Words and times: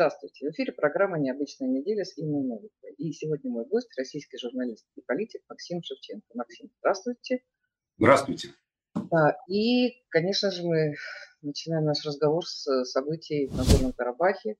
Здравствуйте. 0.00 0.48
В 0.48 0.52
эфире 0.52 0.72
программа 0.72 1.18
«Необычная 1.18 1.68
неделя» 1.68 2.04
с 2.06 2.18
Инной 2.18 2.40
Новиковой. 2.40 2.94
И 2.96 3.12
сегодня 3.12 3.50
мой 3.50 3.66
гость– 3.66 3.90
российский 3.98 4.38
журналист 4.38 4.86
и 4.96 5.02
политик 5.02 5.42
Максим 5.46 5.82
Шевченко. 5.82 6.24
Максим, 6.32 6.70
здравствуйте. 6.78 7.40
Здравствуйте. 7.98 8.48
Да, 8.94 9.36
и, 9.46 10.02
конечно 10.08 10.50
же, 10.52 10.62
мы 10.62 10.94
начинаем 11.42 11.84
наш 11.84 12.02
разговор 12.06 12.46
с 12.46 12.84
событий 12.84 13.48
в 13.48 13.58
Нагорном 13.58 13.92
Карабахе. 13.92 14.56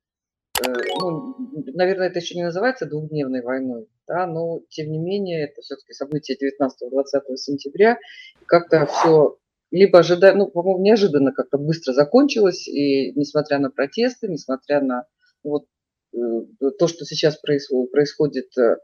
Э, 0.61 0.75
ну, 1.01 1.35
наверное, 1.73 2.09
это 2.09 2.19
еще 2.19 2.35
не 2.35 2.45
называется 2.45 2.85
двухдневной 2.85 3.41
войной, 3.41 3.89
да, 4.07 4.27
но, 4.27 4.61
тем 4.69 4.93
не 4.93 4.99
менее, 4.99 5.45
это 5.45 5.63
все-таки 5.63 5.95
события 5.95 6.35
19-20 6.35 7.37
сентября. 7.37 7.99
Как-то 8.45 8.85
все 8.85 9.39
либо 9.71 10.01
ожидаем, 10.01 10.37
ну, 10.37 10.51
по-моему, 10.51 10.83
неожиданно 10.83 11.33
как-то 11.33 11.57
быстро 11.57 11.95
закончилось, 11.95 12.69
и 12.69 13.13
несмотря 13.13 13.59
на 13.59 13.71
протесты, 13.71 14.29
несмотря 14.29 14.83
на 14.83 15.07
вот 15.43 15.67
э, 16.13 16.71
то, 16.79 16.89
что 16.89 17.05
сейчас 17.05 17.39
происходит, 17.39 18.57
э, 18.59 18.77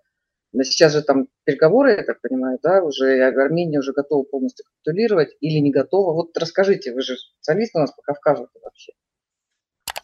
сейчас 0.63 0.93
же 0.93 1.03
там 1.03 1.29
переговоры, 1.45 1.93
я 1.93 2.03
так 2.05 2.21
понимаю, 2.21 2.59
да, 2.63 2.83
уже 2.83 3.23
Армения 3.23 3.79
уже 3.79 3.93
готова 3.93 4.25
полностью 4.25 4.65
капитулировать 4.65 5.37
или 5.41 5.59
не 5.59 5.71
готова. 5.71 6.13
Вот 6.13 6.37
расскажите, 6.37 6.93
вы 6.93 7.03
же 7.03 7.17
специалист 7.17 7.75
у 7.75 7.81
нас 7.81 7.93
по 7.93 8.03
Кавказу 8.03 8.49
вообще. 8.63 8.93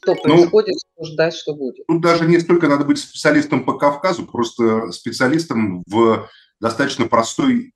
Что 0.02 0.14
ну, 0.14 0.22
происходит, 0.22 0.74
ну, 0.74 1.04
что 1.04 1.12
ждать, 1.12 1.34
что 1.34 1.54
будет? 1.54 1.86
Тут 1.86 2.02
даже 2.02 2.26
не 2.26 2.38
столько 2.40 2.66
надо 2.66 2.84
быть 2.84 2.98
специалистом 2.98 3.64
по 3.64 3.78
Кавказу, 3.78 4.26
просто 4.26 4.90
специалистом 4.90 5.84
в 5.86 6.28
достаточно 6.60 7.06
простой, 7.06 7.72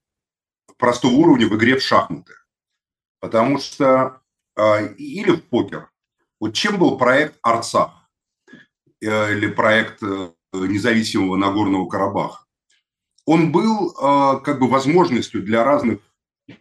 простого 0.77 1.13
уровня 1.13 1.47
в 1.47 1.57
игре 1.57 1.77
в 1.77 1.83
шахматы. 1.83 2.33
Потому 3.21 3.59
что 3.59 4.21
э, 4.57 4.95
или 4.95 5.31
в 5.31 5.49
покер. 5.49 5.91
Вот 6.41 6.55
чем 6.55 6.79
был 6.79 6.99
проект 6.99 7.39
Арцах 7.43 8.06
или 9.07 9.49
проект 9.49 10.03
э, 10.03 10.31
независимого 10.53 11.37
Нагорного 11.37 11.89
Карабаха? 11.89 12.45
Он 13.25 13.53
был 13.53 13.91
э, 13.91 14.41
как 14.45 14.61
бы 14.61 14.69
возможностью 14.69 15.43
для 15.43 15.65
разных 15.65 15.99
э, 16.49 16.53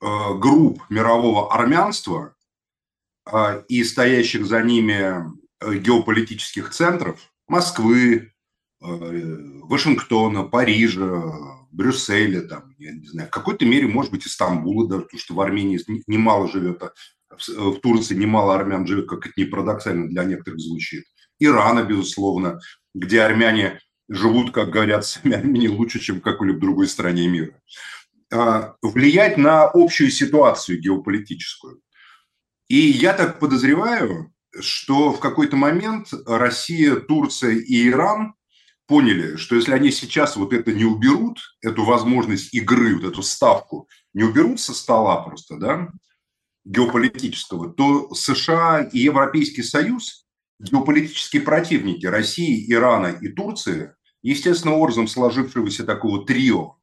групп 0.00 0.82
мирового 0.88 1.52
армянства 1.52 2.34
э, 3.30 3.62
и 3.68 3.84
стоящих 3.84 4.46
за 4.46 4.62
ними 4.62 5.24
э, 5.60 5.74
геополитических 5.74 6.70
центров 6.70 7.20
Москвы, 7.46 8.32
э, 8.80 9.36
Вашингтона, 9.64 10.44
Парижа, 10.44 11.22
Брюсселя, 11.70 12.42
там, 12.42 12.74
я 12.78 12.92
не 12.92 13.06
знаю, 13.06 13.28
в 13.28 13.32
какой-то 13.32 13.66
мере, 13.66 13.86
может 13.86 14.10
быть, 14.10 14.26
Истамбула, 14.26 14.88
даже, 14.88 15.02
потому 15.02 15.20
что 15.20 15.34
в 15.34 15.40
Армении 15.40 15.80
немало 16.06 16.48
живет, 16.48 16.82
а 16.82 16.92
в 17.30 17.78
Турции 17.80 18.14
немало 18.14 18.54
армян 18.54 18.86
живет, 18.86 19.08
как 19.08 19.26
это 19.26 19.34
не 19.36 19.44
парадоксально 19.44 20.08
для 20.08 20.24
некоторых 20.24 20.60
звучит. 20.60 21.04
Ирана, 21.38 21.84
безусловно, 21.84 22.60
где 22.94 23.22
армяне 23.22 23.80
живут, 24.08 24.52
как 24.52 24.70
говорят 24.70 25.06
сами 25.06 25.34
армяне, 25.36 25.68
лучше, 25.68 26.00
чем 26.00 26.20
в 26.20 26.22
какой-либо 26.22 26.60
другой 26.60 26.88
стране 26.88 27.28
мира. 27.28 27.60
А, 28.32 28.74
влиять 28.82 29.38
на 29.38 29.64
общую 29.64 30.10
ситуацию 30.10 30.80
геополитическую. 30.80 31.80
И 32.68 32.76
я 32.76 33.14
так 33.14 33.38
подозреваю, 33.38 34.32
что 34.60 35.12
в 35.12 35.20
какой-то 35.20 35.56
момент 35.56 36.08
Россия, 36.26 36.96
Турция 36.96 37.52
и 37.52 37.88
Иран 37.88 38.34
поняли, 38.86 39.36
что 39.36 39.54
если 39.54 39.72
они 39.72 39.90
сейчас 39.90 40.36
вот 40.36 40.52
это 40.52 40.72
не 40.72 40.84
уберут, 40.84 41.40
эту 41.60 41.84
возможность 41.84 42.52
игры, 42.54 42.96
вот 42.96 43.04
эту 43.04 43.22
ставку, 43.22 43.88
не 44.14 44.24
уберут 44.24 44.60
со 44.60 44.74
стола 44.74 45.22
просто, 45.22 45.56
да, 45.56 45.88
геополитического, 46.64 47.72
то 47.72 48.12
США 48.14 48.82
и 48.92 48.98
Европейский 48.98 49.62
Союз, 49.62 50.26
геополитические 50.58 51.42
противники 51.42 52.06
России, 52.06 52.70
Ирана 52.72 53.08
и 53.08 53.28
Турции, 53.28 53.94
естественным 54.22 54.76
образом 54.76 55.06
сложившегося 55.06 55.84
такого 55.84 56.24
трио 56.26 56.76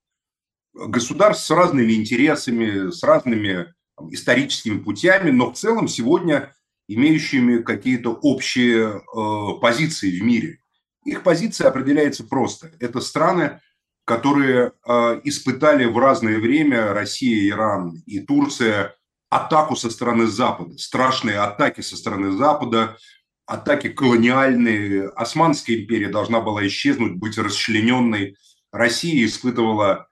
государств 0.73 1.45
с 1.45 1.51
разными 1.51 1.93
интересами, 1.93 2.91
с 2.91 3.01
разными 3.03 3.73
историческими 4.11 4.79
путями, 4.79 5.31
но 5.31 5.51
в 5.51 5.57
целом 5.57 5.87
сегодня 5.87 6.53
имеющими 6.87 7.61
какие-то 7.61 8.11
общие 8.11 8.97
э, 8.97 9.59
позиции 9.61 10.19
в 10.19 10.23
мире– 10.23 10.59
их 11.05 11.21
позиция 11.21 11.67
определяется 11.69 12.23
просто. 12.23 12.71
Это 12.79 12.99
страны, 12.99 13.61
которые 14.05 14.71
э, 14.87 15.21
испытали 15.23 15.85
в 15.85 15.97
разное 15.97 16.39
время 16.39 16.93
Россия, 16.93 17.47
Иран 17.49 18.01
и 18.05 18.19
Турция 18.19 18.95
атаку 19.29 19.75
со 19.75 19.89
стороны 19.89 20.25
Запада, 20.27 20.77
страшные 20.77 21.39
атаки 21.39 21.81
со 21.81 21.95
стороны 21.95 22.31
Запада, 22.31 22.97
атаки 23.45 23.89
колониальные. 23.89 25.09
Османская 25.09 25.77
империя 25.77 26.09
должна 26.09 26.41
была 26.41 26.65
исчезнуть, 26.67 27.13
быть 27.13 27.37
расчлененной. 27.37 28.35
Россия 28.71 29.25
испытывала 29.25 30.07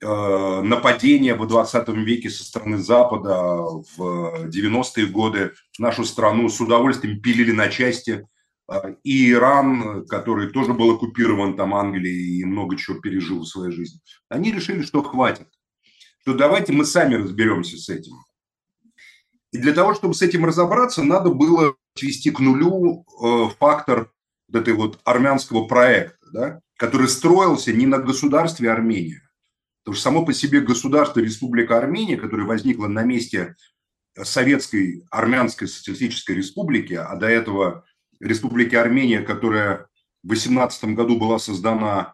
э, 0.00 0.60
нападения 0.62 1.34
в 1.34 1.46
20 1.46 1.88
веке 1.88 2.30
со 2.30 2.44
стороны 2.44 2.78
Запада 2.78 3.62
в 3.96 4.46
90-е 4.46 5.06
годы. 5.06 5.52
Нашу 5.78 6.04
страну 6.04 6.48
с 6.48 6.60
удовольствием 6.60 7.20
пилили 7.20 7.52
на 7.52 7.68
части– 7.68 8.26
а, 8.68 8.94
и 9.02 9.30
Иран, 9.32 10.06
который 10.06 10.50
тоже 10.50 10.74
был 10.74 10.90
оккупирован 10.94 11.56
там 11.56 11.74
Англией 11.74 12.40
и 12.40 12.44
много 12.44 12.76
чего 12.76 13.00
пережил 13.00 13.40
в 13.40 13.48
своей 13.48 13.72
жизни, 13.72 14.00
они 14.28 14.52
решили, 14.52 14.82
что 14.82 15.02
хватит, 15.02 15.48
что 16.20 16.34
давайте 16.34 16.74
мы 16.74 16.84
сами 16.84 17.14
разберемся 17.14 17.78
с 17.78 17.88
этим. 17.88 18.12
И 19.52 19.58
для 19.58 19.72
того, 19.72 19.94
чтобы 19.94 20.12
с 20.12 20.20
этим 20.20 20.44
разобраться, 20.44 21.02
надо 21.02 21.30
было 21.30 21.76
свести 21.98 22.30
к 22.30 22.40
нулю 22.40 23.04
э, 23.22 23.48
фактор 23.58 24.12
вот 24.48 24.60
этой 24.60 24.74
вот 24.74 25.00
армянского 25.04 25.66
проекта, 25.66 26.26
да, 26.32 26.60
который 26.76 27.08
строился 27.08 27.72
не 27.72 27.86
на 27.86 27.98
государстве 27.98 28.70
Армения, 28.70 29.22
потому 29.82 29.94
что 29.94 30.04
само 30.04 30.24
по 30.24 30.32
себе 30.32 30.60
государство 30.60 31.20
Республика 31.20 31.76
Армения, 31.76 32.16
которое 32.16 32.44
возникло 32.46 32.86
на 32.86 33.02
месте 33.02 33.56
Советской 34.22 35.04
Армянской 35.10 35.68
Социалистической 35.68 36.36
Республики, 36.36 36.94
а 36.94 37.14
до 37.16 37.26
этого 37.26 37.84
Республики 38.20 38.74
Армения, 38.74 39.20
которая 39.20 39.86
в 40.22 40.28
18 40.28 40.84
году 40.94 41.18
была 41.18 41.38
создана 41.38 42.12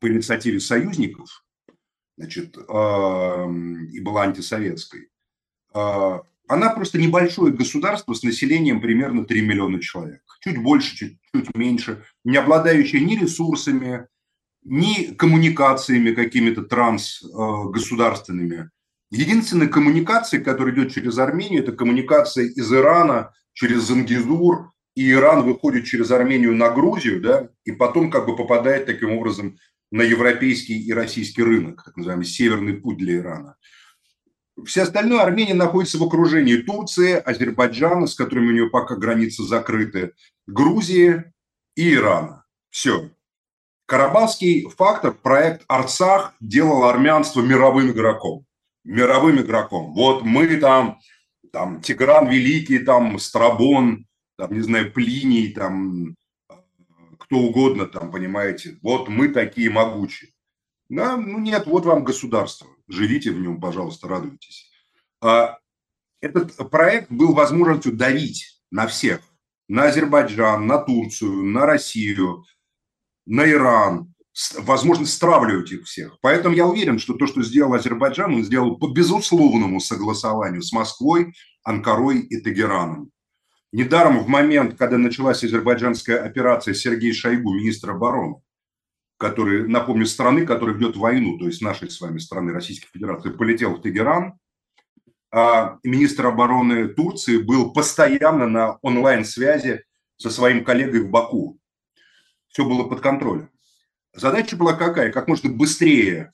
по 0.00 0.08
инициативе 0.08 0.60
союзников, 0.60 1.44
значит, 2.16 2.56
и 2.56 4.00
была 4.00 4.22
антисоветской, 4.22 5.10
а, 5.72 6.22
она 6.50 6.70
просто 6.70 6.98
небольшое 6.98 7.52
государство 7.52 8.12
с 8.12 8.24
населением 8.24 8.80
примерно 8.80 9.24
3 9.24 9.42
миллиона 9.42 9.80
человек. 9.80 10.22
Чуть 10.42 10.58
больше, 10.58 10.96
чуть, 10.96 11.16
чуть 11.32 11.54
меньше, 11.54 12.02
не 12.24 12.38
обладающее 12.38 13.00
ни 13.00 13.14
ресурсами, 13.14 14.08
ни 14.64 15.14
коммуникациями 15.14 16.10
какими-то 16.10 16.62
трансгосударственными. 16.62 18.68
Единственная 19.12 19.68
коммуникация, 19.68 20.40
которая 20.40 20.74
идет 20.74 20.92
через 20.92 21.18
Армению, 21.18 21.62
это 21.62 21.70
коммуникация 21.70 22.46
из 22.46 22.72
Ирана 22.72 23.32
через 23.52 23.82
Зангизур, 23.82 24.72
и 24.96 25.08
Иран 25.12 25.44
выходит 25.44 25.84
через 25.84 26.10
Армению 26.10 26.56
на 26.56 26.70
Грузию, 26.70 27.20
да, 27.20 27.48
и 27.64 27.70
потом 27.70 28.10
как 28.10 28.26
бы 28.26 28.34
попадает 28.34 28.86
таким 28.86 29.12
образом 29.12 29.56
на 29.92 30.02
европейский 30.02 30.82
и 30.82 30.92
российский 30.92 31.44
рынок, 31.44 31.84
так 31.84 31.96
называемый 31.96 32.26
северный 32.26 32.74
путь 32.74 32.98
для 32.98 33.18
Ирана. 33.18 33.54
Все 34.64 34.82
остальное 34.82 35.22
Армения 35.22 35.54
находится 35.54 35.98
в 35.98 36.02
окружении 36.02 36.56
Турции, 36.56 37.14
Азербайджана, 37.14 38.06
с 38.06 38.14
которыми 38.14 38.48
у 38.48 38.52
нее 38.52 38.70
пока 38.70 38.96
границы 38.96 39.44
закрыты, 39.44 40.12
Грузии 40.46 41.24
и 41.76 41.94
Ирана. 41.94 42.44
Все. 42.70 43.10
Карабахский 43.86 44.68
фактор, 44.68 45.12
проект 45.12 45.64
Арцах 45.68 46.34
делал 46.40 46.84
армянство 46.84 47.42
мировым 47.42 47.90
игроком. 47.90 48.44
Мировым 48.84 49.40
игроком. 49.40 49.94
Вот 49.94 50.22
мы 50.22 50.56
там, 50.58 51.00
там 51.52 51.80
Тигран 51.80 52.28
Великий, 52.28 52.78
там 52.78 53.18
Страбон, 53.18 54.06
там, 54.36 54.52
не 54.52 54.60
знаю, 54.60 54.92
Плиний, 54.92 55.52
там, 55.52 56.14
кто 57.18 57.38
угодно, 57.38 57.86
там, 57.86 58.10
понимаете, 58.10 58.78
вот 58.82 59.08
мы 59.08 59.28
такие 59.28 59.70
могучие. 59.70 60.30
Да, 60.88 61.16
ну 61.16 61.38
нет, 61.38 61.66
вот 61.66 61.84
вам 61.84 62.02
государство, 62.04 62.66
живите 62.90 63.30
в 63.30 63.40
нем, 63.40 63.60
пожалуйста, 63.60 64.08
радуйтесь. 64.08 64.70
А 65.22 65.58
этот 66.20 66.56
проект 66.70 67.10
был 67.10 67.32
возможностью 67.32 67.92
давить 67.92 68.60
на 68.70 68.86
всех, 68.86 69.20
на 69.68 69.84
Азербайджан, 69.84 70.66
на 70.66 70.78
Турцию, 70.78 71.44
на 71.44 71.66
Россию, 71.66 72.44
на 73.26 73.48
Иран, 73.50 74.12
возможность 74.58 75.14
стравливать 75.14 75.72
их 75.72 75.84
всех. 75.84 76.18
Поэтому 76.20 76.54
я 76.54 76.66
уверен, 76.66 76.98
что 76.98 77.14
то, 77.14 77.26
что 77.26 77.42
сделал 77.42 77.74
Азербайджан, 77.74 78.34
он 78.34 78.44
сделал 78.44 78.76
по 78.76 78.88
безусловному 78.88 79.80
согласованию 79.80 80.62
с 80.62 80.72
Москвой, 80.72 81.34
Анкарой 81.62 82.20
и 82.20 82.40
Тегераном. 82.40 83.10
Недаром 83.72 84.18
в 84.20 84.28
момент, 84.28 84.76
когда 84.76 84.98
началась 84.98 85.44
азербайджанская 85.44 86.22
операция 86.24 86.74
Сергей 86.74 87.12
Шойгу, 87.12 87.54
министр 87.54 87.92
обороны, 87.92 88.36
который, 89.20 89.68
напомню, 89.68 90.06
страны, 90.06 90.46
которая 90.46 90.74
ведет 90.74 90.96
войну, 90.96 91.36
то 91.36 91.44
есть 91.44 91.60
нашей 91.60 91.90
с 91.90 92.00
вами 92.00 92.16
страны 92.16 92.54
Российской 92.54 92.88
Федерации, 92.88 93.28
полетел 93.28 93.74
в 93.74 93.82
Тегеран, 93.82 94.38
а 95.30 95.78
министр 95.84 96.28
обороны 96.28 96.88
Турции 96.88 97.36
был 97.36 97.74
постоянно 97.74 98.48
на 98.48 98.78
онлайн-связи 98.80 99.84
со 100.16 100.30
своим 100.30 100.64
коллегой 100.64 101.02
в 101.02 101.10
Баку. 101.10 101.58
Все 102.48 102.64
было 102.64 102.84
под 102.84 103.02
контролем. 103.02 103.50
Задача 104.14 104.56
была 104.56 104.72
какая? 104.72 105.12
Как 105.12 105.28
можно 105.28 105.50
быстрее 105.50 106.32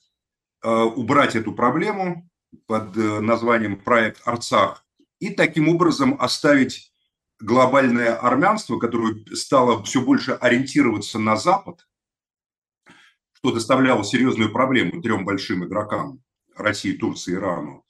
э, 0.63 0.69
убрать 0.69 1.35
эту 1.35 1.51
проблему 1.51 2.29
под 2.67 2.95
э, 2.95 3.19
названием 3.19 3.75
проект 3.75 4.25
Арцах 4.25 4.85
и 5.19 5.31
таким 5.31 5.67
образом 5.67 6.15
оставить 6.19 6.93
глобальное 7.41 8.15
армянство, 8.15 8.79
которое 8.79 9.25
стало 9.35 9.83
все 9.83 10.01
больше 10.01 10.31
ориентироваться 10.31 11.19
на 11.19 11.35
Запад, 11.35 11.85
что 13.37 13.51
доставляло 13.51 14.03
серьезную 14.03 14.51
проблему 14.51 15.01
трем 15.01 15.23
большим 15.23 15.63
игрокам– 15.63 16.21
России, 16.55 16.93
Турции, 16.93 17.35
Ирану, 17.35 17.85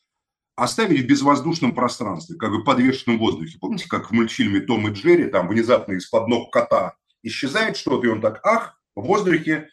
оставили 0.58 1.02
в 1.02 1.08
безвоздушном 1.08 1.74
пространстве, 1.74 2.36
как 2.36 2.52
бы 2.52 2.66
подвешенном 2.66 3.18
воздухе. 3.18 3.58
Помните, 3.60 3.88
как 3.88 4.10
в 4.10 4.14
мультфильме 4.14 4.60
«Том 4.60 4.90
и 4.90 4.92
Джерри» 4.92 5.28
там 5.28 5.48
внезапно 5.48 5.94
из-под 5.94 6.28
ног 6.28 6.52
кота 6.52 6.96
исчезает 7.24 7.78
что-то, 7.78 8.08
и 8.08 8.10
он 8.10 8.20
так, 8.20 8.46
ах, 8.46 8.78
в 8.94 9.04
воздухе 9.04 9.70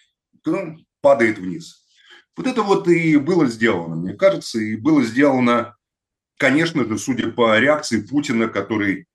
падает 1.01 1.39
вниз. 1.39 1.85
Вот 2.37 2.47
это 2.47 2.63
вот 2.63 2.87
и 2.87 3.17
было 3.17 3.47
сделано, 3.47 3.97
мне 3.97 4.15
кажется, 4.15 4.61
и 4.61 4.77
было 4.77 5.03
сделано, 5.03 5.77
конечно 6.39 6.85
же, 6.85 6.99
судя 6.99 7.33
по 7.33 7.59
реакции 7.59 8.01
Путина, 8.01 8.49
который 8.49 9.07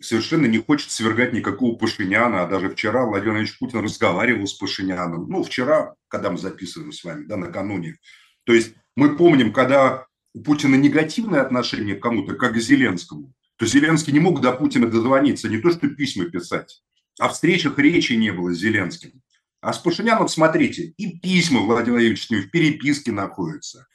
совершенно 0.00 0.46
не 0.46 0.58
хочет 0.58 0.90
свергать 0.90 1.32
никакого 1.32 1.76
Пашиняна, 1.76 2.42
а 2.42 2.46
даже 2.46 2.70
вчера 2.70 3.04
Владимир 3.04 3.32
Владимирович 3.32 3.58
Путин 3.58 3.80
разговаривал 3.80 4.46
с 4.46 4.54
Пашиняном, 4.54 5.28
ну, 5.28 5.42
вчера, 5.42 5.94
когда 6.08 6.30
мы 6.30 6.38
записываем 6.38 6.92
с 6.92 7.04
вами, 7.04 7.26
да, 7.26 7.36
накануне. 7.36 7.96
То 8.44 8.52
есть 8.52 8.74
мы 8.96 9.16
помним, 9.16 9.52
когда 9.52 10.06
у 10.34 10.42
Путина 10.42 10.74
негативное 10.74 11.40
отношение 11.40 11.96
к 11.96 12.02
кому-то, 12.02 12.34
как 12.34 12.54
к 12.54 12.58
Зеленскому, 12.58 13.32
то 13.56 13.66
Зеленский 13.66 14.12
не 14.12 14.20
мог 14.20 14.40
до 14.40 14.52
Путина 14.52 14.88
дозвониться, 14.88 15.48
не 15.48 15.58
то 15.58 15.70
что 15.70 15.88
письма 15.88 16.26
писать, 16.26 16.82
а 17.18 17.28
встречах 17.28 17.78
речи 17.78 18.12
не 18.14 18.32
было 18.32 18.52
с 18.52 18.58
Зеленским. 18.58 19.22
А 19.60 19.72
с 19.72 19.78
Пашиняном, 19.78 20.28
смотрите, 20.28 20.92
и 20.98 21.18
письма 21.18 21.60
Владимир 21.60 21.92
Владимирович 21.92 22.26
с 22.26 22.30
ним 22.30 22.42
в 22.42 22.50
переписке 22.50 23.12
находятся, 23.12 23.86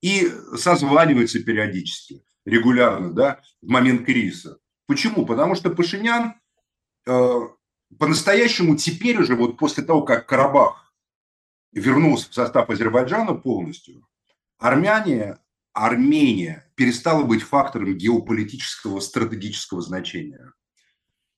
и 0.00 0.28
созваниваются 0.56 1.40
периодически, 1.42 2.22
регулярно, 2.44 3.12
да, 3.12 3.40
в 3.60 3.68
момент 3.68 4.04
кризиса. 4.04 4.58
Почему? 4.92 5.24
Потому 5.24 5.54
что 5.54 5.70
Пашинян 5.70 6.34
э, 7.06 7.40
по-настоящему 7.98 8.76
теперь 8.76 9.22
уже, 9.22 9.36
вот 9.36 9.56
после 9.56 9.82
того, 9.82 10.02
как 10.02 10.26
Карабах 10.26 10.92
вернулся 11.72 12.28
в 12.28 12.34
состав 12.34 12.68
Азербайджана 12.68 13.32
полностью, 13.32 14.06
армяне 14.58 15.38
Армения 15.72 16.70
перестала 16.74 17.22
быть 17.22 17.42
фактором 17.42 17.96
геополитического 17.96 19.00
стратегического 19.00 19.80
значения. 19.80 20.52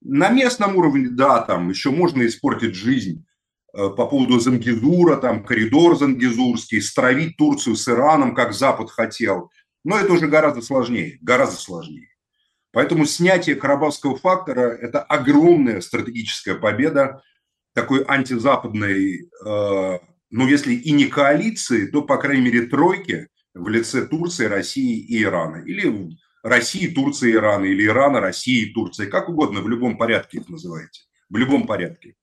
На 0.00 0.30
местном 0.30 0.74
уровне, 0.74 1.10
да, 1.10 1.40
там 1.40 1.68
еще 1.68 1.92
можно 1.92 2.26
испортить 2.26 2.74
жизнь 2.74 3.24
э, 3.72 3.88
по 3.88 4.08
поводу 4.08 4.40
Зангизура, 4.40 5.14
там 5.14 5.44
коридор 5.44 5.96
Зангизурский, 5.96 6.82
стравить 6.82 7.36
Турцию 7.36 7.76
с 7.76 7.88
Ираном, 7.88 8.34
как 8.34 8.52
Запад 8.52 8.90
хотел. 8.90 9.52
Но 9.84 9.96
это 9.96 10.12
уже 10.12 10.26
гораздо 10.26 10.60
сложнее, 10.60 11.18
гораздо 11.22 11.54
сложнее. 11.54 12.13
Поэтому 12.74 13.06
снятие 13.06 13.54
карабахского 13.54 14.16
фактора– 14.16 14.76
это 14.80 15.00
огромная 15.00 15.80
стратегическая 15.80 16.56
победа 16.56 17.22
такой 17.72 18.04
антизападной, 18.04 19.22
э, 19.22 19.98
ну 20.30 20.48
если 20.48 20.74
и 20.74 20.90
не 20.92 21.06
коалиции, 21.06 21.86
то, 21.86 22.02
по 22.02 22.16
крайней 22.18 22.42
мере, 22.42 22.66
тройки, 22.66 23.28
в 23.54 23.68
лице 23.68 24.04
Турции, 24.06 24.46
России 24.46 24.98
и 24.98 25.22
Ирана. 25.22 25.62
Или 25.64 26.10
России, 26.42 26.88
Турции, 26.88 27.32
Ирана, 27.32 27.64
или 27.64 27.86
Ирана, 27.86 28.20
России, 28.20 28.72
Турции, 28.72 29.06
как 29.06 29.28
угодно, 29.28 29.60
в 29.60 29.68
любом 29.68 29.96
порядке 29.96 30.38
их 30.38 30.48
называете. 30.48 31.02
В 31.30 31.36
любом 31.36 31.66
порядке. 31.66 32.16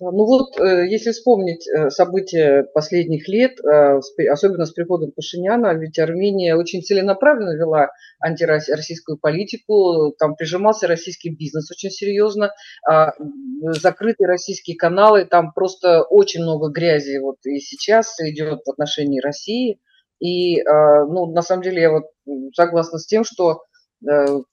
Ну 0.00 0.24
вот, 0.24 0.58
э, 0.58 0.88
если 0.88 1.12
вспомнить 1.12 1.68
э, 1.68 1.88
события 1.88 2.64
последних 2.74 3.28
лет, 3.28 3.60
э, 3.60 4.00
особенно 4.28 4.66
с 4.66 4.72
приходом 4.72 5.12
Пашиняна, 5.12 5.72
ведь 5.74 6.00
Армения 6.00 6.56
очень 6.56 6.82
целенаправленно 6.82 7.56
вела 7.56 7.90
антироссийскую 8.20 9.18
политику, 9.18 10.12
там 10.18 10.34
прижимался 10.34 10.88
российский 10.88 11.30
бизнес 11.30 11.70
очень 11.70 11.90
серьезно, 11.90 12.50
а, 12.88 13.12
закрытые 13.60 14.26
российские 14.26 14.76
каналы, 14.76 15.26
там 15.26 15.52
просто 15.52 16.02
очень 16.02 16.42
много 16.42 16.70
грязи 16.70 17.18
вот 17.18 17.36
и 17.44 17.60
сейчас 17.60 18.18
идет 18.20 18.62
в 18.64 18.70
отношении 18.70 19.20
России– 19.20 19.78
и, 20.20 20.62
ну, 20.62 21.26
на 21.26 21.42
самом 21.42 21.62
деле, 21.62 21.82
я 21.82 21.90
вот 21.90 22.04
согласна 22.54 22.98
с 22.98 23.06
тем, 23.06 23.24
что 23.24 23.64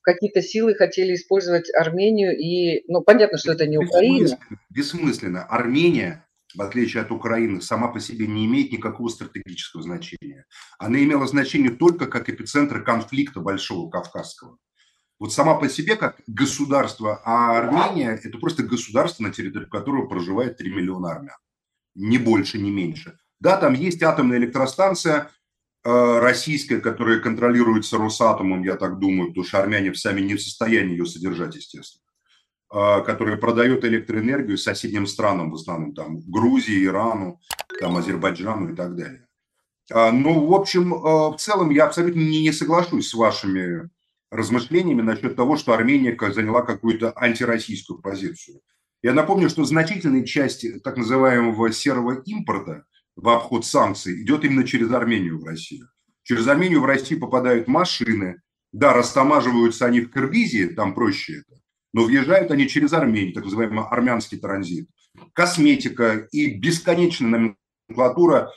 какие-то 0.02 0.42
силы 0.42 0.76
хотели 0.76 1.16
использовать 1.16 1.74
Армению, 1.74 2.38
и, 2.38 2.84
ну, 2.88 3.02
понятно, 3.02 3.38
что 3.38 3.52
это 3.52 3.68
не 3.68 3.78
Украина. 3.78 4.24
Бессмысленно. 4.24 4.60
Бессмысленно. 4.70 5.44
Армения, 5.44 6.28
в 6.56 6.62
отличие 6.62 7.04
от 7.04 7.12
Украины, 7.12 7.62
сама 7.62 7.88
по 7.88 8.00
себе 8.00 8.28
не 8.28 8.46
имеет 8.46 8.72
никакого 8.72 9.10
стратегического 9.10 9.84
значения. 9.84 10.46
Она 10.80 11.04
имела 11.04 11.28
значение 11.28 11.72
только 11.72 12.08
как 12.08 12.30
эпицентр 12.30 12.84
конфликта 12.84 13.40
Большого 13.40 13.90
Кавказского. 13.90 14.58
Вот 15.20 15.32
сама 15.34 15.56
по 15.56 15.70
себе 15.70 15.96
как 15.96 16.20
государство, 16.26 17.22
а 17.24 17.58
Армения– 17.58 18.20
это 18.24 18.38
просто 18.40 18.64
государство, 18.64 19.24
на 19.24 19.32
территории 19.32 19.68
которого 19.68 20.08
проживает 20.08 20.58
3 20.58 20.74
миллиона 20.74 21.12
армян. 21.12 21.38
Ни 21.94 22.18
больше, 22.18 22.58
ни 22.58 22.72
меньше. 22.72 23.18
Да, 23.40 23.58
там 23.58 23.74
есть 23.74 24.02
атомная 24.02 24.40
электростанция, 24.40 25.30
Э, 25.41 25.41
российская, 25.84 26.80
которая 26.80 27.20
контролируется 27.20 27.98
Росатомом, 27.98 28.64
я 28.64 28.76
так 28.76 29.00
думаю, 29.00 29.30
потому 29.30 29.46
что 29.46 29.60
армяне 29.60 29.94
сами 29.96 30.22
не 30.22 30.36
в 30.36 30.42
состоянии 30.42 30.92
ее 30.92 31.06
содержать, 31.06 31.56
естественно, 31.56 32.04
э, 32.72 33.04
которая 33.04 33.38
продает 33.38 33.84
электроэнергию 33.84 34.58
соседним 34.58 35.08
странам, 35.08 35.50
в 35.50 35.56
основном 35.56 35.96
там 35.96 36.20
Грузии, 36.22 36.86
Ирану, 36.86 37.40
там 37.80 37.98
Азербайджану 37.98 38.74
и 38.74 38.76
так 38.76 38.96
далее. 38.96 39.28
А, 39.92 40.12
ну, 40.12 40.46
в 40.46 40.54
общем, 40.54 40.94
э, 40.94 40.98
в 40.98 41.38
целом 41.38 41.72
я 41.72 41.86
абсолютно 41.86 42.20
не 42.20 42.52
соглашусь 42.52 43.10
с 43.10 43.14
вашими 43.16 43.90
размышлениями 44.30 45.02
насчет 45.02 45.36
того, 45.36 45.58
что 45.58 45.74
Армения 45.74 46.16
заняла 46.32 46.62
какую-то 46.62 47.12
антироссийскую 47.16 48.00
позицию. 48.00 48.62
Я 49.02 49.14
напомню, 49.14 49.50
что 49.50 49.66
значительная 49.66 50.24
часть 50.26 50.84
так 50.84 50.96
называемого 50.96 51.72
серого 51.72 52.22
импорта– 52.24 52.84
в 53.16 53.30
обход 53.30 53.66
санкций 53.66 54.22
идет 54.24 54.44
именно 54.44 54.66
через 54.66 54.92
Армению 54.92 55.40
в 55.40 55.46
Россию. 55.46 55.88
Через 56.24 56.48
Армению 56.48 56.82
в 56.82 56.86
Россию 56.86 57.20
попадают 57.20 57.68
машины. 57.68 58.42
Да, 58.72 58.94
растамаживаются 58.94 59.86
они 59.86 60.02
в 60.02 60.12
Киргизии, 60.12 60.68
там 60.68 60.94
проще 60.94 61.40
это, 61.40 61.60
но 61.94 62.04
въезжают 62.04 62.52
они 62.52 62.70
через 62.70 62.94
Армению, 62.94 63.34
так 63.34 63.44
называемый 63.44 63.84
армянский 63.84 64.38
транзит. 64.38 64.88
Косметика 65.34 66.28
и 66.32 66.58
бесконечная 66.58 67.56
номенклатура. 67.90 68.50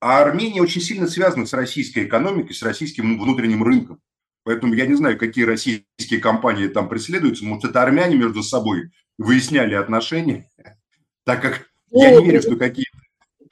А 0.00 0.22
Армения 0.22 0.62
очень 0.62 0.80
сильно 0.80 1.06
связана 1.06 1.44
с 1.44 1.52
российской 1.52 2.04
экономикой, 2.04 2.54
с 2.54 2.62
российским 2.62 3.20
внутренним 3.20 3.62
рынком. 3.62 4.00
Поэтому 4.44 4.72
я 4.72 4.86
не 4.86 4.94
знаю, 4.94 5.18
какие 5.18 5.44
российские 5.44 6.20
компании 6.20 6.68
там 6.68 6.88
преследуются. 6.88 7.44
Может, 7.44 7.70
это 7.70 7.82
армяне 7.82 8.16
между 8.16 8.42
собой 8.42 8.90
выясняли 9.18 9.74
отношения, 9.74 10.48
так 11.24 11.42
как 11.42 11.70
я 11.90 12.18
не 12.18 12.24
верю, 12.24 12.40
что 12.40 12.56
какие-то 12.56 12.89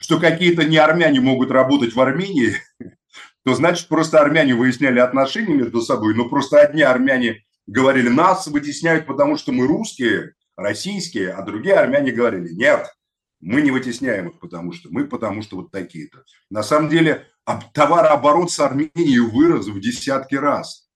что 0.09 0.19
какие-то 0.19 0.63
не 0.63 0.77
армяне 0.77 1.21
могут 1.21 1.51
работать 1.51 1.93
в 1.93 2.01
Армении, 2.01 2.55
то 3.45 3.53
значит 3.53 3.87
просто 3.87 4.19
армяне 4.19 4.55
выясняли 4.55 4.97
отношения 4.97 5.53
между 5.53 5.81
собой, 5.81 6.15
но 6.15 6.27
просто 6.27 6.59
одни 6.59 6.81
армяне 6.81 7.43
говорили, 7.67 8.09
нас 8.09 8.47
вытесняют, 8.47 9.05
потому 9.05 9.37
что 9.37 9.51
мы 9.51 9.67
русские, 9.67 10.33
российские, 10.57 11.29
а 11.29 11.43
другие 11.43 11.75
армяне 11.75 12.11
говорили, 12.11 12.51
нет, 12.55 12.87
мы 13.39 13.61
не 13.61 13.69
вытесняем 13.69 14.29
их, 14.29 14.39
потому 14.39 14.73
что 14.73 14.89
мы, 14.91 15.05
потому 15.05 15.43
что 15.43 15.57
вот 15.57 15.69
такие-то. 15.69 16.23
На 16.49 16.63
самом 16.63 16.89
деле 16.89 17.27
товарооборот 17.75 18.51
с 18.51 18.59
Арменией 18.59 19.19
вырос 19.19 19.67
в 19.67 19.79
десятки 19.79 20.33
раз. 20.33 20.88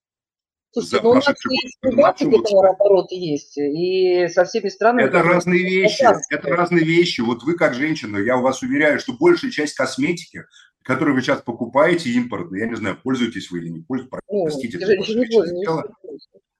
Слушайте, 0.74 1.01
ну 1.03 1.12
у 1.12 1.13
нас 1.13 1.27
есть 1.27 1.80
прибалтика 1.80 2.32
товарооборот 2.32 3.12
есть, 3.12 3.58
и 3.58 4.27
со 4.27 4.44
всеми 4.44 4.70
странами... 4.70 5.03
Это 5.03 5.22
разные 5.22 5.62
вещи, 5.62 6.03
это 6.32 6.50
разные 6.50 6.84
вещи. 6.84 7.22
Вот 7.22 7.44
вы 7.44 7.56
как 7.56 7.75
женщина, 7.75 8.18
я 8.18 8.38
у 8.38 8.42
вас 8.42 8.63
уверяю, 8.63 9.00
что 9.00 9.13
большая 9.13 9.51
часть 9.51 9.75
косметики, 9.75 10.46
которую 10.82 11.15
вы 11.15 11.22
сейчас 11.22 11.44
покупаете, 11.44 12.10
импортная, 12.10 12.62
я 12.62 12.68
не 12.68 12.75
знаю, 12.75 12.98
пользуетесь 13.01 13.51
вы 13.51 13.60
или 13.60 13.70
не 13.70 13.82
пользуетесь, 13.82 14.18
ну, 14.27 14.46
простите. 14.46 14.80
Это 14.80 15.84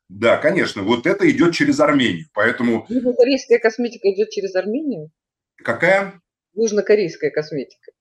да, 0.10 0.38
конечно, 0.38 0.84
вот 0.84 1.08
это 1.08 1.30
идет 1.32 1.56
через 1.56 1.80
Армению, 1.80 2.28
поэтому... 2.34 2.86
Южнокорейская 2.90 3.58
косметика 3.58 4.12
идет 4.12 4.30
через 4.30 4.54
Армению? 4.54 5.10
Какая? 5.56 6.22
Южнокорейская 6.54 7.32
косметика. 7.32 7.92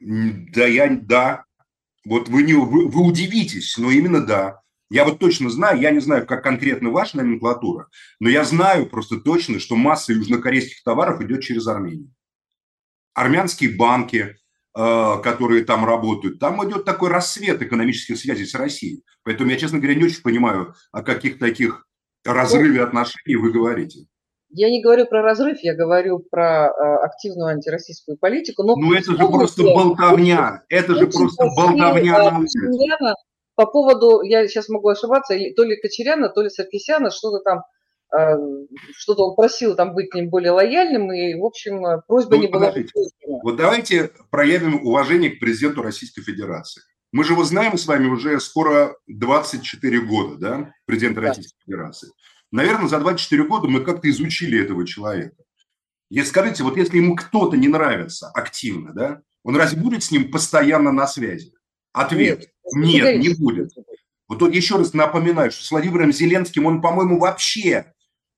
Да, 0.00 0.66
я, 0.66 0.90
да. 1.00 1.44
Вот 2.04 2.28
вы, 2.28 2.42
не, 2.42 2.52
вы, 2.52 2.88
вы 2.88 3.06
удивитесь, 3.06 3.78
но 3.78 3.90
именно 3.90 4.24
да. 4.24 4.60
Я 4.88 5.04
вот 5.04 5.18
точно 5.18 5.50
знаю, 5.50 5.80
я 5.80 5.90
не 5.90 6.00
знаю, 6.00 6.26
как 6.26 6.44
конкретно 6.44 6.90
ваша 6.90 7.16
номенклатура, 7.16 7.88
но 8.20 8.28
я 8.28 8.44
знаю 8.44 8.88
просто 8.88 9.20
точно, 9.20 9.58
что 9.58 9.74
масса 9.74 10.12
южнокорейских 10.12 10.82
товаров 10.84 11.20
идет 11.22 11.42
через 11.42 11.66
Армению. 11.66 12.12
Армянские 13.12 13.76
банки, 13.76 14.36
э, 14.76 15.22
которые 15.24 15.64
там 15.64 15.84
работают, 15.84 16.38
там 16.38 16.64
идет 16.68 16.84
такой 16.84 17.10
рассвет 17.10 17.62
экономических 17.62 18.16
связей 18.16 18.46
с 18.46 18.54
Россией. 18.54 19.02
Поэтому 19.24 19.50
я, 19.50 19.56
честно 19.56 19.78
говоря, 19.78 19.96
не 19.96 20.04
очень 20.04 20.22
понимаю, 20.22 20.74
о 20.92 21.02
каких 21.02 21.38
таких 21.38 21.86
разрыве 22.24 22.82
отношений 22.82 23.36
вы 23.36 23.50
говорите? 23.50 24.06
Я 24.50 24.70
не 24.70 24.80
говорю 24.80 25.06
про 25.06 25.22
разрыв, 25.22 25.58
я 25.62 25.74
говорю 25.74 26.20
про 26.30 26.68
э, 26.68 27.04
активную 27.04 27.48
антироссийскую 27.48 28.16
политику. 28.16 28.62
Но 28.62 28.76
ну 28.76 28.92
это 28.92 29.10
же 29.10 29.18
просто 29.18 29.64
болтовня, 29.64 30.62
это 30.68 30.94
же 30.94 31.08
просто 31.08 31.44
болтовня. 31.56 32.40
По 33.56 33.66
поводу, 33.66 34.20
я 34.22 34.46
сейчас 34.46 34.68
могу 34.68 34.88
ошибаться, 34.88 35.34
то 35.56 35.64
ли 35.64 35.76
Кочеряна, 35.80 36.28
то 36.28 36.42
ли 36.42 36.50
Саркисяна, 36.50 37.10
что-то 37.10 37.42
там 37.42 37.62
э, 38.14 38.36
что-то 38.92 39.30
он 39.30 39.34
просил 39.34 39.74
там 39.74 39.94
быть 39.94 40.10
к 40.10 40.14
ним 40.14 40.28
более 40.28 40.52
лояльным, 40.52 41.10
и, 41.10 41.34
в 41.34 41.44
общем, 41.44 42.02
просьба 42.06 42.36
ну, 42.36 42.42
не 42.42 42.48
была... 42.48 42.74
Вот 43.42 43.56
давайте 43.56 44.10
проявим 44.30 44.86
уважение 44.86 45.30
к 45.30 45.40
президенту 45.40 45.82
Российской 45.82 46.22
Федерации. 46.22 46.82
Мы 47.12 47.24
же 47.24 47.32
его 47.32 47.44
знаем 47.44 47.78
с 47.78 47.86
вами 47.86 48.08
уже 48.08 48.38
скоро 48.40 48.94
24 49.06 50.00
года, 50.00 50.36
да, 50.36 50.72
президента 50.84 51.22
да. 51.22 51.28
Российской 51.28 51.58
Федерации. 51.64 52.10
Наверное, 52.52 52.88
за 52.88 52.98
24 52.98 53.42
года 53.44 53.68
мы 53.68 53.80
как-то 53.80 54.10
изучили 54.10 54.62
этого 54.62 54.86
человека. 54.86 55.36
Если 56.10 56.28
скажите, 56.28 56.62
вот 56.62 56.76
если 56.76 56.98
ему 56.98 57.16
кто-то 57.16 57.56
не 57.56 57.68
нравится 57.68 58.30
активно, 58.34 58.92
да, 58.92 59.22
он 59.44 59.56
разве 59.56 59.80
будет 59.80 60.04
с 60.04 60.10
ним 60.10 60.30
постоянно 60.30 60.92
на 60.92 61.06
связи? 61.06 61.52
Ответ– 61.92 62.40
нет, 62.40 62.50
не 62.74 63.34
будет. 63.34 63.70
Вот 64.28 64.40
тут 64.40 64.54
еще 64.54 64.76
раз 64.76 64.92
напоминаю, 64.92 65.50
что 65.50 65.64
с 65.64 65.70
Владимиром 65.70 66.12
Зеленским 66.12 66.66
он, 66.66 66.80
по-моему, 66.80 67.18
вообще 67.18 67.92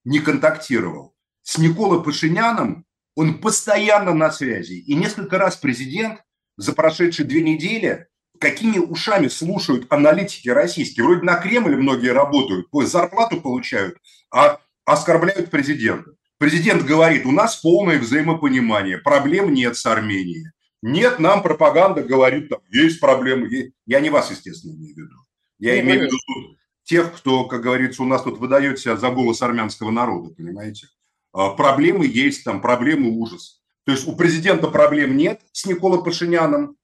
не 0.04 0.18
контактировал. 0.18 1.14
С 1.42 1.58
Николой 1.58 2.02
Пашиняном 2.02 2.84
он 3.16 3.40
постоянно 3.40 4.12
на 4.12 4.30
связи. 4.30 4.74
И 4.74 4.94
несколько 4.94 5.38
раз 5.38 5.56
президент 5.56 6.20
за 6.56 6.72
прошедшие 6.72 7.26
две 7.26 7.42
недели 7.42 8.08
какими 8.38 8.78
ушами 8.78 9.28
слушают 9.28 9.86
аналитики 9.90 10.48
российские. 10.48 11.04
Вроде 11.04 11.22
на 11.22 11.36
Кремле 11.36 11.76
многие 11.76 12.12
работают, 12.12 12.68
зарплату 12.84 13.40
получают, 13.40 13.98
а 14.32 14.60
оскорбляют 14.84 15.50
президента. 15.50 16.10
Президент 16.38 16.84
говорит, 16.84 17.26
у 17.26 17.32
нас 17.32 17.56
полное 17.56 17.98
взаимопонимание, 17.98 18.98
проблем 18.98 19.52
нет 19.52 19.76
с 19.76 19.84
Арменией. 19.86 20.46
Нет, 20.82 21.18
нам 21.18 21.42
пропаганда 21.42 22.02
говорит, 22.02 22.48
там, 22.48 22.60
есть 22.70 23.00
проблемы. 23.00 23.48
Есть. 23.48 23.72
Я 23.86 24.00
не 24.00 24.10
вас, 24.10 24.30
естественно, 24.30 24.72
имею 24.72 24.94
в 24.94 24.98
виду. 24.98 25.16
Я 25.58 25.74
не 25.74 25.80
имею 25.80 26.00
в 26.00 26.04
виду 26.04 26.58
тех, 26.88 27.14
кто, 27.14 27.44
как 27.44 27.60
говорится, 27.60 28.02
у 28.02 28.06
нас 28.06 28.22
тут 28.22 28.38
выдает 28.38 28.78
себя 28.78 28.96
за 28.96 29.10
голос 29.10 29.42
армянского 29.42 29.90
народа, 29.90 30.34
понимаете? 30.34 30.88
А, 31.34 31.50
проблемы 31.50 32.06
есть, 32.06 32.44
там 32.44 32.62
проблемы 32.62 33.10
ужас. 33.10 33.62
То 33.84 33.92
есть 33.92 34.08
у 34.08 34.16
президента 34.16 34.68
проблем 34.68 35.16
нет 35.16 35.42
с 35.52 35.66
Николой 35.66 36.02
Пашиняном, 36.02 36.76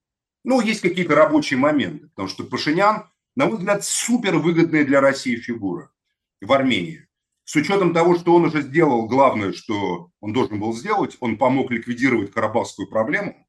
ну, 0.45 0.61
есть 0.61 0.83
какие-то 0.83 1.15
рабочие 1.15 1.59
моменты, 1.59 2.09
потому 2.09 2.29
что 2.29 2.45
Пашинян, 2.45 3.05
на 3.35 3.47
мой 3.47 3.57
взгляд, 3.57 3.83
супер 3.83 4.37
выгодная 4.37 4.85
для 4.85 5.01
России 5.01 5.37
фигура 5.37 5.91
в 6.43 6.53
Армении. 6.53 7.09
С 7.45 7.57
учетом 7.57 7.95
того, 7.95 8.17
что 8.19 8.35
он 8.35 8.45
уже 8.45 8.61
сделал 8.61 9.07
главное, 9.07 9.55
что 9.55 10.11
он 10.21 10.35
должен 10.35 10.61
был 10.61 10.75
сделать, 10.75 11.17
он 11.21 11.39
помог 11.39 11.71
ликвидировать 11.71 12.31
карабахскую 12.31 12.89
проблему, 12.89 13.44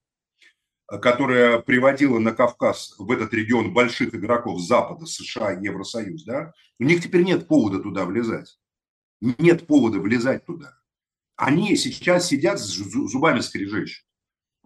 которая 0.88 1.60
приводила 1.60 2.20
на 2.20 2.32
Кавказ, 2.32 2.96
в 2.98 3.12
этот 3.12 3.34
регион, 3.34 3.74
больших 3.74 4.14
игроков 4.14 4.62
Запада, 4.62 5.06
США, 5.06 5.52
Евросоюз, 5.52 6.24
да, 6.24 6.54
у 6.80 6.84
них 6.84 7.02
теперь 7.04 7.24
нет 7.24 7.48
повода 7.48 7.80
туда 7.80 8.06
влезать. 8.06 8.60
Нет 9.22 9.66
повода 9.66 10.00
влезать 10.00 10.46
туда. 10.46 10.78
Они 11.36 11.76
сейчас 11.76 12.28
сидят 12.28 12.60
с 12.60 12.66
зубами 12.66 13.40
скрежещут. 13.40 14.06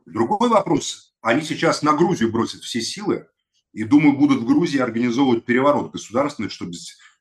Другой 0.05 0.49
вопрос, 0.49 1.15
они 1.21 1.41
сейчас 1.41 1.81
на 1.83 1.93
Грузию 1.93 2.31
бросят 2.31 2.61
все 2.61 2.81
силы 2.81 3.27
и, 3.71 3.83
думаю, 3.83 4.17
будут 4.17 4.41
в 4.41 4.45
Грузии 4.45 4.79
организовывать 4.79 5.45
переворот 5.45 5.91
государственный, 5.91 6.49
чтобы 6.49 6.73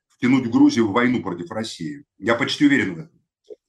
втянуть 0.09 0.49
Грузию 0.49 0.87
в 0.87 0.93
войну 0.93 1.21
против 1.21 1.51
России. 1.51 2.05
Я 2.17 2.35
почти 2.35 2.65
уверен 2.65 2.95
в 2.95 2.99
этом. 2.99 3.18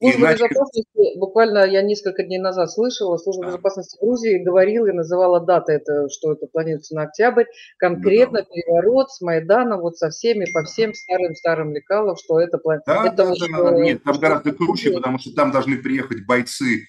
Служба 0.00 0.20
Иначе... 0.20 0.44
безопасности, 0.44 1.18
буквально 1.18 1.66
я 1.66 1.82
несколько 1.82 2.22
дней 2.22 2.38
назад 2.38 2.70
слышала, 2.70 3.18
служба 3.18 3.44
да. 3.44 3.48
безопасности 3.48 3.98
Грузии 4.00 4.38
говорила 4.42 4.86
и 4.86 4.92
называла 4.92 5.40
даты, 5.40 5.72
это, 5.72 6.08
что 6.08 6.32
это 6.32 6.46
планируется 6.46 6.94
на 6.94 7.02
октябрь, 7.02 7.44
конкретно 7.76 8.38
да. 8.38 8.44
переворот 8.44 9.10
с 9.10 9.20
Майдана, 9.20 9.76
вот 9.76 9.98
со 9.98 10.08
всеми, 10.08 10.46
по 10.52 10.64
всем 10.64 10.94
старым-старым 10.94 11.74
лекалам, 11.74 12.16
что 12.16 12.40
это. 12.40 12.58
Да, 12.86 13.06
это 13.06 13.16
да, 13.16 13.24
вот, 13.26 13.38
да, 13.38 13.72
нет, 13.78 14.02
там 14.02 14.18
гораздо 14.18 14.52
круче, 14.52 14.92
потому 14.92 15.18
что 15.18 15.34
там 15.34 15.50
должны 15.50 15.76
приехать 15.76 16.24
бойцы 16.26 16.86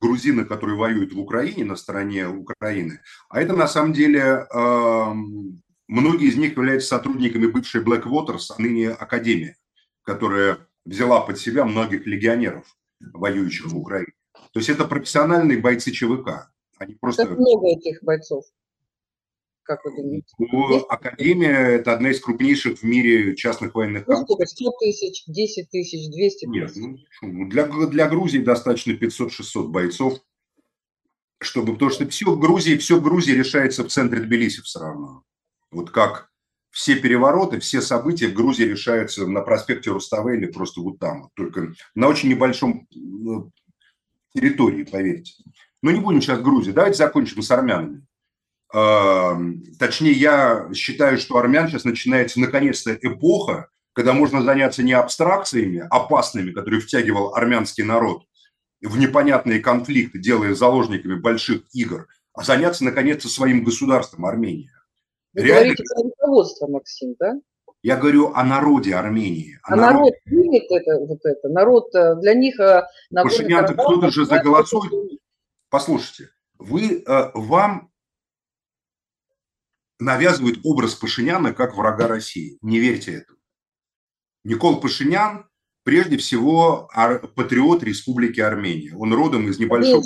грузины, 0.00 0.44
которые 0.44 0.78
воюют 0.78 1.12
в 1.12 1.18
Украине, 1.18 1.64
на 1.64 1.74
стороне 1.74 2.28
Украины. 2.28 3.00
А 3.30 3.42
это 3.42 3.54
на 3.54 3.66
самом 3.66 3.92
деле 3.92 4.46
многие 5.88 6.28
из 6.28 6.36
них 6.36 6.52
являются 6.52 6.88
сотрудниками 6.88 7.46
бывшей 7.46 7.82
Black 7.82 8.04
Waters, 8.04 8.52
а 8.56 8.62
ныне 8.62 8.90
Академия, 8.90 9.56
которая 10.04 10.58
взяла 10.84 11.20
под 11.20 11.38
себя 11.38 11.64
многих 11.64 12.06
легионеров, 12.06 12.76
воюющих 13.00 13.66
в 13.66 13.76
Украине. 13.76 14.12
То 14.52 14.60
есть 14.60 14.68
это 14.68 14.84
профессиональные 14.84 15.58
бойцы 15.58 15.90
ЧВК. 15.90 16.50
Они 16.78 16.94
просто... 16.94 17.26
Как 17.26 17.38
много 17.38 17.68
этих 17.68 18.02
бойцов? 18.02 18.44
Как 19.62 19.82
вы 19.84 19.96
думаете? 19.96 20.26
Ну, 20.38 20.76
Академия– 20.88 21.56
это 21.76 21.94
одна 21.94 22.10
из 22.10 22.20
крупнейших 22.20 22.78
в 22.78 22.82
мире 22.82 23.34
частных 23.34 23.74
военных 23.74 24.06
ну, 24.06 24.16
сколько, 24.22 24.44
100 24.44 24.72
тысяч, 24.78 25.24
10 25.26 25.70
тысяч, 25.70 26.10
200 26.10 26.46
Нет, 26.46 26.72
ну, 27.22 27.48
для, 27.48 27.66
для 27.66 28.08
Грузии 28.08 28.38
достаточно 28.38 28.92
500-600 28.92 29.68
бойцов, 29.68 30.20
чтобы, 31.40 31.72
потому 31.72 31.90
что 31.90 32.06
все 32.08 32.30
в 32.30 32.38
Грузии, 32.38 32.76
все 32.76 32.98
в 32.98 33.02
Грузии 33.02 33.32
решается 33.32 33.84
в 33.84 33.88
центре 33.88 34.20
Тбилиси 34.20 34.60
все 34.60 34.80
равно. 34.80 35.24
Вот 35.70 35.90
как 35.90 36.30
все 36.74 36.96
перевороты, 36.96 37.60
все 37.60 37.80
события 37.80 38.26
в 38.26 38.34
Грузии 38.34 38.64
решаются 38.64 39.28
на 39.28 39.42
проспекте 39.42 39.90
Руставели, 39.90 40.46
просто 40.46 40.80
вот 40.80 40.98
там, 40.98 41.30
только 41.34 41.72
на 41.94 42.08
очень 42.08 42.28
небольшом 42.28 42.88
ну, 42.90 43.52
территории, 44.34 44.82
поверьте. 44.82 45.34
Но 45.82 45.92
не 45.92 46.00
будем 46.00 46.20
сейчас 46.20 46.40
Грузии. 46.40 46.72
Давайте 46.72 46.98
закончим 46.98 47.42
с 47.42 47.50
армянами. 47.52 48.04
Точнее, 49.78 50.12
я 50.12 50.68
считаю, 50.74 51.18
что 51.18 51.36
армян 51.36 51.68
сейчас 51.68 51.84
начинается 51.84 52.40
наконец-то 52.40 52.92
эпоха, 52.92 53.68
когда 53.92 54.12
можно 54.12 54.42
заняться 54.42 54.82
не 54.82 54.94
абстракциями 54.94 55.86
опасными, 55.88 56.50
которые 56.50 56.80
втягивал 56.80 57.36
армянский 57.36 57.84
народ 57.84 58.24
в 58.82 58.98
непонятные 58.98 59.60
конфликты, 59.60 60.18
делая 60.18 60.56
заложниками 60.56 61.14
больших 61.14 61.62
игр, 61.72 62.08
а 62.32 62.42
заняться 62.42 62.82
наконец-то 62.82 63.28
своим 63.28 63.62
государством 63.62 64.26
Армения. 64.26 64.72
Вы 65.34 65.42
Реально... 65.42 65.60
говорите 65.60 65.84
про 65.84 66.02
руководство, 66.02 66.66
Максим, 66.68 67.16
да? 67.18 67.34
Я 67.82 67.96
говорю 67.96 68.32
о 68.32 68.44
народе 68.44 68.94
Армении. 68.94 69.58
а 69.62 69.76
народ 69.76 70.14
примет 70.24 70.70
это, 70.70 70.98
вот 71.00 71.18
это? 71.24 71.48
Народ 71.48 71.94
э, 71.94 72.16
для 72.16 72.34
них... 72.34 72.58
Э, 72.58 72.86
Пашинян, 73.10 73.66
кто-то 73.66 74.10
же 74.10 74.24
заголосует. 74.24 75.20
Послушайте, 75.68 76.30
вы, 76.58 77.02
э, 77.06 77.30
вам 77.34 77.92
навязывают 79.98 80.60
образ 80.64 80.94
Пашиняна 80.94 81.52
как 81.52 81.76
врага 81.76 82.06
России. 82.06 82.58
Не 82.62 82.78
верьте 82.78 83.16
этому. 83.16 83.38
Никол 84.44 84.80
Пашинян 84.80 85.48
прежде 85.84 86.16
всего 86.16 86.90
патриот 87.36 87.84
Республики 87.84 88.40
Армения. 88.40 88.94
Он 88.96 89.12
родом 89.14 89.48
из 89.48 89.58
небольшого... 89.58 90.02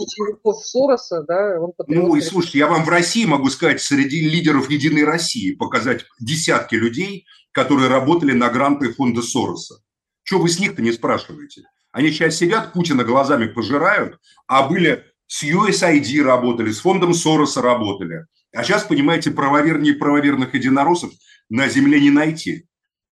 Сороса, 0.53 1.25
да? 1.27 1.61
Он 1.61 1.73
ну 1.87 2.17
и 2.17 2.21
слушайте, 2.21 2.59
я 2.59 2.67
вам 2.67 2.85
в 2.85 2.89
России 2.89 3.25
могу 3.25 3.49
сказать, 3.49 3.81
среди 3.81 4.29
лидеров 4.29 4.71
Единой 4.71 5.05
России 5.05 5.55
показать 5.55 6.05
десятки 6.21 6.75
людей, 6.75 7.25
которые 7.53 7.89
работали 7.89 8.33
на 8.33 8.51
гранты 8.51 8.93
фонда 8.93 9.23
Сороса. 9.23 9.77
Что 10.25 10.39
вы 10.39 10.49
с 10.49 10.59
них-то 10.59 10.83
не 10.83 10.93
спрашиваете? 10.93 11.63
Они 11.93 12.11
сейчас 12.11 12.37
сидят, 12.37 12.73
Путина 12.73 13.05
глазами 13.05 13.47
пожирают, 13.47 14.19
а 14.47 14.69
были 14.69 15.05
с 15.27 15.43
USAID 15.43 16.23
работали, 16.23 16.71
с 16.71 16.81
фондом 16.81 17.15
Сороса 17.15 17.63
работали. 17.63 18.27
А 18.55 18.63
сейчас, 18.63 18.85
понимаете, 18.85 19.31
правовернее 19.31 19.95
правоверных 19.95 20.55
единороссов 20.55 21.13
на 21.49 21.69
земле 21.69 22.01
не 22.01 22.11
найти. 22.11 22.68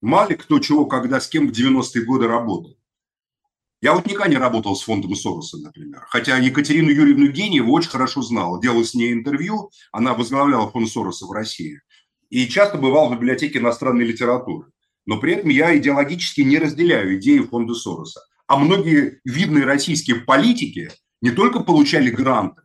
Мало 0.06 0.28
кто 0.34 0.60
чего, 0.60 0.86
когда 0.86 1.18
с 1.18 1.26
кем 1.26 1.48
в 1.48 1.50
90-е 1.50 2.04
годы 2.04 2.28
работал. 2.28 2.78
Я 3.82 3.92
вот 3.92 4.06
никогда 4.06 4.28
не 4.28 4.36
работал 4.36 4.76
с 4.76 4.82
фондом 4.82 5.16
Сороса, 5.16 5.58
например. 5.58 6.06
Хотя 6.08 6.36
Екатерину 6.38 6.90
Юрьевну 6.90 7.26
Гениеву 7.26 7.72
очень 7.72 7.90
хорошо 7.90 8.22
знал. 8.22 8.60
Делал 8.60 8.84
с 8.84 8.94
ней 8.94 9.12
интервью, 9.12 9.72
она 9.90 10.14
возглавляла 10.14 10.70
фонд 10.70 10.88
Сороса 10.88 11.26
в 11.26 11.32
России. 11.32 11.80
И 12.30 12.46
часто 12.46 12.78
бывал 12.78 13.08
в 13.08 13.16
библиотеке 13.16 13.58
иностранной 13.58 14.04
литературы. 14.04 14.70
Но 15.06 15.18
при 15.18 15.32
этом 15.32 15.48
я 15.48 15.76
идеологически 15.76 16.42
не 16.42 16.58
разделяю 16.58 17.18
идеи 17.18 17.40
фонда 17.40 17.74
Сороса. 17.74 18.20
А 18.46 18.56
многие 18.56 19.20
видные 19.24 19.64
российские 19.64 20.20
политики 20.20 20.92
не 21.20 21.32
только 21.32 21.58
получали 21.58 22.10
гранты, 22.10 22.62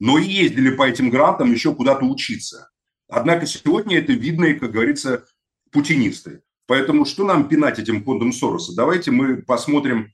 но 0.00 0.18
и 0.18 0.26
ездили 0.26 0.70
по 0.70 0.88
этим 0.88 1.10
грантам 1.10 1.52
еще 1.52 1.72
куда-то 1.72 2.04
учиться. 2.04 2.68
Однако 3.08 3.46
сегодня 3.46 3.98
это 3.98 4.12
видные, 4.12 4.56
как 4.56 4.72
говорится, 4.72 5.24
путинисты. 5.70 6.42
Поэтому 6.70 7.04
что 7.04 7.24
нам 7.24 7.48
пинать 7.48 7.80
этим 7.80 8.04
фондом 8.04 8.32
Сороса? 8.32 8.76
Давайте 8.76 9.10
мы 9.10 9.42
посмотрим 9.42 10.12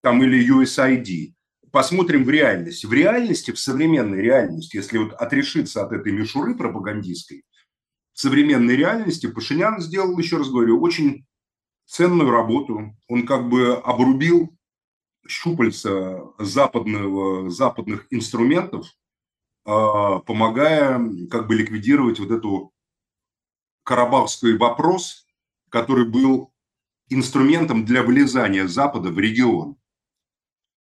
там 0.00 0.22
или 0.22 0.48
USAID, 0.48 1.32
посмотрим 1.72 2.22
в 2.22 2.30
реальности. 2.30 2.86
В 2.86 2.92
реальности, 2.92 3.50
в 3.50 3.58
современной 3.58 4.20
реальности, 4.20 4.76
если 4.76 4.98
вот 4.98 5.14
отрешиться 5.14 5.82
от 5.82 5.90
этой 5.90 6.12
мишуры 6.12 6.54
пропагандистской, 6.54 7.42
в 8.12 8.20
современной 8.20 8.76
реальности 8.76 9.26
Пашинян 9.26 9.80
сделал, 9.80 10.16
еще 10.16 10.36
раз 10.36 10.50
говорю, 10.50 10.80
очень 10.80 11.26
ценную 11.84 12.30
работу. 12.30 12.94
Он 13.08 13.26
как 13.26 13.48
бы 13.48 13.74
обрубил 13.74 14.56
щупальца 15.26 16.22
западного, 16.38 17.50
западных 17.50 18.06
инструментов, 18.10 18.86
а, 19.64 20.20
помогая 20.20 21.00
как 21.28 21.48
бы 21.48 21.56
ликвидировать 21.56 22.20
вот 22.20 22.30
эту 22.30 22.72
карабахский 23.82 24.56
вопрос, 24.56 25.24
который 25.70 26.08
был 26.08 26.52
инструментом 27.08 27.84
для 27.84 28.02
вылезания 28.02 28.66
Запада 28.66 29.10
в 29.10 29.18
регион. 29.18 29.76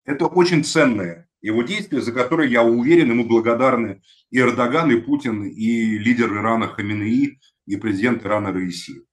Это 0.05 0.27
очень 0.27 0.65
ценное 0.65 1.29
его 1.41 1.63
действие, 1.63 2.03
за 2.03 2.13
которое, 2.13 2.49
я 2.49 2.63
уверен, 2.63 3.11
ему 3.11 3.25
благодарны 3.25 4.03
и 4.31 4.39
Эрдоган, 4.39 4.91
и 4.91 5.01
Путин, 5.01 5.45
и 5.45 5.99
лидер 5.99 6.33
Ирана 6.33 6.69
Хаминеи, 6.69 7.41
и 7.67 7.77
президент 7.77 8.25
Ирана 8.25 8.53
Раиси. 8.53 9.07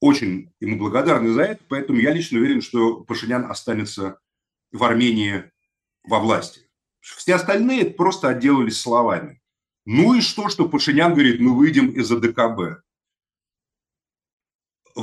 Очень 0.00 0.52
ему 0.60 0.78
благодарны 0.78 1.32
за 1.32 1.42
это, 1.42 1.62
поэтому 1.68 1.98
я 1.98 2.12
лично 2.12 2.38
уверен, 2.38 2.62
что 2.62 3.02
Пашинян 3.02 3.50
останется 3.50 4.18
в 4.72 4.82
Армении 4.82 5.50
во 6.04 6.20
власти. 6.20 6.62
Все 7.00 7.34
остальные 7.34 7.90
просто 7.90 8.28
отделались 8.28 8.80
словами. 8.80 9.42
Ну 9.84 10.14
и 10.14 10.20
что, 10.20 10.48
что 10.48 10.68
Пашинян 10.68 11.12
говорит, 11.12 11.40
мы 11.40 11.54
выйдем 11.56 11.90
из 11.90 12.10
АДКБ. 12.10 12.82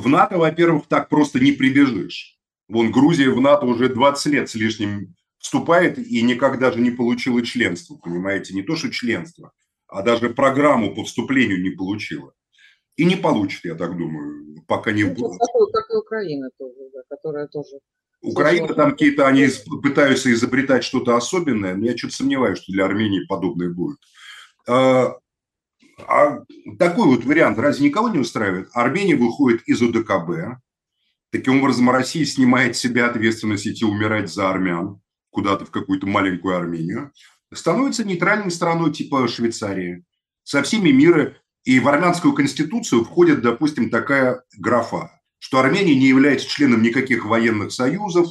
В 0.02 0.08
НАТО, 0.08 0.38
во-первых, 0.38 0.88
так 0.88 1.10
просто 1.10 1.40
не 1.40 1.52
прибежишь. 1.52 2.38
Вон 2.68 2.92
Грузия 2.92 3.30
в 3.30 3.40
НАТО 3.40 3.66
уже 3.66 3.90
20 3.90 4.26
лет 4.34 4.50
с 4.50 4.56
лишним 4.56 5.16
вступает 5.40 5.98
и 5.98 6.22
никак 6.22 6.60
даже 6.60 6.80
не 6.80 6.92
получила 6.92 7.42
членство, 7.42 7.96
понимаете, 7.96 8.54
не 8.54 8.64
то 8.64 8.76
что 8.76 8.92
членство, 8.92 9.54
а 9.88 10.02
даже 10.02 10.30
программу 10.30 10.94
по 10.94 11.04
вступлению 11.04 11.62
не 11.62 11.70
получила. 11.70 12.34
И 12.96 13.06
не 13.06 13.16
получит, 13.16 13.64
я 13.66 13.76
так 13.76 13.98
думаю, 13.98 14.64
пока 14.68 14.92
не 14.92 15.04
будет. 15.04 15.20
Ну, 15.20 15.38
как, 15.38 15.72
как 15.72 15.90
и 15.92 15.98
Украина 15.98 16.50
тоже, 16.58 16.90
да, 16.94 17.02
которая 17.10 17.48
тоже 17.48 17.80
Украина 18.22 18.74
там 18.74 18.92
какие-то, 18.92 19.28
они 19.28 19.48
пытаются 19.84 20.32
изобретать 20.34 20.84
что-то 20.84 21.16
особенное, 21.16 21.76
но 21.76 21.86
я 21.86 21.94
чуть 21.94 22.14
сомневаюсь, 22.14 22.60
что 22.60 22.72
для 22.72 22.86
Армении 22.86 23.26
подобное 23.28 23.70
будет. 23.70 24.00
А, 26.06 26.40
такой 26.78 27.08
вот 27.08 27.26
вариант 27.26 27.58
разве 27.60 27.88
никого 27.88 28.10
не 28.10 28.20
устраивает? 28.20 28.70
Армения 28.74 29.16
выходит 29.16 29.64
из 29.68 29.82
УДКБ, 29.82 30.60
таким 31.32 31.60
образом 31.60 31.90
Россия 31.90 32.26
снимает 32.26 32.76
с 32.76 32.80
себя 32.80 33.08
ответственность 33.08 33.68
идти 33.68 33.86
умирать 33.86 34.30
за 34.30 34.50
армян 34.50 35.02
куда-то 35.30 35.66
в 35.66 35.72
какую-то 35.72 36.08
маленькую 36.08 36.56
Армению, 36.56 37.12
становится 37.54 38.04
нейтральной 38.04 38.52
страной 38.52 38.92
типа 38.92 39.28
Швейцарии, 39.28 40.04
со 40.44 40.64
всеми 40.64 40.90
мира, 40.90 41.36
и 41.64 41.80
в 41.80 41.88
армянскую 41.88 42.34
конституцию 42.34 43.04
входит, 43.04 43.42
допустим, 43.42 43.90
такая 43.90 44.44
графа 44.58 45.12
что 45.40 45.60
Армения 45.60 45.96
не 45.96 46.08
является 46.08 46.48
членом 46.48 46.82
никаких 46.82 47.26
военных 47.26 47.72
союзов, 47.72 48.28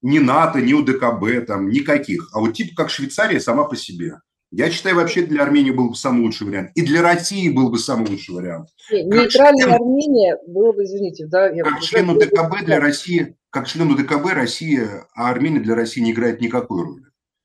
ни 0.00 0.18
НАТО, 0.18 0.60
ни 0.60 0.72
УДКБ, 0.72 1.46
там, 1.46 1.68
никаких. 1.68 2.28
А 2.32 2.40
вот 2.40 2.54
типа 2.54 2.74
как 2.74 2.90
Швейцария 2.90 3.40
сама 3.40 3.64
по 3.64 3.76
себе. 3.76 4.20
Я 4.54 4.70
считаю, 4.70 4.96
вообще 4.96 5.22
для 5.22 5.44
Армении 5.44 5.70
был 5.70 5.88
бы 5.88 5.94
самый 5.94 6.20
лучший 6.20 6.46
вариант. 6.46 6.72
И 6.74 6.82
для 6.82 7.00
России 7.00 7.48
был 7.48 7.70
бы 7.70 7.78
самый 7.78 8.10
лучший 8.10 8.34
вариант. 8.34 8.68
Нейтральная 8.90 9.64
член, 9.64 9.72
Армения 9.72 10.36
было 10.46 10.72
бы, 10.72 10.84
извините, 10.84 11.26
да? 11.26 11.48
Я 11.48 11.64
как 11.64 11.80
член 11.80 12.10
УДКБ 12.10 12.62
для 12.66 12.78
России, 12.78 13.34
как 13.48 13.66
член 13.66 13.90
УДКБ 13.90 14.34
Россия, 14.34 15.06
а 15.14 15.30
Армения 15.30 15.60
для 15.60 15.74
России 15.74 16.02
не 16.02 16.12
играет 16.12 16.42
никакой 16.42 16.84
роли. 16.84 17.04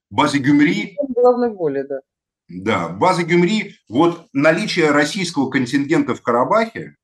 База 0.10 0.38
Гюмри... 0.40 0.98
Главной 1.16 1.50
воли, 1.50 1.86
да. 1.88 2.00
Да, 2.50 2.90
база 2.90 3.24
Гюмри, 3.24 3.76
вот 3.88 4.28
наличие 4.34 4.92
российского 4.92 5.50
контингента 5.50 6.14
в 6.14 6.22
Карабахе, 6.22 6.96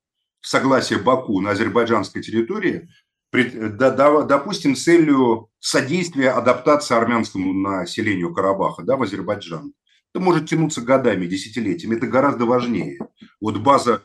согласия 0.42 0.98
Баку 0.98 1.40
на 1.40 1.52
азербайджанской 1.52 2.22
территории, 2.22 2.88
допустим, 3.32 4.76
целью 4.76 5.48
содействия 5.60 6.30
адаптации 6.30 6.94
армянскому 6.94 7.54
населению 7.54 8.34
Карабаха 8.34 8.82
да, 8.82 8.96
в 8.96 9.02
Азербайджан. 9.02 9.72
Это 10.14 10.22
может 10.22 10.48
тянуться 10.48 10.80
годами, 10.80 11.26
десятилетиями. 11.26 11.96
Это 11.96 12.06
гораздо 12.06 12.44
важнее. 12.46 13.00
Вот 13.40 13.58
база 13.58 14.04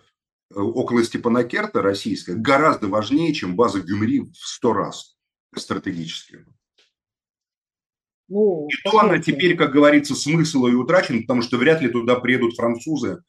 э, 0.50 0.60
около 0.60 1.04
Степанакерта 1.04 1.84
российская 1.84 2.34
гораздо 2.34 2.88
важнее, 2.88 3.32
чем 3.32 3.56
база 3.56 3.80
Гюмри 3.80 4.22
в 4.22 4.36
сто 4.36 4.74
раз 4.74 5.16
стратегически. 5.56 6.46
Ну, 8.28 8.68
и 8.68 8.90
то 8.90 9.00
она 9.00 9.20
теперь, 9.20 9.56
как 9.56 9.72
говорится, 9.72 10.16
смысл 10.16 10.66
и 10.66 10.74
утрачен, 10.74 11.22
потому 11.22 11.44
что 11.44 11.58
вряд 11.58 11.82
ли 11.82 11.90
туда 11.90 12.16
приедут 12.16 12.56
французы 12.56 13.24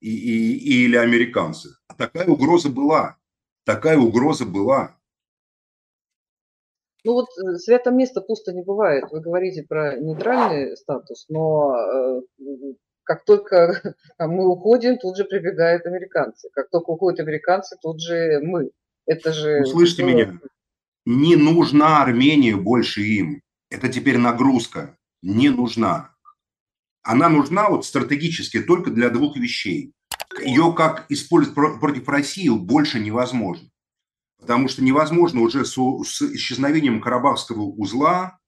и, 0.00 0.10
и, 0.10 0.84
или 0.84 0.96
американцы. 0.96 1.76
А 1.86 1.94
такая 1.94 2.26
угроза 2.26 2.70
была. 2.70 3.18
Такая 3.64 3.98
угроза 3.98 4.46
была. 4.46 4.98
Ну 7.04 7.14
вот 7.14 7.26
э, 7.38 7.56
свято 7.56 7.90
место 7.90 8.20
пусто 8.20 8.52
не 8.52 8.62
бывает. 8.62 9.04
Вы 9.10 9.20
говорите 9.20 9.64
про 9.68 9.96
нейтральный 9.96 10.76
статус, 10.76 11.26
но 11.28 11.74
э, 11.74 12.20
как 13.04 13.24
только 13.24 13.94
мы 14.18 14.48
уходим, 14.48 14.98
тут 14.98 15.16
же 15.16 15.24
прибегают 15.24 15.86
американцы. 15.86 16.48
Как 16.52 16.70
только 16.70 16.90
уходят 16.90 17.20
американцы, 17.20 17.76
тут 17.80 18.00
же 18.00 18.40
мы. 18.42 18.70
Это 19.06 19.32
же... 19.32 19.62
Услышьте 19.62 20.04
меня. 20.04 20.38
Не 21.04 21.34
нужна 21.34 22.02
Армения 22.02 22.56
больше 22.56 23.02
им. 23.02 23.42
Это 23.70 23.88
теперь 23.88 24.18
нагрузка. 24.18 24.96
Не 25.22 25.48
нужна 25.48 26.12
она 27.02 27.28
нужна 27.28 27.68
вот 27.68 27.84
стратегически 27.84 28.62
только 28.62 28.90
для 28.90 29.10
двух 29.10 29.36
вещей. 29.36 29.92
Ее 30.44 30.72
как 30.76 31.06
использовать 31.10 31.80
против 31.80 32.08
России 32.08 32.48
больше 32.48 33.00
невозможно. 33.00 33.68
Потому 34.42 34.68
что 34.68 34.82
невозможно 34.82 35.40
уже 35.40 35.64
с, 35.64 35.74
с 35.74 36.22
исчезновением 36.22 37.00
Карабахского 37.00 37.62
узла, 37.62 38.38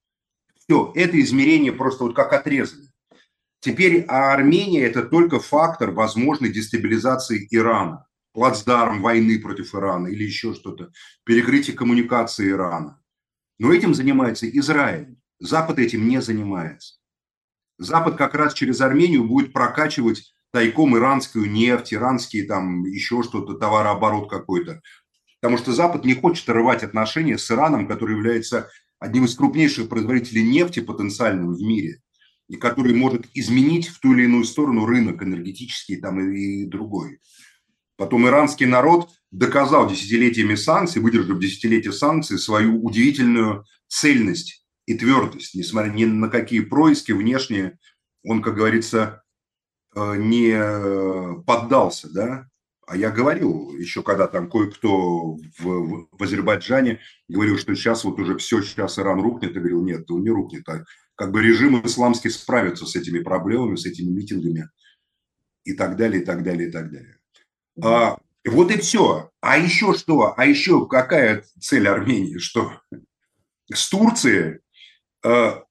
все, 0.59 0.93
это 0.95 1.21
измерение 1.21 1.73
просто 1.73 2.05
вот 2.05 2.17
как 2.17 2.33
отрезано. 2.33 2.89
Теперь 3.61 4.05
а 4.09 4.35
Армения– 4.35 4.81
это 4.83 5.05
только 5.05 5.39
фактор 5.39 5.93
возможной 5.93 6.53
дестабилизации 6.53 7.47
Ирана, 7.51 8.07
плацдарм 8.33 9.01
войны 9.01 9.39
против 9.39 9.75
Ирана 9.75 10.09
или 10.09 10.25
еще 10.25 10.53
что-то, 10.53 10.91
перекрытие 11.25 11.77
коммуникации 11.77 12.51
Ирана. 12.51 13.01
Но 13.59 13.73
этим 13.73 13.95
занимается 13.95 14.51
Израиль. 14.51 15.17
Запад 15.39 15.79
этим 15.79 16.09
не 16.09 16.21
занимается. 16.21 16.97
Запад 17.79 18.17
как 18.17 18.35
раз 18.35 18.53
через 18.53 18.81
Армению 18.81 19.25
будет 19.25 19.53
прокачивать 19.53 20.35
тайком 20.53 20.97
иранскую 20.97 21.51
нефть, 21.51 21.95
иранские 21.95 22.47
там 22.47 22.85
еще 22.85 23.23
что-то, 23.23 23.55
товарооборот 23.55 24.29
какой-то. 24.29 24.83
Потому 25.45 25.59
что 25.59 25.75
Запад 25.75 26.07
не 26.07 26.15
хочет 26.15 26.49
рвать 26.49 26.83
отношения 26.83 27.37
с 27.37 27.51
Ираном, 27.51 27.87
который 27.87 28.17
является 28.17 28.71
одним 28.99 29.27
из 29.27 29.35
крупнейших 29.35 29.91
производителей 29.91 30.43
нефти 30.43 30.81
потенциальным 30.81 31.53
в 31.53 31.61
мире, 31.61 32.01
и 32.49 32.57
который 32.57 32.95
может 32.95 33.27
изменить 33.35 33.89
в 33.89 34.01
ту 34.01 34.15
или 34.15 34.25
иную 34.25 34.45
сторону 34.45 34.87
рынок 34.87 35.23
энергетический 35.23 36.01
там 36.01 36.19
и, 36.19 36.65
другой. 36.65 37.21
Потом 37.99 38.27
иранский 38.27 38.65
народ 38.65 39.11
доказал 39.31 39.87
десятилетиями 39.87 40.55
санкций, 40.55 41.03
выдержав 41.03 41.39
десятилетия 41.39 41.93
санкций, 41.93 42.39
свою 42.39 42.83
удивительную 42.83 43.67
цельность 43.87 44.67
и 44.87 44.95
твердость, 44.95 45.55
несмотря 45.55 45.91
ни 45.91 46.07
на 46.07 46.31
какие 46.31 46.61
происки 46.61 47.13
внешние, 47.13 47.79
он, 48.23 48.41
как 48.41 48.55
говорится, 48.55 49.23
э, 49.95 50.17
не 50.17 51.43
поддался, 51.45 52.09
да, 52.11 52.49
а 52.87 52.97
я 52.97 53.11
говорил 53.11 53.75
еще, 53.75 54.03
когда 54.03 54.27
там 54.27 54.51
кое-кто 54.51 55.37
в, 55.59 56.09
в 56.11 56.23
Азербайджане 56.23 57.01
говорил, 57.29 57.59
что 57.59 57.75
сейчас 57.75 58.05
вот 58.05 58.19
уже 58.19 58.37
все, 58.39 58.63
сейчас 58.63 58.99
Иран 58.99 59.21
рухнет, 59.21 59.55
я 59.55 59.61
говорил, 59.61 59.83
нет, 59.83 60.11
он 60.11 60.23
не 60.23 60.31
рухнет. 60.31 60.69
А 60.69 60.85
как 61.15 61.33
бы 61.33 61.43
режим 61.43 61.85
исламский 61.87 62.31
справится 62.31 62.87
с 62.87 62.97
этими 62.97 63.21
проблемами, 63.21 63.77
с 63.77 63.87
этими 63.87 64.11
митингами 64.11 64.69
и 65.65 65.75
так 65.75 65.97
далее, 65.97 66.23
и 66.23 66.25
так 66.25 66.43
далее, 66.43 66.69
и 66.69 66.73
так 66.73 66.91
далее. 66.91 67.19
А, 67.83 68.19
вот 68.45 68.71
и 68.71 68.79
все. 68.79 69.31
А 69.41 69.59
еще 69.59 69.95
что? 69.95 70.35
А 70.37 70.47
еще 70.47 70.87
какая 70.87 71.45
цель 71.61 71.89
Армении? 71.89 72.39
Что 72.39 72.73
с 73.73 73.89
Турцией 73.89 74.61
Э, 75.25 75.63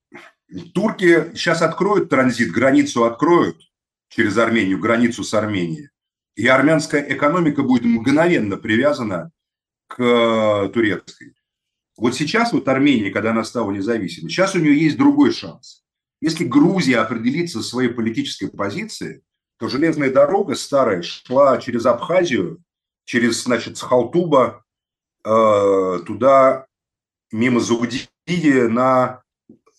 турки 0.73 1.32
сейчас 1.36 1.62
откроют 1.62 2.10
транзит, 2.10 2.52
границу 2.52 3.06
откроют 3.06 3.58
через 4.10 4.38
Армению, 4.38 4.80
границу 4.80 5.23
с 5.23 5.34
Арменией. 5.34 5.89
И 6.35 6.47
армянская 6.47 7.01
экономика 7.01 7.63
будет 7.63 7.83
мгновенно 7.83 8.57
привязана 8.57 9.31
к 9.87 10.01
э, 10.01 10.69
турецкой. 10.69 11.35
Вот 11.97 12.15
сейчас 12.15 12.53
вот 12.53 12.67
Армения, 12.67 13.11
когда 13.11 13.31
она 13.31 13.43
стала 13.43 13.71
независимой, 13.71 14.29
сейчас 14.29 14.55
у 14.55 14.59
нее 14.59 14.77
есть 14.77 14.97
другой 14.97 15.31
шанс. 15.31 15.83
Если 16.21 16.43
Грузия 16.43 16.99
определится 16.99 17.61
своей 17.61 17.89
политической 17.89 18.47
позицией, 18.47 19.21
то 19.57 19.67
железная 19.67 20.11
дорога 20.11 20.55
старая 20.55 21.03
шла 21.03 21.57
через 21.59 21.85
Абхазию, 21.85 22.63
через, 23.05 23.43
значит, 23.43 23.77
Схалтуба, 23.77 24.63
э, 25.23 25.99
туда 26.05 26.65
мимо 27.31 27.59
Зугдиди 27.59 28.67
на 28.67 29.23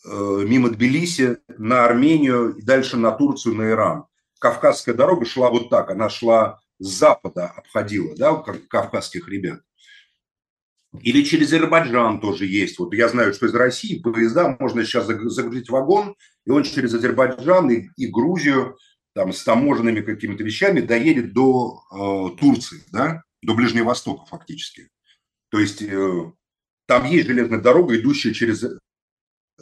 Э, 0.04 0.44
мимо 0.46 0.68
Тбилиси 0.68 1.38
на 1.56 1.86
Армению 1.86 2.56
и 2.56 2.62
дальше 2.62 2.96
на 2.96 3.10
Турцию, 3.10 3.54
на 3.54 3.70
Иран. 3.70 4.04
Кавказская 4.44 4.94
дорога 4.94 5.24
шла 5.24 5.48
вот 5.48 5.70
так, 5.70 5.90
она 5.90 6.10
шла 6.10 6.60
с 6.78 6.86
запада, 6.86 7.46
обходила, 7.46 8.14
да, 8.14 8.34
кавказских 8.34 9.26
ребят. 9.26 9.62
Или 11.00 11.24
через 11.24 11.46
Азербайджан 11.46 12.20
тоже 12.20 12.44
есть. 12.44 12.78
Вот 12.78 12.92
я 12.92 13.08
знаю, 13.08 13.32
что 13.32 13.46
из 13.46 13.54
России 13.54 14.00
поезда 14.00 14.54
можно 14.60 14.84
сейчас 14.84 15.06
загрузить 15.06 15.70
вагон, 15.70 16.14
и 16.44 16.50
он 16.50 16.62
через 16.62 16.92
Азербайджан 16.92 17.70
и, 17.70 17.88
и 17.96 18.06
Грузию 18.06 18.76
там, 19.14 19.32
с 19.32 19.42
таможенными 19.44 20.02
какими-то 20.02 20.44
вещами 20.44 20.82
доедет 20.82 21.32
до 21.32 21.80
э, 21.90 22.38
Турции, 22.38 22.84
да, 22.92 23.22
до 23.40 23.54
Ближнего 23.54 23.86
Востока 23.86 24.26
фактически. 24.26 24.90
То 25.48 25.58
есть 25.58 25.80
э, 25.80 26.32
там 26.86 27.06
есть 27.06 27.26
железная 27.28 27.62
дорога, 27.62 27.98
идущая 27.98 28.34
через 28.34 28.62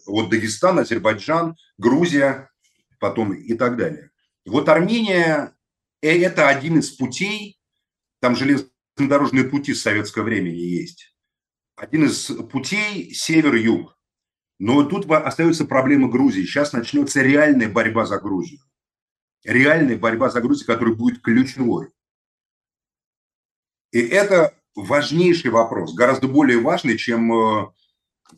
вот 0.06 0.28
Дагестан, 0.28 0.80
Азербайджан, 0.80 1.54
Грузия, 1.78 2.50
потом 2.98 3.32
и 3.32 3.54
так 3.54 3.76
далее. 3.76 4.11
Вот 4.44 4.68
Армения– 4.68 5.56
это 6.02 6.48
один 6.48 6.78
из 6.78 6.90
путей, 6.90 7.60
там 8.20 8.36
железнодорожные 8.36 9.44
пути 9.44 9.74
с 9.74 9.82
советского 9.82 10.24
времени 10.24 10.56
есть. 10.56 11.14
Один 11.76 12.06
из 12.06 12.26
путей 12.50 13.14
север-юг. 13.14 13.96
Но 14.58 14.84
тут 14.84 15.10
остается 15.10 15.64
проблема 15.64 16.08
Грузии. 16.08 16.44
Сейчас 16.44 16.72
начнется 16.72 17.22
реальная 17.22 17.68
борьба 17.68 18.06
за 18.06 18.18
Грузию. 18.20 18.60
Реальная 19.44 19.96
борьба 19.96 20.30
за 20.30 20.40
Грузию, 20.40 20.66
которая 20.66 20.94
будет 20.94 21.20
ключевой. 21.20 21.90
И 23.90 24.00
это 24.00 24.54
важнейший 24.74 25.50
вопрос, 25.50 25.94
гораздо 25.94 26.28
более 26.28 26.58
важный, 26.58 26.96
чем 26.96 27.32
э, 27.32 27.72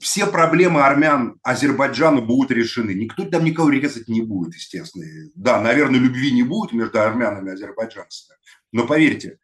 все 0.01 0.27
проблемы 0.27 0.83
армян 0.83 1.39
Азербайджана 1.43 2.21
будут 2.21 2.51
решены. 2.51 2.93
Никто 2.93 3.25
там 3.25 3.45
никого 3.45 3.71
резать 3.71 4.09
не 4.09 4.23
будет, 4.23 4.55
естественно. 4.55 5.05
Да, 5.35 5.61
наверное, 5.61 6.01
любви 6.01 6.33
не 6.33 6.43
будет 6.43 6.73
между 6.73 7.01
армянами 7.01 7.51
и 7.51 7.53
азербайджанцами. 7.53 8.39
Но 8.73 8.87
поверьте, 8.87 9.39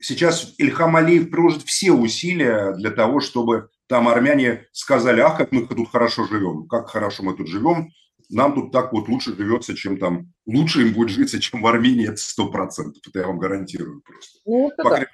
сейчас 0.00 0.54
Ильхам 0.58 0.96
Алиев 0.96 1.30
приложит 1.30 1.62
все 1.62 1.92
усилия 1.92 2.72
для 2.74 2.90
того, 2.90 3.20
чтобы 3.20 3.70
там 3.86 4.08
армяне 4.08 4.66
сказали, 4.72 5.20
ах, 5.20 5.36
как 5.36 5.52
мы 5.52 5.66
тут 5.66 5.90
хорошо 5.90 6.26
живем, 6.26 6.66
как 6.68 6.88
хорошо 6.88 7.22
мы 7.22 7.36
тут 7.36 7.48
живем, 7.48 7.90
нам 8.30 8.54
тут 8.54 8.72
так 8.72 8.92
вот 8.92 9.08
лучше 9.08 9.36
живется, 9.36 9.74
чем 9.74 9.98
там, 9.98 10.32
лучше 10.46 10.82
им 10.82 10.94
будет 10.94 11.10
житься, 11.10 11.40
чем 11.40 11.62
в 11.62 11.66
Армении, 11.66 12.08
это 12.08 12.16
сто 12.16 12.50
процентов, 12.50 13.02
это 13.06 13.20
я 13.20 13.26
вам 13.26 13.38
гарантирую 13.38 14.00
просто. 14.00 14.38
Ну, 14.46 14.70
это 14.70 14.82
да. 14.82 15.06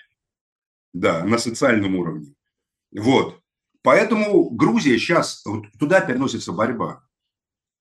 да, 0.93 1.25
на 1.25 1.39
социальном 1.39 1.97
уровне. 1.97 2.35
Вот. 2.93 3.40
Поэтому 3.83 4.51
Грузия 4.51 4.99
сейчас, 4.99 5.43
вот 5.45 5.67
туда 5.79 6.01
переносится 6.01 6.53
борьба. 6.53 7.03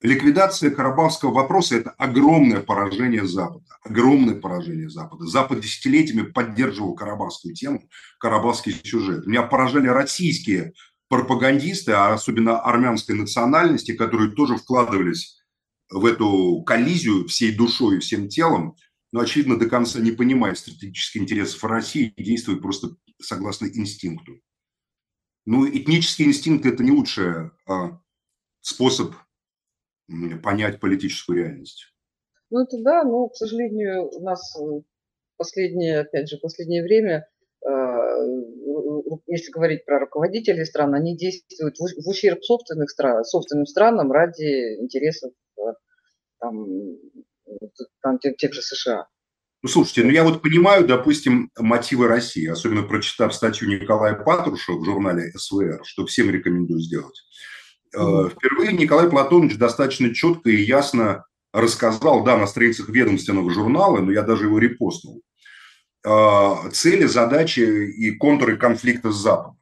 Ликвидация 0.02 0.72
карабахского 0.72 1.34
вопроса– 1.34 1.76
это 1.78 1.90
огромное 1.92 2.62
поражение 2.62 3.28
Запада. 3.28 3.66
Огромное 3.84 4.36
поражение 4.36 4.90
Запада. 4.90 5.26
Запад 5.26 5.60
десятилетиями 5.60 6.22
поддерживал 6.22 6.96
карабахскую 6.96 7.54
тему, 7.54 7.84
карабахский 8.18 8.80
сюжет. 8.82 9.28
Меня 9.28 9.44
поражали 9.44 9.88
российские 9.88 10.74
пропагандисты, 11.10 11.92
а 11.92 12.14
особенно 12.14 12.62
армянской 12.62 13.16
национальности, 13.16 13.94
которые 13.94 14.32
тоже 14.32 14.56
вкладывались 14.56 15.44
в 15.90 16.06
эту 16.06 16.64
коллизию 16.66 17.28
всей 17.28 17.54
душой 17.54 17.98
и 17.98 18.00
всем 18.00 18.30
телом, 18.30 18.76
но, 19.12 19.22
очевидно, 19.22 19.58
до 19.58 19.68
конца 19.68 20.00
не 20.00 20.12
понимая 20.12 20.56
стратегических 20.56 21.24
интересов 21.24 21.64
России 21.66 22.14
и 22.16 22.24
действуют 22.24 22.62
просто 22.62 22.96
согласно 23.20 23.66
инстинкту. 23.66 24.40
Ну, 25.52 25.68
этнический 25.68 26.26
инстинкт– 26.26 26.64
это 26.68 26.84
не 26.84 26.92
лучший 26.92 27.50
а, 27.68 28.00
способ 28.62 29.16
понять 30.44 30.80
политическую 30.80 31.40
реальность. 31.40 31.92
Ну, 32.52 32.62
это 32.62 32.78
да, 32.84 33.04
но, 33.04 33.30
к 33.30 33.36
сожалению, 33.36 34.12
у 34.16 34.24
нас 34.24 34.40
э, 34.62 34.82
последнее, 35.38 36.02
опять 36.02 36.30
же, 36.30 36.38
последнее 36.38 36.84
время, 36.84 37.28
а, 37.66 37.72
если 39.26 39.52
говорить 39.52 39.86
про 39.86 40.00
руководителей 40.00 40.66
стран, 40.66 40.94
они 40.94 41.18
действуют 41.18 41.78
в 41.80 42.08
ущерб 42.08 42.44
собственных 42.44 42.92
стран, 42.92 43.24
собственным 43.24 43.66
странам 43.66 44.12
ради 44.12 44.80
интересов 44.80 45.32
э, 45.58 45.62
там, 46.38 46.68
там, 48.04 48.20
тех 48.20 48.54
же 48.54 48.62
США. 48.62 49.08
Ну, 49.62 49.67
слушайте, 49.67 50.04
ну 50.04 50.12
я 50.12 50.24
вот 50.24 50.41
понимаю, 50.41 50.88
допустим, 50.88 51.52
мотивы 51.58 52.08
России, 52.08 52.48
особенно 52.48 52.84
прочитав 52.84 53.34
статью 53.36 53.67
Николая 53.67 54.15
Патрушева 54.15 54.78
в 54.80 54.86
журнале 54.86 55.32
СВР, 55.36 55.82
что 55.84 56.06
всем 56.06 56.30
рекомендую 56.30 56.80
сделать. 56.80 57.22
Mm-hmm. 57.95 58.30
Впервые 58.32 58.74
Николай 58.74 59.10
Платонович 59.10 59.58
достаточно 59.58 60.13
четко 60.13 60.50
и 60.50 60.62
ясно 60.62 61.26
рассказал, 61.52 62.24
да, 62.24 62.38
на 62.38 62.48
страницах 62.48 62.89
ведомственного 62.89 63.52
журнала, 63.52 64.00
но 64.00 64.12
я 64.12 64.22
даже 64.22 64.45
его 64.45 64.60
репостнул, 64.60 65.22
э, 66.06 66.56
цели, 66.72 67.06
задачи 67.06 67.60
и 67.60 68.12
контуры 68.12 68.58
конфликта 68.58 69.12
с 69.12 69.15
Западом. 69.15 69.58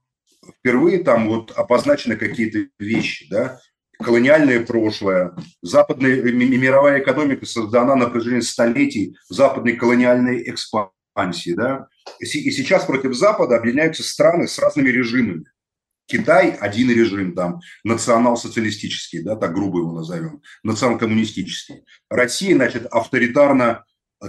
Впервые 0.59 1.03
там 1.03 1.27
вот 1.27 1.51
обозначены 1.55 2.17
какие-то 2.17 2.69
вещи, 2.79 3.27
да, 3.29 3.59
колониальное 3.99 4.65
прошлое. 4.65 5.33
Западная 5.61 6.15
мировая 6.31 7.01
экономика 7.01 7.45
создана 7.45 7.95
на 7.95 8.09
протяжении 8.09 8.41
столетий 8.41 9.17
западной 9.29 9.75
колониальной 9.75 10.49
экспансии. 10.49 11.53
Да? 11.53 11.87
И 12.19 12.25
сейчас 12.25 12.85
против 12.85 13.15
Запада 13.15 13.57
объединяются 13.57 14.03
страны 14.03 14.47
с 14.47 14.59
разными 14.59 14.89
режимами. 14.89 15.45
Китай– 16.07 16.51
один 16.61 16.89
режим, 16.89 17.35
там, 17.35 17.59
национал-социалистический, 17.83 19.23
да, 19.23 19.35
так 19.35 19.53
грубо 19.53 19.79
его 19.79 19.91
назовем, 19.91 20.41
национал-коммунистический. 20.63 21.83
Россия, 22.09 22.55
значит, 22.55 22.85
авторитарно 22.85 23.83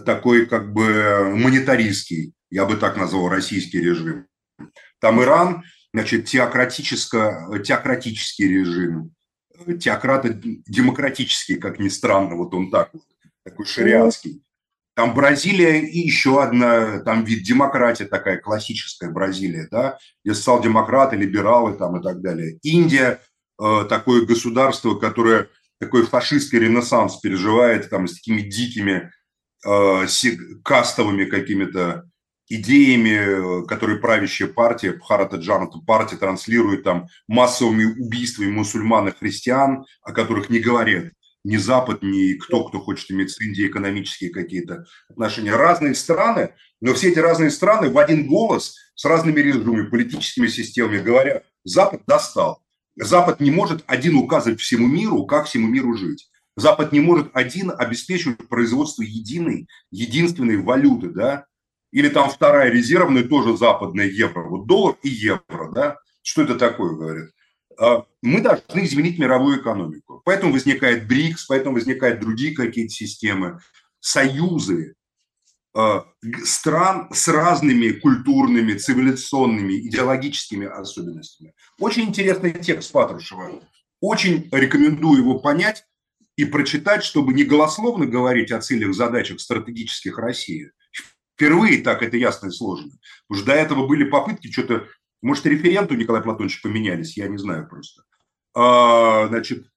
такой 0.04 0.46
как 0.46 0.72
бы 0.72 1.32
монетаристский, 1.36 2.32
я 2.50 2.66
бы 2.66 2.76
так 2.76 2.96
назвал, 2.96 3.28
российский 3.28 3.78
режим. 3.78 4.26
Там 5.00 5.22
Иран, 5.22 5.62
значит, 5.94 6.24
теократическо, 6.26 7.48
теократический 7.64 8.48
режим 8.48 9.12
теократы 9.80 10.30
демократические, 10.66 11.58
как 11.58 11.78
ни 11.78 11.88
странно, 11.88 12.36
вот 12.36 12.54
он 12.54 12.70
так 12.70 12.90
вот, 12.92 13.02
такой 13.44 13.66
шариатский. 13.66 14.42
Там 14.94 15.14
Бразилия 15.14 15.80
и 15.80 16.00
еще 16.00 16.42
одна, 16.42 16.98
там 17.00 17.24
вид 17.24 17.44
демократии 17.44 18.04
такая 18.04 18.38
классическая 18.38 19.10
Бразилия, 19.10 19.68
да, 19.70 19.98
где 20.24 20.34
социал-демократы, 20.34 21.16
либералы 21.16 21.74
там 21.74 22.00
и 22.00 22.02
так 22.02 22.20
далее. 22.20 22.58
Индия, 22.62 23.20
э, 23.62 23.84
такое 23.88 24.26
государство, 24.26 24.96
которое 24.96 25.48
такой 25.78 26.04
фашистский 26.04 26.58
ренессанс 26.58 27.16
переживает 27.18 27.88
там 27.90 28.08
с 28.08 28.14
такими 28.14 28.40
дикими 28.40 29.12
э, 29.64 30.06
кастовыми 30.64 31.26
какими-то 31.26 32.08
идеями, 32.48 33.66
которые 33.66 33.98
правящая 33.98 34.48
партия, 34.48 34.92
Бхарата 34.92 35.36
Джаната 35.36 35.78
партия 35.86 36.16
транслирует 36.16 36.84
там 36.84 37.08
массовыми 37.26 37.84
убийствами 37.84 38.50
мусульман 38.50 39.08
и 39.08 39.12
христиан, 39.12 39.84
о 40.02 40.12
которых 40.12 40.50
не 40.50 40.58
говорят 40.58 41.12
ни 41.44 41.56
Запад, 41.56 42.02
ни 42.02 42.34
кто, 42.34 42.64
кто 42.64 42.80
хочет 42.80 43.10
иметь 43.10 43.30
с 43.30 43.40
Индией 43.40 43.68
экономические 43.68 44.30
какие-то 44.30 44.86
отношения. 45.08 45.54
Разные 45.54 45.94
страны, 45.94 46.54
но 46.80 46.94
все 46.94 47.10
эти 47.10 47.18
разные 47.18 47.50
страны 47.50 47.90
в 47.90 47.98
один 47.98 48.26
голос 48.26 48.76
с 48.94 49.04
разными 49.04 49.40
режимами, 49.40 49.88
политическими 49.88 50.48
системами 50.48 50.98
говорят, 50.98 51.44
Запад 51.64 52.02
достал. 52.06 52.62
Запад 52.96 53.40
не 53.40 53.50
может 53.50 53.84
один 53.86 54.16
указывать 54.16 54.60
всему 54.60 54.88
миру, 54.88 55.24
как 55.26 55.46
всему 55.46 55.68
миру 55.68 55.94
жить. 55.96 56.28
Запад 56.56 56.92
не 56.92 57.00
может 57.00 57.30
один 57.34 57.72
обеспечивать 57.76 58.48
производство 58.48 59.02
единой, 59.02 59.68
единственной 59.92 60.56
валюты, 60.56 61.10
да, 61.10 61.46
или 61.90 62.08
там 62.08 62.30
вторая 62.30 62.70
резервная, 62.70 63.24
тоже 63.24 63.56
западная 63.56 64.06
евро. 64.06 64.48
Вот 64.48 64.66
доллар 64.66 64.96
и 65.02 65.08
евро, 65.08 65.70
да? 65.72 65.96
Что 66.22 66.42
это 66.42 66.56
такое, 66.56 66.94
говорят? 66.94 67.30
А, 67.78 68.04
мы 68.22 68.40
должны 68.40 68.84
изменить 68.84 69.18
мировую 69.18 69.60
экономику. 69.60 70.20
Поэтому 70.24 70.52
возникает 70.52 71.06
БРИКС, 71.06 71.46
поэтому 71.46 71.76
возникают 71.76 72.20
другие 72.20 72.54
какие-то 72.54 72.92
системы, 72.92 73.60
союзы 74.00 74.94
а, 75.74 76.04
стран 76.44 77.08
с 77.12 77.28
разными 77.28 77.90
культурными, 77.90 78.74
цивилизационными, 78.74 79.74
идеологическими 79.88 80.66
особенностями. 80.66 81.54
Очень 81.78 82.04
интересный 82.04 82.52
текст 82.52 82.90
Патрушева. 82.92 83.62
Очень 84.00 84.48
рекомендую 84.52 85.22
его 85.22 85.38
понять 85.38 85.84
и 86.36 86.44
прочитать, 86.44 87.04
чтобы 87.04 87.32
не 87.32 87.44
голословно 87.44 88.06
говорить 88.06 88.52
о 88.52 88.60
целях, 88.60 88.94
задачах 88.94 89.40
стратегических 89.40 90.18
России, 90.18 90.70
Впервые 91.38 91.82
так 91.82 92.02
это 92.02 92.16
ясно 92.16 92.48
и 92.48 92.50
сложно. 92.50 92.90
Что 93.32 93.46
до 93.46 93.52
этого 93.52 93.86
были 93.86 94.02
попытки 94.02 94.50
что-то... 94.50 94.88
Может, 95.22 95.46
референту 95.46 95.94
Николая 95.94 96.20
Платоновича 96.20 96.58
поменялись, 96.64 97.16
я 97.16 97.28
не 97.28 97.38
знаю 97.38 97.68
просто. 97.68 98.02
А, 98.54 99.28
значит, 99.28 99.68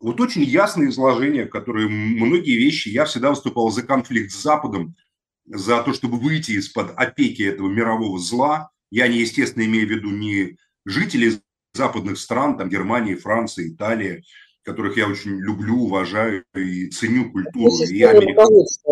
вот 0.00 0.18
очень 0.18 0.42
ясное 0.42 0.88
изложение, 0.88 1.44
которое 1.44 1.88
многие 1.88 2.56
вещи... 2.56 2.88
Я 2.88 3.04
всегда 3.04 3.30
выступал 3.30 3.70
за 3.70 3.82
конфликт 3.82 4.32
с 4.32 4.42
Западом, 4.42 4.96
за 5.44 5.82
то, 5.82 5.92
чтобы 5.92 6.18
выйти 6.18 6.52
из-под 6.52 6.92
опеки 6.96 7.42
этого 7.42 7.68
мирового 7.68 8.18
зла. 8.18 8.70
Я, 8.90 9.06
не, 9.06 9.18
естественно, 9.18 9.64
имею 9.64 9.86
в 9.86 9.90
виду 9.90 10.08
не 10.08 10.56
жителей 10.86 11.38
западных 11.74 12.18
стран, 12.18 12.56
там 12.56 12.70
Германии, 12.70 13.14
Франции, 13.14 13.74
Италии, 13.74 14.24
которых 14.62 14.96
я 14.96 15.06
очень 15.06 15.38
люблю, 15.38 15.82
уважаю 15.82 16.44
и 16.54 16.88
ценю 16.88 17.30
культуру. 17.30 17.70
Это 17.74 17.92
и 17.92 18.02
Америка. 18.04 18.44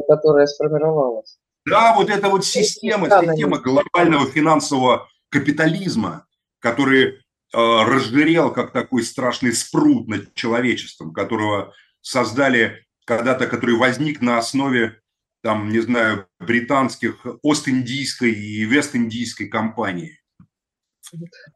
которое 0.07 0.47
сформировалось. 0.47 1.39
Да, 1.69 1.95
вот 1.95 2.11
эта 2.11 2.29
вот 2.29 2.45
система, 2.45 3.09
система 3.09 3.59
глобального 3.59 4.27
финансового 4.27 5.09
капитализма, 5.31 6.27
который 6.61 7.21
разжирел, 7.53 8.53
как 8.53 8.73
такой 8.73 9.03
страшный 9.03 9.53
спрут 9.53 10.09
над 10.09 10.35
человечеством, 10.35 11.13
которого 11.13 11.73
создали 12.01 12.87
когда-то, 13.07 13.47
который 13.47 13.77
возник 13.77 14.21
на 14.21 14.39
основе, 14.39 15.01
там, 15.43 15.71
не 15.71 15.81
знаю, 15.81 16.27
британских 16.39 17.25
Ост-Индийской 17.43 18.33
и 18.33 18.65
Вест-Индийской 18.65 19.49
компании. 19.49 20.21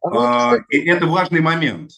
А, 0.03 0.57
и 0.70 0.79
это 0.88 1.07
важный 1.07 1.40
момент. 1.40 1.90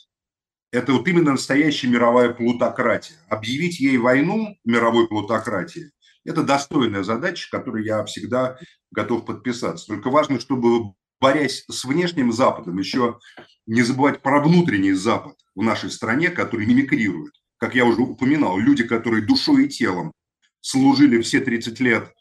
Это 0.72 0.92
вот 0.92 1.07
именно 1.07 1.33
настоящая 1.33 1.87
мировая 1.87 2.31
плутократия. 2.31 3.16
Объявить 3.29 3.79
ей 3.79 3.96
войну, 3.96 4.57
мировой 4.64 5.07
плутократии, 5.07 5.92
это 6.25 6.43
достойная 6.43 7.03
задача, 7.03 7.49
которой 7.51 7.85
я 7.85 8.05
всегда 8.05 8.59
готов 8.91 9.25
подписаться. 9.25 9.87
Только 9.87 10.11
важно, 10.11 10.41
чтобы, 10.41 10.95
борясь 11.21 11.65
с 11.71 11.85
внешним 11.85 12.33
Западом, 12.33 12.79
еще 12.79 13.19
не 13.67 13.83
забывать 13.83 14.23
про 14.23 14.41
внутренний 14.43 14.93
Запад 14.93 15.37
в 15.55 15.63
нашей 15.63 15.91
стране, 15.91 16.31
который 16.31 16.67
мимикрирует. 16.67 17.33
Как 17.57 17.75
я 17.75 17.85
уже 17.85 18.03
упоминал, 18.03 18.59
люди, 18.59 18.85
которые 18.85 19.25
душой 19.25 19.67
и 19.67 19.69
телом 19.69 20.13
служили 20.61 21.21
все 21.21 21.41
30 21.41 21.81
лет 21.81 22.13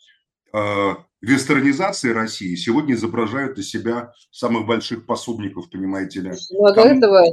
э, 0.54 0.96
вестернизации 1.22 2.12
России 2.12 2.56
сегодня 2.56 2.96
изображают 2.96 3.58
из 3.58 3.70
себя 3.70 4.14
самых 4.32 4.68
больших 4.68 5.06
пособников, 5.06 5.70
понимаете 5.70 6.20
ли. 6.20 6.32
Ну, 6.52 6.66
а 6.66 6.74
до 6.74 6.82
этого 6.82 7.24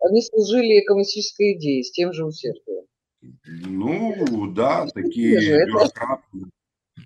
они 0.00 0.22
служили 0.22 0.84
коммунистической 0.84 1.56
идее 1.56 1.84
с 1.84 1.92
тем 1.92 2.12
же 2.12 2.24
усердием. 2.24 2.86
Ну, 3.44 4.52
да, 4.52 4.86
такие 4.92 5.66
бюрократы. 5.66 6.22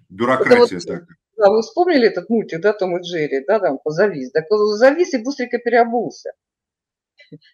Бюрократия 0.08 0.76
вот, 0.76 0.86
такая. 0.86 1.16
Да, 1.36 1.50
вы 1.50 1.62
вспомнили 1.62 2.08
этот 2.08 2.28
мультик, 2.28 2.60
да, 2.60 2.72
Том 2.72 2.98
и 2.98 3.02
Джерри, 3.02 3.44
да, 3.46 3.60
там, 3.60 3.78
позавис. 3.78 4.32
Так 4.32 4.46
завис 4.50 5.14
и 5.14 5.22
быстренько 5.22 5.58
переобулся. 5.58 6.32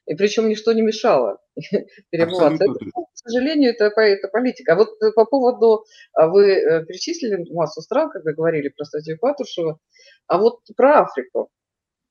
И 0.06 0.14
причем 0.14 0.48
ничто 0.48 0.72
не 0.72 0.82
мешало 0.82 1.38
перебываться. 2.10 2.64
Это, 2.64 2.74
к 2.74 3.08
сожалению, 3.14 3.72
это, 3.72 3.86
это 4.00 4.28
политика. 4.28 4.72
А 4.72 4.76
вот 4.76 4.90
э, 5.02 5.10
по 5.12 5.24
поводу, 5.24 5.84
а 6.12 6.28
вы 6.28 6.52
э, 6.52 6.84
перечислили 6.84 7.44
массу 7.52 7.80
стран, 7.82 8.10
когда 8.10 8.32
говорили 8.32 8.68
про 8.68 8.84
статью 8.84 9.18
Патрушева, 9.18 9.78
а 10.26 10.38
вот 10.38 10.60
про 10.76 11.00
Африку. 11.00 11.50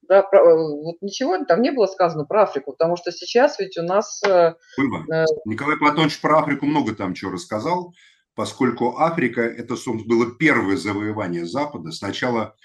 Да, 0.10 0.22
про, 0.22 0.40
э, 0.40 0.84
вот 0.84 0.96
ничего 1.02 1.44
там 1.46 1.62
не 1.62 1.72
было 1.72 1.88
сказано 1.88 2.26
про 2.26 2.44
Африку, 2.44 2.72
потому 2.72 2.98
что 2.98 3.12
сейчас 3.12 3.60
ведь 3.60 3.78
у 3.78 3.84
нас... 3.84 4.22
Было. 4.22 5.26
Николай 5.46 5.78
Платонович 5.78 6.20
про 6.20 6.40
Африку 6.40 6.66
много 6.66 6.94
там 6.94 7.14
чего 7.14 7.32
рассказал, 7.32 7.94
поскольку 8.36 8.98
Африка, 8.98 9.42
это, 9.42 9.76
собственно, 9.76 10.08
было 10.08 10.36
первое 10.36 10.78
завоевание 10.78 11.46
Запада. 11.46 11.92
Сначала, 11.92 12.56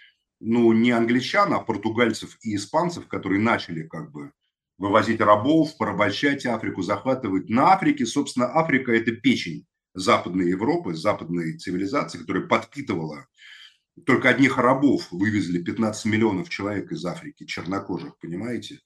ну, 0.40 0.72
не 0.72 0.90
англичан, 0.90 1.52
а 1.54 1.60
португальцев 1.60 2.36
и 2.42 2.56
испанцев, 2.56 3.06
которые 3.06 3.40
начали 3.40 3.82
как 3.82 4.10
бы 4.10 4.32
вывозить 4.78 5.20
рабов, 5.20 5.76
порабощать 5.76 6.46
Африку, 6.46 6.82
захватывать. 6.82 7.48
На 7.50 7.72
Африке, 7.72 8.06
собственно, 8.06 8.46
Африка– 8.46 8.92
это 8.94 9.12
печень 9.12 9.66
Западной 9.94 10.50
Европы, 10.50 10.94
западной 10.94 11.58
цивилизации, 11.58 12.18
которая 12.18 12.46
подпитывала 12.46 13.26
только 14.06 14.28
одних 14.28 14.58
рабов 14.58 15.08
вывезли 15.10 15.62
15 15.62 16.04
миллионов 16.06 16.48
человек 16.48 16.92
из 16.92 17.04
Африки, 17.04 17.44
чернокожих, 17.44 18.18
понимаете? 18.18 18.80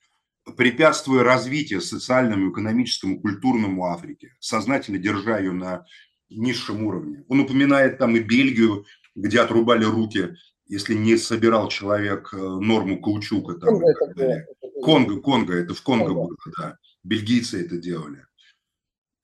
Препятствуя 0.57 1.22
развитию 1.22 1.81
социальному, 1.81 2.51
экономическому, 2.51 3.20
культурному 3.20 3.87
Африки, 3.87 4.35
сознательно 4.40 4.98
держа 4.98 5.38
ее 5.38 5.53
на 5.53 5.85
низшем 6.31 6.85
уровне. 6.85 7.25
Он 7.29 7.40
упоминает 7.40 7.98
там 7.98 8.16
и 8.16 8.20
Бельгию, 8.20 8.85
где 9.14 9.40
отрубали 9.40 9.85
руки, 9.85 10.35
если 10.66 10.94
не 10.94 11.16
собирал 11.16 11.68
человек 11.68 12.31
э, 12.33 12.37
норму 12.37 13.01
каучука. 13.01 13.55
Там, 13.55 13.79
Конго, 13.79 13.90
это 13.90 14.46
Конго, 14.83 15.20
Конго, 15.20 15.55
это 15.55 15.75
в 15.75 15.83
Конго, 15.83 16.07
Конго. 16.07 16.29
было, 16.29 16.37
да. 16.59 16.79
Бельгийцы 17.05 17.64
это 17.64 17.77
делали. 17.77 18.25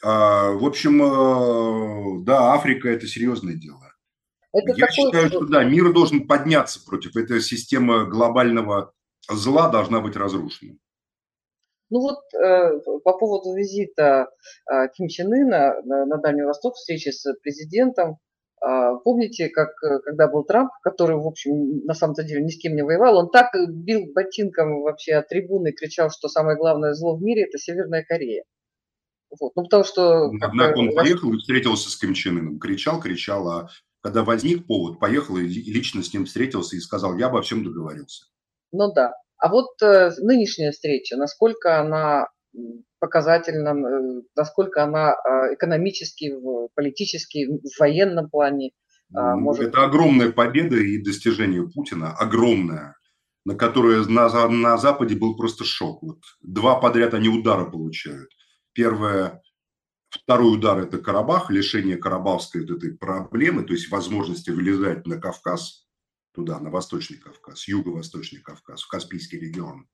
А, 0.03 0.51
в 0.53 0.65
общем, 0.65 1.03
э, 1.03 2.25
да, 2.25 2.53
Африка– 2.53 2.89
это 2.91 3.07
серьезное 3.07 3.55
дело. 3.55 3.88
Это 4.53 4.73
Я 4.73 4.87
такой... 4.87 4.93
считаю, 4.93 5.29
что 5.29 5.47
да, 5.47 5.65
мир 5.65 5.93
должен 5.93 6.27
подняться 6.27 6.85
против 6.85 7.17
этой 7.17 7.41
системы 7.41 8.07
глобального 8.07 8.93
зла 9.31 9.69
должна 9.69 10.01
быть 10.01 10.17
разрушена. 10.17 10.77
Ну 11.91 12.01
вот 12.01 12.19
э, 12.35 12.81
по 13.05 13.17
поводу 13.17 13.55
визита 13.55 14.29
э, 14.71 14.89
Ким 14.95 15.09
Чен 15.09 15.33
Ына 15.33 15.75
на, 15.85 16.07
на 16.07 16.19
Дальний 16.19 16.43
Восток, 16.43 16.75
встречи 16.75 17.11
с 17.11 17.33
президентом, 17.43 18.19
а, 18.61 18.97
помните, 18.97 19.49
как 19.49 19.71
э, 19.85 20.01
когда 20.01 20.29
был 20.29 20.45
Трамп, 20.45 20.71
который, 20.83 21.17
в 21.17 21.27
общем, 21.27 21.85
на 21.85 21.95
самом-то 21.95 22.25
деле 22.25 22.43
ни 22.43 22.51
с 22.51 22.59
кем 22.59 22.75
не 22.75 22.83
воевал, 22.83 23.17
он 23.17 23.31
так 23.31 23.53
бил 23.69 24.13
ботинком 24.13 24.83
вообще 24.83 25.15
от 25.15 25.29
трибуны, 25.29 25.73
кричал, 25.73 26.11
что 26.11 26.29
самое 26.29 26.57
главное 26.57 26.95
зло 26.95 27.17
в 27.17 27.23
мире– 27.23 27.45
это 27.49 27.59
Северная 27.59 28.05
Корея. 28.05 28.45
Вот. 29.39 29.53
Ну, 29.55 29.63
потому 29.63 29.85
что... 29.85 30.31
Однако 30.41 30.79
он 30.79 30.93
поехал 30.95 31.33
и 31.33 31.39
встретился 31.39 31.91
с 31.91 31.97
Ким 31.97 32.15
Чен 32.15 32.39
Ыном. 32.39 32.59
Кричал, 32.59 33.01
кричал, 33.01 33.49
а 33.49 33.69
когда 34.03 34.25
возник 34.25 34.67
повод, 34.67 34.99
поехал 34.99 35.37
и 35.37 35.47
лично 35.47 36.03
с 36.03 36.13
ним 36.13 36.25
встретился 36.25 36.77
и 36.77 36.81
сказал, 36.81 37.17
я 37.17 37.27
обо 37.27 37.43
всем 37.43 37.65
договорился. 37.65 38.27
Ну 38.73 38.93
да. 38.93 39.13
А 39.39 39.49
вот 39.49 39.81
э, 39.83 40.11
нынешняя 40.19 40.73
встреча, 40.73 41.17
насколько 41.17 41.81
она 41.81 42.27
показательна, 42.99 43.71
э, 43.71 44.23
насколько 44.37 44.83
она 44.83 45.13
а, 45.13 45.55
экономически, 45.55 46.35
политически, 46.75 47.47
в 47.47 47.79
военном 47.79 48.29
плане 48.29 48.73
а, 49.15 49.37
может... 49.37 49.69
Это 49.69 49.85
огромная 49.85 50.33
победа 50.33 50.77
и 50.77 51.03
достижение 51.03 51.69
Путина, 51.69 52.13
огромная, 52.13 52.97
на 53.45 53.55
которое 53.55 54.05
на, 54.07 54.49
на 54.49 54.77
Западе 54.77 55.17
был 55.17 55.37
просто 55.37 55.65
шок. 55.65 56.03
Вот 56.03 56.19
два 56.43 56.81
подряд 56.81 57.15
они 57.15 57.29
удара 57.29 57.65
получают. 57.65 58.29
Первое, 58.73 59.41
второй 60.11 60.55
удар– 60.55 60.79
это 60.81 60.99
Карабах, 60.99 61.51
лишение 61.51 61.97
карабахской 61.97 62.63
вот 62.63 62.71
этой 62.71 62.97
проблемы, 62.97 63.65
то 63.65 63.73
есть 63.73 63.91
возможности 63.91 64.51
вылезать 64.51 65.07
на 65.07 65.21
Кавказ, 65.21 65.87
туда, 66.33 66.59
на 66.61 66.71
Восточный 66.71 67.19
Кавказ, 67.19 67.69
Юго-Восточный 67.69 68.41
Кавказ, 68.41 68.83
в 68.83 68.89
Каспийский 68.89 69.39
регион, 69.39 69.89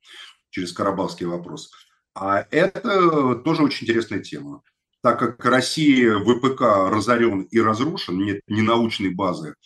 через 0.50 0.72
Карабахский 0.72 1.27
вопрос– 1.27 1.70
а 2.14 2.46
это 2.50 3.35
тоже 3.37 3.62
очень 3.62 3.85
интересная 3.85 4.20
тема. 4.20 4.62
Так 5.03 5.18
как 5.18 5.44
Россия 5.44 6.18
ВПК 6.18 6.90
разорен 6.90 7.42
и 7.42 7.61
разрушен, 7.61 8.18
нет 8.18 8.40
ни 8.46 8.61
научной 8.62 9.11
базы, 9.11 9.57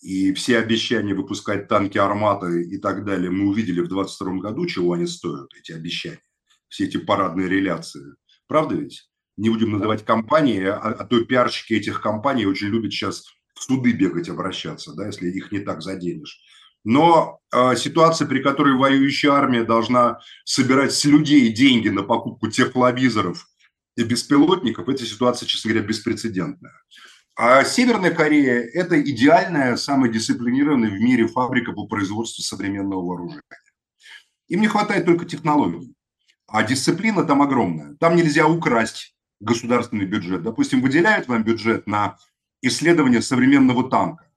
и 0.00 0.34
все 0.34 0.58
обещания 0.58 1.14
выпускать 1.14 1.68
танки 1.68 1.96
«Армата» 1.96 2.48
и 2.48 2.76
так 2.76 3.04
далее 3.04 3.30
мы 3.30 3.48
увидели 3.48 3.80
в 3.80 3.88
2022 3.88 4.40
году, 4.40 4.66
чего 4.66 4.92
они 4.92 5.06
стоят, 5.06 5.54
эти 5.54 5.72
обещания, 5.72 6.20
все 6.68 6.84
эти 6.84 6.98
парадные 6.98 7.48
реляции. 7.48 8.14
Правда 8.46 8.74
ведь? 8.74 9.08
Не 9.36 9.50
будем 9.50 9.72
называть 9.72 10.04
компании, 10.04 10.64
а, 10.64 10.76
а 10.76 11.04
то 11.04 11.20
пиарщики 11.24 11.74
этих 11.74 12.00
компаний 12.00 12.46
очень 12.46 12.68
любят 12.68 12.92
сейчас 12.92 13.24
в 13.54 13.62
суды 13.62 13.92
бегать, 13.92 14.28
обращаться, 14.28 14.94
да, 14.94 15.06
если 15.06 15.28
их 15.28 15.52
не 15.52 15.60
так 15.60 15.82
заденешь. 15.82 16.40
Но 16.84 17.40
э, 17.50 17.76
ситуация, 17.76 18.28
при 18.28 18.42
которой 18.42 18.76
воюющая 18.76 19.32
армия 19.32 19.64
должна 19.64 20.20
собирать 20.44 20.92
с 20.92 21.04
людей 21.04 21.48
деньги 21.50 21.88
на 21.88 22.02
покупку 22.02 22.48
тепловизоров 22.48 23.46
и 23.96 24.04
беспилотников, 24.04 24.88
эта 24.88 25.06
ситуация, 25.06 25.46
честно 25.46 25.70
говоря, 25.70 25.86
беспрецедентная. 25.86 26.74
А 27.36 27.64
Северная 27.64 28.12
Корея– 28.12 28.60
это 28.74 29.00
идеальная, 29.00 29.76
самая 29.76 30.10
дисциплинированная 30.10 30.90
в 30.90 31.00
мире 31.00 31.26
фабрика 31.26 31.72
по 31.72 31.86
производству 31.86 32.42
современного 32.42 33.04
вооружения. 33.04 33.42
Им 34.48 34.60
не 34.60 34.68
хватает 34.68 35.06
только 35.06 35.24
технологий. 35.24 35.94
А 36.46 36.62
дисциплина 36.62 37.24
там 37.24 37.42
огромная. 37.42 37.96
Там 37.98 38.14
нельзя 38.14 38.46
украсть 38.46 39.13
государственный 39.40 40.06
бюджет. 40.06 40.42
Допустим, 40.42 40.80
выделяют 40.80 41.28
вам 41.28 41.44
бюджет 41.44 41.86
на 41.86 42.18
исследование 42.62 43.22
современного 43.22 43.88
танка, 43.90 44.30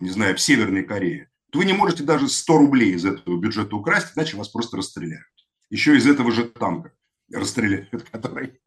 не 0.00 0.10
знаю, 0.10 0.36
в 0.36 0.40
Северной 0.40 0.84
Корее 0.84 1.30
то 1.50 1.58
вы 1.58 1.64
не 1.64 1.72
можете 1.72 2.04
даже 2.04 2.28
100 2.28 2.58
рублей 2.58 2.92
из 2.92 3.04
этого 3.04 3.36
бюджета 3.36 3.76
украсть, 3.76 4.12
иначе 4.14 4.36
вас 4.36 4.48
просто 4.48 4.76
расстреляют. 4.76 5.26
Еще 5.68 5.96
из 5.96 6.06
этого 6.06 6.32
же 6.32 6.44
танка 6.44 6.92
расстреляют, 7.32 8.04
который 8.12 8.60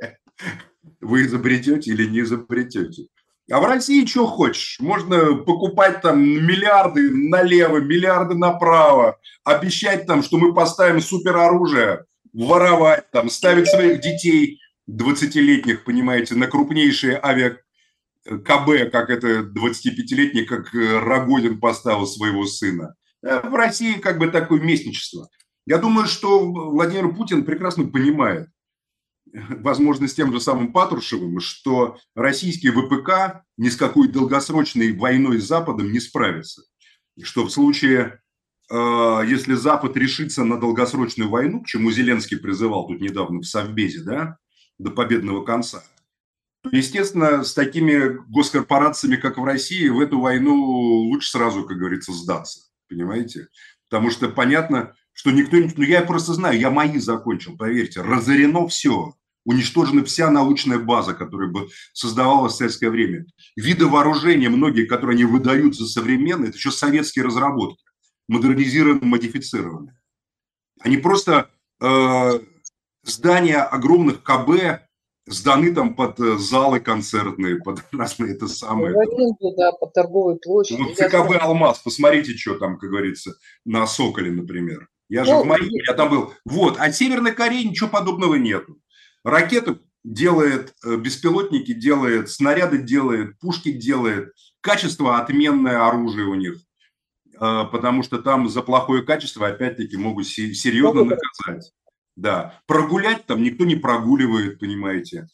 вы 1.00 1.26
изобретете 1.26 1.92
или 1.92 2.06
не 2.06 2.22
изобретете. 2.22 3.08
А 3.52 3.60
в 3.60 3.66
России 3.66 4.06
что 4.06 4.26
хочешь? 4.26 4.78
Можно 4.80 5.36
покупать 5.36 6.02
там 6.02 6.22
миллиарды 6.22 7.10
налево, 7.12 7.80
миллиарды 7.80 8.36
направо, 8.36 9.20
обещать 9.44 10.06
там, 10.06 10.24
что 10.24 10.38
мы 10.38 10.54
поставим 10.54 11.02
супероружие, 11.02 12.06
воровать 12.32 13.12
там, 13.12 13.30
ставить 13.30 13.68
своих 13.68 14.00
детей 14.00 14.62
20-летних, 14.90 15.84
понимаете, 15.84 16.36
на 16.36 16.48
крупнейшие 16.48 17.20
авиа 17.22 17.58
КБ, 18.26 18.92
как 18.92 19.10
это 19.10 19.42
25-летний, 19.42 20.46
как 20.46 20.74
э, 20.74 21.00
Рогозин 21.00 21.60
поставил 21.60 22.06
своего 22.06 22.46
сына. 22.46 22.96
Э, 23.22 23.48
в 23.48 23.54
России 23.54 23.94
как 23.94 24.18
бы 24.18 24.28
такое 24.28 24.62
местничество. 24.62 25.30
Я 25.66 25.78
думаю, 25.78 26.08
что 26.08 26.50
Владимир 26.50 27.14
Путин 27.14 27.44
прекрасно 27.44 27.88
понимает, 27.88 28.50
возможно, 29.34 30.08
с 30.08 30.14
тем 30.14 30.32
же 30.32 30.40
самым 30.40 30.72
Патрушевым, 30.72 31.40
что 31.40 31.98
российский 32.16 32.70
ВПК 32.70 33.44
ни 33.58 33.70
с 33.70 33.76
какой 33.76 34.08
долгосрочной 34.08 34.94
войной 34.94 35.40
с 35.40 35.48
Западом 35.48 35.92
не 35.92 36.00
справится. 36.00 36.64
И 37.16 37.24
что 37.24 37.46
в 37.46 37.52
случае 37.52 38.22
э, 38.72 39.22
если 39.28 39.54
Запад 39.54 39.98
решится 39.98 40.44
на 40.44 40.58
долгосрочную 40.58 41.30
войну, 41.30 41.62
к 41.62 41.68
чему 41.68 41.92
Зеленский 41.92 42.38
призывал 42.38 42.88
тут 42.88 43.02
недавно 43.02 43.40
в 43.40 43.46
Совбезе, 43.46 44.04
да, 44.04 44.38
до 44.80 44.92
победного 44.92 45.44
конца, 45.44 45.84
естественно, 46.72 47.44
с 47.44 47.54
такими 47.54 48.18
госкорпорациями, 48.30 49.16
как 49.18 49.38
в 49.38 49.44
России, 49.44 49.90
в 49.90 50.00
эту 50.00 50.20
войну 50.20 50.56
лучше 50.56 51.32
сразу, 51.32 51.64
как 51.66 51.78
говорится, 51.78 52.14
сдаться, 52.14 52.62
понимаете? 52.90 53.48
Потому 53.90 54.10
что 54.10 54.30
понятно, 54.30 54.96
что 55.12 55.32
никто 55.32 55.58
не... 55.58 55.72
Ну, 55.76 55.84
я 55.84 56.02
просто 56.02 56.34
знаю, 56.34 56.60
я 56.60 56.72
мои 56.72 56.98
закончил, 56.98 57.58
поверьте. 57.58 58.02
Разорено 58.02 58.68
все. 58.68 59.14
Уничтожена 59.46 60.06
вся 60.06 60.32
научная 60.32 60.80
база, 60.80 61.14
которая 61.14 61.50
бы 61.50 61.68
создавалась 61.92 62.54
в 62.54 62.58
советское 62.58 62.90
время. 62.90 63.26
Виды 63.58 63.86
вооружения, 63.88 64.50
многие, 64.50 64.86
которые 64.86 65.16
они 65.16 65.26
выдают 65.26 65.76
за 65.76 65.86
современные, 65.86 66.50
это 66.50 66.58
еще 66.58 66.72
советские 66.72 67.26
разработки, 67.26 67.84
модернизированные, 68.30 69.06
модифицированные. 69.06 70.00
Они 70.80 70.98
просто 70.98 71.50
э, 71.82 72.40
здания 73.04 73.62
огромных 73.62 74.24
КБ 74.24 74.82
сданы 75.26 75.74
там 75.74 75.96
под 75.96 76.20
э, 76.20 76.38
залы 76.38 76.80
концертные, 76.80 77.58
под 77.58 77.84
разные 77.92 78.34
это 78.34 78.48
самое. 78.48 78.94
В 78.94 79.56
да, 79.58 79.72
под 79.72 79.94
торговой 79.94 80.38
площадью. 80.38 80.86
Вот 80.86 80.98
ЦКБ 80.98 81.42
«Алмаз», 81.42 81.80
посмотрите, 81.80 82.36
что 82.36 82.56
там, 82.56 82.78
как 82.78 82.90
говорится, 82.90 83.36
на 83.66 83.88
Соколе, 83.88 84.32
например. 84.32 84.90
Я 85.10 85.26
же 85.26 85.32
ну, 85.32 85.44
в 85.44 85.46
Марии, 85.46 85.88
я 85.88 85.94
там 85.94 86.10
был. 86.10 86.34
Вот, 86.46 86.78
а 86.80 86.92
Северной 86.92 87.34
Корее 87.34 87.64
ничего 87.66 87.90
подобного 87.90 88.36
нету. 88.36 88.78
Ракеты 89.24 89.80
делает, 90.04 90.74
э, 90.86 90.96
беспилотники 90.98 91.74
делает, 91.74 92.30
снаряды 92.30 92.80
делает, 92.80 93.40
пушки 93.40 93.72
делает. 93.72 94.34
Качество 94.62 95.18
отменное 95.18 95.88
оружие 95.88 96.28
у 96.28 96.36
них. 96.36 96.56
Э, 97.40 97.64
потому 97.72 98.04
что 98.04 98.20
там 98.20 98.50
за 98.50 98.62
плохое 98.62 99.04
качество, 99.04 99.48
опять-таки, 99.48 99.96
могут 99.98 100.28
серьезно 100.28 101.04
наказать. 101.04 101.72
Да, 102.16 102.62
прогулять 102.68 103.26
там 103.26 103.42
никто 103.42 103.66
не 103.66 103.76
прогуливает, 103.76 104.60
понимаете. 104.60 105.28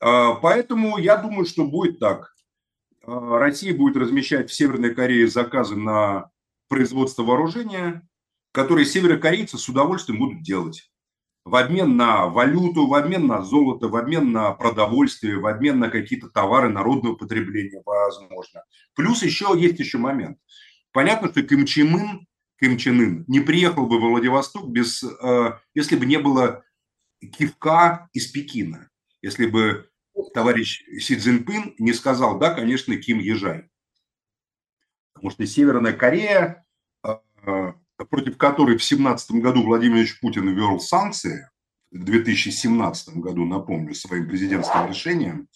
Э, 0.00 0.34
поэтому 0.42 0.98
я 0.98 1.16
думаю, 1.16 1.46
что 1.46 1.66
будет 1.66 1.98
так. 1.98 2.34
Россия 3.02 3.72
будет 3.74 3.96
размещать 3.96 4.50
в 4.50 4.54
Северной 4.54 4.94
Корее 4.94 5.28
заказы 5.28 5.76
на 5.76 6.30
производство 6.68 7.22
вооружения, 7.22 8.02
которые 8.52 8.84
северокорейцы 8.84 9.58
с 9.58 9.68
удовольствием 9.68 10.18
будут 10.18 10.42
делать 10.42 10.90
в 11.46 11.54
обмен 11.54 11.96
на 11.96 12.26
валюту, 12.26 12.88
в 12.88 12.94
обмен 12.94 13.28
на 13.28 13.42
золото, 13.42 13.86
в 13.86 13.94
обмен 13.94 14.32
на 14.32 14.50
продовольствие, 14.50 15.38
в 15.38 15.46
обмен 15.46 15.78
на 15.78 15.88
какие-то 15.90 16.28
товары 16.28 16.68
народного 16.68 17.14
потребления, 17.14 17.80
возможно. 17.86 18.64
Плюс 18.96 19.22
еще 19.22 19.54
есть 19.56 19.78
еще 19.78 19.98
момент. 19.98 20.38
Понятно, 20.90 21.28
что 21.28 21.44
Ким 21.44 21.64
Чен 21.64 21.94
Ын, 21.94 22.26
Ким 22.58 22.78
Чен 22.78 23.00
Ын 23.00 23.24
не 23.28 23.40
приехал 23.40 23.86
бы 23.86 23.98
в 23.98 24.02
Владивосток 24.02 24.68
без, 24.68 25.02
э, 25.02 25.58
если 25.74 25.96
бы 25.96 26.06
не 26.06 26.18
было 26.18 26.64
кивка 27.20 28.08
из 28.12 28.26
Пекина, 28.28 28.88
если 29.22 29.46
бы 29.46 29.90
товарищ 30.34 30.82
Си 30.98 31.16
Цзиньпин 31.16 31.74
не 31.78 31.92
сказал, 31.92 32.38
да, 32.38 32.54
конечно, 32.54 32.96
Ким, 32.96 33.18
езжай. 33.18 33.68
Потому 35.12 35.30
что 35.30 35.46
Северная 35.46 35.92
Корея 35.92 36.64
э, 37.02 37.72
против 38.04 38.36
которой 38.36 38.76
в 38.76 38.84
2017 38.84 39.30
году 39.32 39.62
Владимир 39.62 39.98
Ильич 39.98 40.20
Путин 40.20 40.48
ввел 40.48 40.78
санкции, 40.80 41.48
в 41.90 42.04
2017 42.04 43.16
году, 43.16 43.44
напомню, 43.44 43.94
своим 43.94 44.28
президентским 44.28 44.88
решением, 44.88 45.48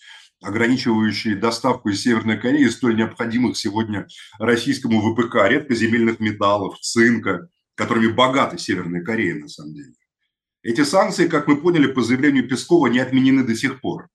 ограничивающие 0.43 1.37
доставку 1.37 1.91
из 1.91 2.03
Северной 2.03 2.39
Кореи 2.39 2.67
столь 2.69 2.97
необходимых 2.97 3.57
сегодня 3.57 4.07
российскому 4.39 5.01
ВПК 5.01 5.49
редкоземельных 5.49 6.21
металлов, 6.21 6.79
цинка, 6.81 7.49
которыми 7.75 8.09
богата 8.09 8.59
Северная 8.59 9.03
Корея 9.03 9.35
на 9.35 9.49
самом 9.49 9.75
деле. 9.75 9.93
Эти 10.63 10.85
санкции, 10.85 11.29
как 11.29 11.47
мы 11.47 11.61
поняли 11.61 11.87
по 11.87 12.03
заявлению 12.03 12.49
Пескова, 12.49 12.89
не 12.89 12.99
отменены 12.99 13.45
до 13.45 13.55
сих 13.55 13.81
пор. 13.81 14.09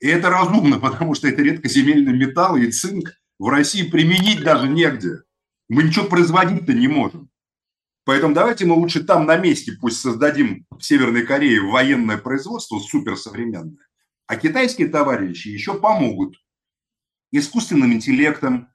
И 0.00 0.06
это 0.06 0.30
разумно, 0.30 0.78
потому 0.80 1.14
что 1.14 1.28
это 1.28 1.42
редкоземельные 1.42 2.14
металлы 2.14 2.64
и 2.64 2.72
цинк 2.72 3.10
в 3.38 3.48
России 3.48 3.88
применить 3.88 4.42
даже 4.42 4.68
негде. 4.68 5.22
Мы 5.68 5.84
ничего 5.84 6.06
производить-то 6.06 6.72
не 6.72 6.88
можем. 6.88 7.30
Поэтому 8.04 8.34
давайте 8.34 8.64
мы 8.64 8.74
лучше 8.74 9.04
там 9.04 9.26
на 9.26 9.36
месте 9.36 9.72
пусть 9.78 10.00
создадим 10.00 10.66
в 10.70 10.82
Северной 10.82 11.26
Корее 11.26 11.60
военное 11.60 12.16
производство 12.16 12.78
суперсовременное, 12.78 13.86
а 14.28 14.36
китайские 14.36 14.88
товарищи 14.88 15.48
еще 15.48 15.80
помогут 15.80 16.36
искусственным 17.32 17.92
интеллектом, 17.94 18.68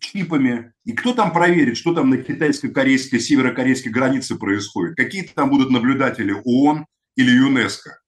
чипами. 0.00 0.74
И 0.84 0.92
кто 0.92 1.14
там 1.14 1.32
проверит, 1.32 1.76
что 1.76 1.94
там 1.94 2.10
на 2.10 2.18
китайско-корейской, 2.18 3.20
северокорейской 3.20 3.92
границе 3.92 4.36
происходит? 4.36 4.96
Какие 4.96 5.22
там 5.22 5.50
будут 5.50 5.70
наблюдатели 5.70 6.34
ООН 6.44 6.86
или 7.16 7.30
ЮНЕСКО? 7.30 7.98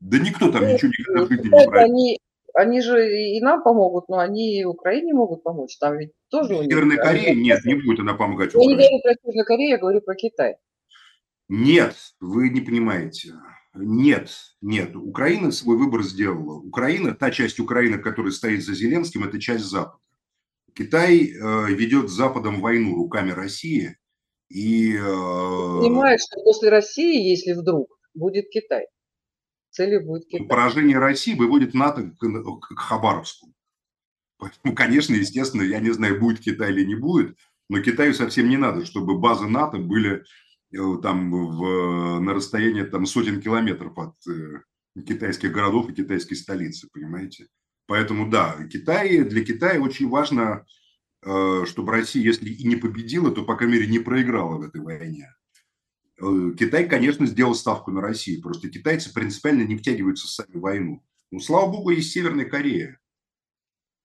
Да 0.00 0.18
никто 0.18 0.50
там 0.50 0.66
ничего 0.66 0.90
никогда 0.90 1.24
в 1.24 1.28
жизни 1.28 1.44
не 1.44 1.50
проверит. 1.50 1.90
Они, 1.90 2.18
они 2.54 2.80
же 2.80 3.14
и 3.14 3.40
нам 3.42 3.62
помогут, 3.62 4.08
но 4.08 4.18
они 4.18 4.58
и 4.58 4.64
Украине 4.64 5.12
могут 5.12 5.42
помочь. 5.42 5.76
Там 5.78 5.98
ведь 5.98 6.12
тоже 6.30 6.54
у 6.54 6.62
них... 6.62 6.70
Северной 6.70 6.96
Корее 6.96 7.34
нет, 7.34 7.64
не 7.66 7.74
будет 7.74 8.00
она 8.00 8.14
помогать 8.14 8.54
Я 8.54 8.60
Украине. 8.60 8.76
не 8.76 8.88
говорю 8.88 9.02
про 9.02 9.14
Северную 9.22 9.46
Корею, 9.46 9.70
я 9.70 9.78
говорю 9.78 10.00
про 10.00 10.14
Китай. 10.14 10.56
Нет, 11.48 11.94
вы 12.20 12.48
не 12.48 12.62
понимаете. 12.62 13.34
Нет, 13.78 14.30
нет. 14.60 14.96
Украина 14.96 15.52
свой 15.52 15.76
выбор 15.76 16.02
сделала. 16.02 16.54
Украина, 16.54 17.14
та 17.14 17.30
часть 17.30 17.60
Украины, 17.60 17.98
которая 17.98 18.32
стоит 18.32 18.64
за 18.64 18.74
Зеленским, 18.74 19.24
это 19.24 19.40
часть 19.40 19.64
Запада. 19.64 19.98
Китай 20.74 21.30
э, 21.30 21.66
ведет 21.70 22.10
с 22.10 22.12
Западом 22.12 22.60
войну 22.60 22.94
руками 22.96 23.30
России. 23.30 23.96
И, 24.48 24.94
э, 24.94 25.00
Понимает, 25.00 26.20
что 26.20 26.42
после 26.42 26.68
России, 26.68 27.28
если 27.28 27.52
вдруг, 27.52 27.88
будет 28.14 28.50
Китай. 28.50 28.86
Целью 29.70 30.04
будет 30.04 30.26
Китай. 30.26 30.46
Поражение 30.46 30.98
России 30.98 31.34
выводит 31.34 31.74
НАТО 31.74 32.14
к, 32.18 32.18
к 32.18 32.78
Хабаровску. 32.78 33.52
Поэтому, 34.38 34.74
конечно, 34.74 35.14
естественно, 35.14 35.62
я 35.62 35.80
не 35.80 35.90
знаю, 35.90 36.20
будет 36.20 36.40
Китай 36.40 36.70
или 36.70 36.84
не 36.84 36.94
будет, 36.94 37.36
но 37.68 37.80
Китаю 37.80 38.12
совсем 38.12 38.48
не 38.48 38.56
надо, 38.56 38.84
чтобы 38.84 39.18
базы 39.18 39.46
НАТО 39.46 39.78
были 39.78 40.24
там 40.72 41.30
в, 41.30 42.20
на 42.20 42.34
расстоянии 42.34 42.82
там, 42.82 43.06
сотен 43.06 43.40
километров 43.40 43.96
от 43.98 44.14
э, 44.28 44.62
китайских 45.06 45.52
городов 45.52 45.88
и 45.88 45.94
китайской 45.94 46.34
столицы, 46.34 46.88
понимаете? 46.92 47.48
Поэтому 47.86 48.28
да, 48.28 48.56
Китай, 48.70 49.22
для 49.22 49.44
Китая 49.44 49.80
очень 49.80 50.08
важно, 50.08 50.66
э, 51.24 51.64
чтобы 51.66 51.92
Россия, 51.92 52.22
если 52.22 52.50
и 52.50 52.66
не 52.66 52.76
победила, 52.76 53.30
то, 53.30 53.44
по 53.44 53.56
крайней 53.56 53.74
мере, 53.74 53.86
не 53.86 53.98
проиграла 54.00 54.56
в 54.56 54.62
этой 54.62 54.80
войне. 54.80 55.32
Э, 56.20 56.52
Китай, 56.58 56.88
конечно, 56.88 57.26
сделал 57.26 57.54
ставку 57.54 57.90
на 57.90 58.00
Россию, 58.00 58.42
просто 58.42 58.68
китайцы 58.68 59.12
принципиально 59.12 59.62
не 59.62 59.76
втягиваются 59.76 60.26
в 60.26 60.30
сами 60.30 60.56
войну. 60.56 61.04
Ну, 61.30 61.40
слава 61.40 61.70
богу, 61.70 61.90
есть 61.90 62.12
Северная 62.12 62.44
Корея, 62.44 62.98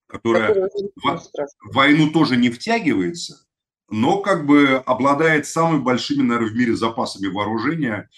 которая 0.08 0.70
в 1.04 1.74
войну 1.74 2.12
тоже 2.12 2.36
не 2.36 2.50
втягивается, 2.50 3.48
но 3.92 4.22
как 4.22 4.46
бы 4.46 4.82
обладает 4.86 5.46
самыми 5.46 5.82
большими, 5.82 6.24
наверное, 6.24 6.50
в 6.50 6.56
мире 6.56 6.76
запасами 6.76 7.28
вооружения, 7.28 8.10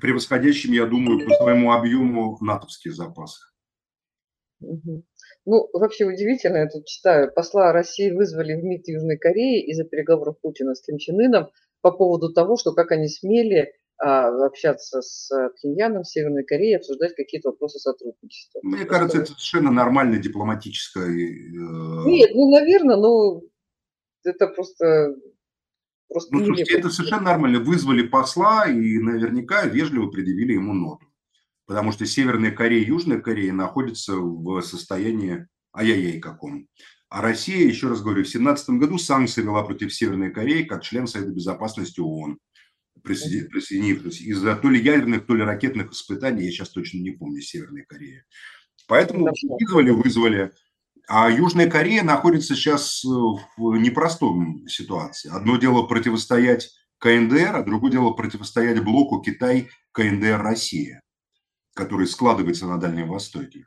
превосходящими, 0.00 0.76
я 0.76 0.86
думаю, 0.86 1.26
по 1.26 1.34
своему 1.34 1.72
объему 1.72 2.38
натовские 2.40 2.94
запасы. 2.94 3.40
Ну, 5.44 5.68
вообще 5.72 6.04
удивительно, 6.04 6.58
я 6.58 6.68
тут 6.68 6.86
читаю, 6.86 7.32
посла 7.34 7.72
России 7.72 8.10
вызвали 8.10 8.54
в 8.54 8.64
МИД 8.64 8.88
Южной 8.88 9.18
Кореи 9.18 9.60
из-за 9.70 9.84
переговоров 9.84 10.36
Путина 10.40 10.74
с 10.74 10.82
Ким 10.82 10.98
Чен 10.98 11.20
Ыном 11.20 11.50
по 11.80 11.90
поводу 11.90 12.32
того, 12.32 12.56
что 12.56 12.72
как 12.72 12.92
они 12.92 13.08
смели 13.08 13.72
а, 13.98 14.28
общаться 14.46 15.02
с 15.02 15.30
Пхеньяном, 15.56 16.04
Северной 16.04 16.44
Кореей, 16.44 16.76
обсуждать 16.76 17.16
какие-то 17.16 17.50
вопросы 17.50 17.80
сотрудничества. 17.80 18.60
Мне 18.62 18.84
кажется, 18.84 19.18
это 19.18 19.26
совершенно 19.26 19.72
нормальное 19.72 20.20
дипломатическое... 20.20 21.06
Э, 21.06 22.08
Нет, 22.08 22.30
ну, 22.34 22.50
наверное, 22.50 22.96
но 22.96 23.42
это 24.24 24.46
просто... 24.48 25.14
просто 26.08 26.34
ну, 26.34 26.44
слушайте, 26.44 26.74
это 26.74 26.90
совершенно 26.90 27.22
нормально. 27.22 27.60
Вызвали 27.60 28.06
посла 28.06 28.66
и 28.66 28.98
наверняка 28.98 29.64
вежливо 29.66 30.08
предъявили 30.08 30.54
ему 30.54 30.72
ноту. 30.74 31.06
Потому 31.66 31.92
что 31.92 32.06
Северная 32.06 32.50
Корея 32.50 32.82
и 32.82 32.88
Южная 32.88 33.20
Корея 33.20 33.52
находятся 33.52 34.16
в 34.16 34.60
состоянии 34.62 35.46
ай-яй-яй 35.74 36.20
каком. 36.20 36.68
А 37.08 37.20
Россия, 37.20 37.66
еще 37.66 37.88
раз 37.88 38.00
говорю, 38.00 38.24
в 38.24 38.30
2017 38.30 38.70
году 38.70 38.98
санкции 38.98 39.42
вела 39.42 39.62
против 39.62 39.94
Северной 39.94 40.30
Кореи 40.30 40.64
как 40.64 40.82
член 40.82 41.06
Совета 41.06 41.30
Безопасности 41.30 42.00
ООН 42.00 42.38
присоединившись 43.02 44.20
из-за 44.20 44.56
то 44.56 44.70
ли 44.70 44.80
ядерных, 44.80 45.26
то 45.26 45.34
ли 45.34 45.42
ракетных 45.42 45.92
испытаний, 45.92 46.44
я 46.44 46.50
сейчас 46.50 46.70
точно 46.70 46.98
не 46.98 47.10
помню, 47.10 47.40
Северной 47.40 47.84
Кореи. 47.84 48.24
Поэтому 48.86 49.28
вызвали, 49.58 49.90
вызвали. 49.90 50.52
А 51.08 51.30
Южная 51.30 51.68
Корея 51.68 52.02
находится 52.02 52.54
сейчас 52.54 53.02
в 53.04 53.76
непростой 53.76 54.66
ситуации. 54.68 55.30
Одно 55.34 55.56
дело 55.56 55.82
противостоять 55.82 56.70
КНДР, 56.98 57.56
а 57.56 57.62
другое 57.62 57.90
дело 57.92 58.12
противостоять 58.12 58.82
блоку 58.82 59.20
Китай, 59.20 59.68
КНДР, 59.92 60.40
Россия, 60.40 61.00
который 61.74 62.06
складывается 62.06 62.66
на 62.66 62.78
Дальнем 62.78 63.08
Востоке. 63.08 63.66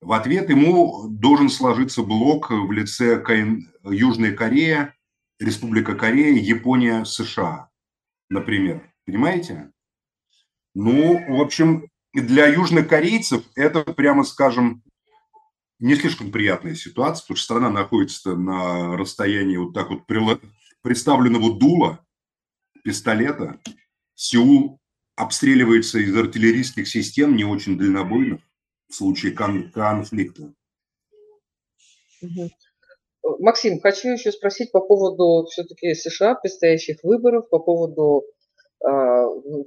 В 0.00 0.12
ответ 0.12 0.50
ему 0.50 1.06
должен 1.08 1.48
сложиться 1.48 2.02
блок 2.02 2.50
в 2.50 2.72
лице 2.72 3.20
КН... 3.20 3.68
Южная 3.84 4.32
Корея, 4.32 4.94
Республика 5.38 5.94
Корея, 5.94 6.36
Япония, 6.40 7.04
США, 7.04 7.68
например. 8.28 8.92
Понимаете? 9.06 9.70
Ну, 10.74 11.24
в 11.36 11.40
общем, 11.40 11.88
для 12.12 12.46
южнокорейцев 12.46 13.44
это, 13.54 13.82
прямо 13.82 14.24
скажем, 14.24 14.82
не 15.82 15.96
слишком 15.96 16.30
приятная 16.30 16.76
ситуация, 16.76 17.22
потому 17.24 17.36
что 17.36 17.44
страна 17.44 17.68
находится 17.68 18.36
на 18.36 18.96
расстоянии 18.96 19.56
вот 19.56 19.74
так 19.74 19.90
вот 19.90 20.06
представленного 20.82 21.58
дула 21.58 22.06
пистолета. 22.84 23.60
Сеул 24.14 24.78
обстреливается 25.16 25.98
из 25.98 26.16
артиллерийских 26.16 26.86
систем, 26.86 27.34
не 27.34 27.44
очень 27.44 27.76
дальнобойных, 27.76 28.40
в 28.88 28.94
случае 28.94 29.32
кон- 29.32 29.72
конфликта. 29.72 30.54
Максим, 33.40 33.80
хочу 33.80 34.10
еще 34.10 34.30
спросить 34.30 34.70
по 34.70 34.80
поводу 34.80 35.48
все-таки 35.48 35.94
США, 35.94 36.36
предстоящих 36.36 37.02
выборов, 37.02 37.48
по 37.48 37.58
поводу 37.58 38.22
э, 38.80 38.88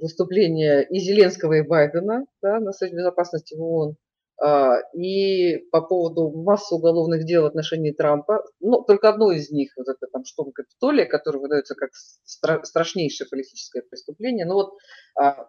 выступления 0.00 0.80
и 0.80 0.98
Зеленского, 0.98 1.58
и 1.58 1.62
Байдена 1.62 2.24
да, 2.40 2.58
на 2.58 2.72
Совете 2.72 2.96
Безопасности 2.96 3.54
в 3.54 3.60
ООН. 3.60 3.96
А, 4.38 4.80
и 4.94 5.56
по 5.70 5.80
поводу 5.80 6.30
массы 6.30 6.74
уголовных 6.74 7.24
дел 7.24 7.42
в 7.42 7.46
отношении 7.46 7.92
Трампа, 7.92 8.44
ну, 8.60 8.82
только 8.82 9.08
одно 9.08 9.32
из 9.32 9.50
них, 9.50 9.72
вот 9.76 9.88
это 9.88 10.06
там 10.12 10.24
штурм 10.24 10.52
Капитолия, 10.52 11.06
который 11.06 11.40
выдается 11.40 11.74
как 11.74 11.90
стра- 12.26 12.62
страшнейшее 12.62 13.28
политическое 13.30 13.82
преступление. 13.82 14.44
Ну 14.44 14.54
вот 14.54 14.74
а, 15.18 15.48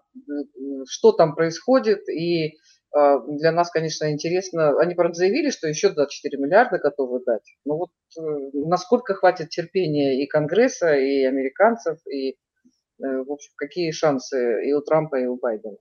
что 0.87 1.11
там 1.11 1.35
происходит, 1.35 2.07
и 2.07 2.57
а, 2.93 3.19
для 3.19 3.51
нас, 3.51 3.69
конечно, 3.69 4.09
интересно, 4.11 4.79
они, 4.79 4.95
правда, 4.95 5.13
заявили, 5.15 5.49
что 5.49 5.67
еще 5.67 5.89
24 5.89 6.41
миллиарда 6.41 6.77
готовы 6.77 7.21
дать. 7.25 7.57
Но 7.65 7.77
вот 7.77 7.89
э, 8.17 8.21
насколько 8.53 9.13
хватит 9.13 9.49
терпения 9.49 10.23
и 10.23 10.27
Конгресса, 10.27 10.95
и 10.95 11.25
американцев, 11.25 11.99
и, 12.07 12.31
э, 12.31 12.35
в 12.99 13.31
общем, 13.31 13.51
какие 13.57 13.91
шансы 13.91 14.65
и 14.65 14.71
у 14.71 14.81
Трампа, 14.81 15.19
и 15.19 15.25
у 15.25 15.37
Байдена? 15.37 15.77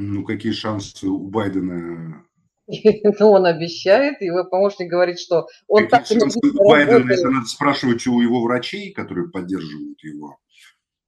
Ну, 0.00 0.24
какие 0.24 0.52
шансы 0.52 1.06
у 1.06 1.28
Байдена? 1.28 2.24
Ну, 2.68 3.30
он 3.30 3.46
обещает, 3.46 4.20
его 4.20 4.44
помощник 4.44 4.90
говорит, 4.90 5.18
что 5.18 5.48
он 5.66 5.88
Какие 5.88 5.90
так 5.90 6.06
шансы 6.06 6.38
у 6.38 6.68
Байдена, 6.68 7.10
если 7.10 7.26
надо 7.26 7.46
спрашивать 7.46 8.06
у 8.06 8.20
его 8.20 8.42
врачей, 8.42 8.92
которые 8.92 9.30
поддерживают 9.30 10.02
его? 10.04 10.38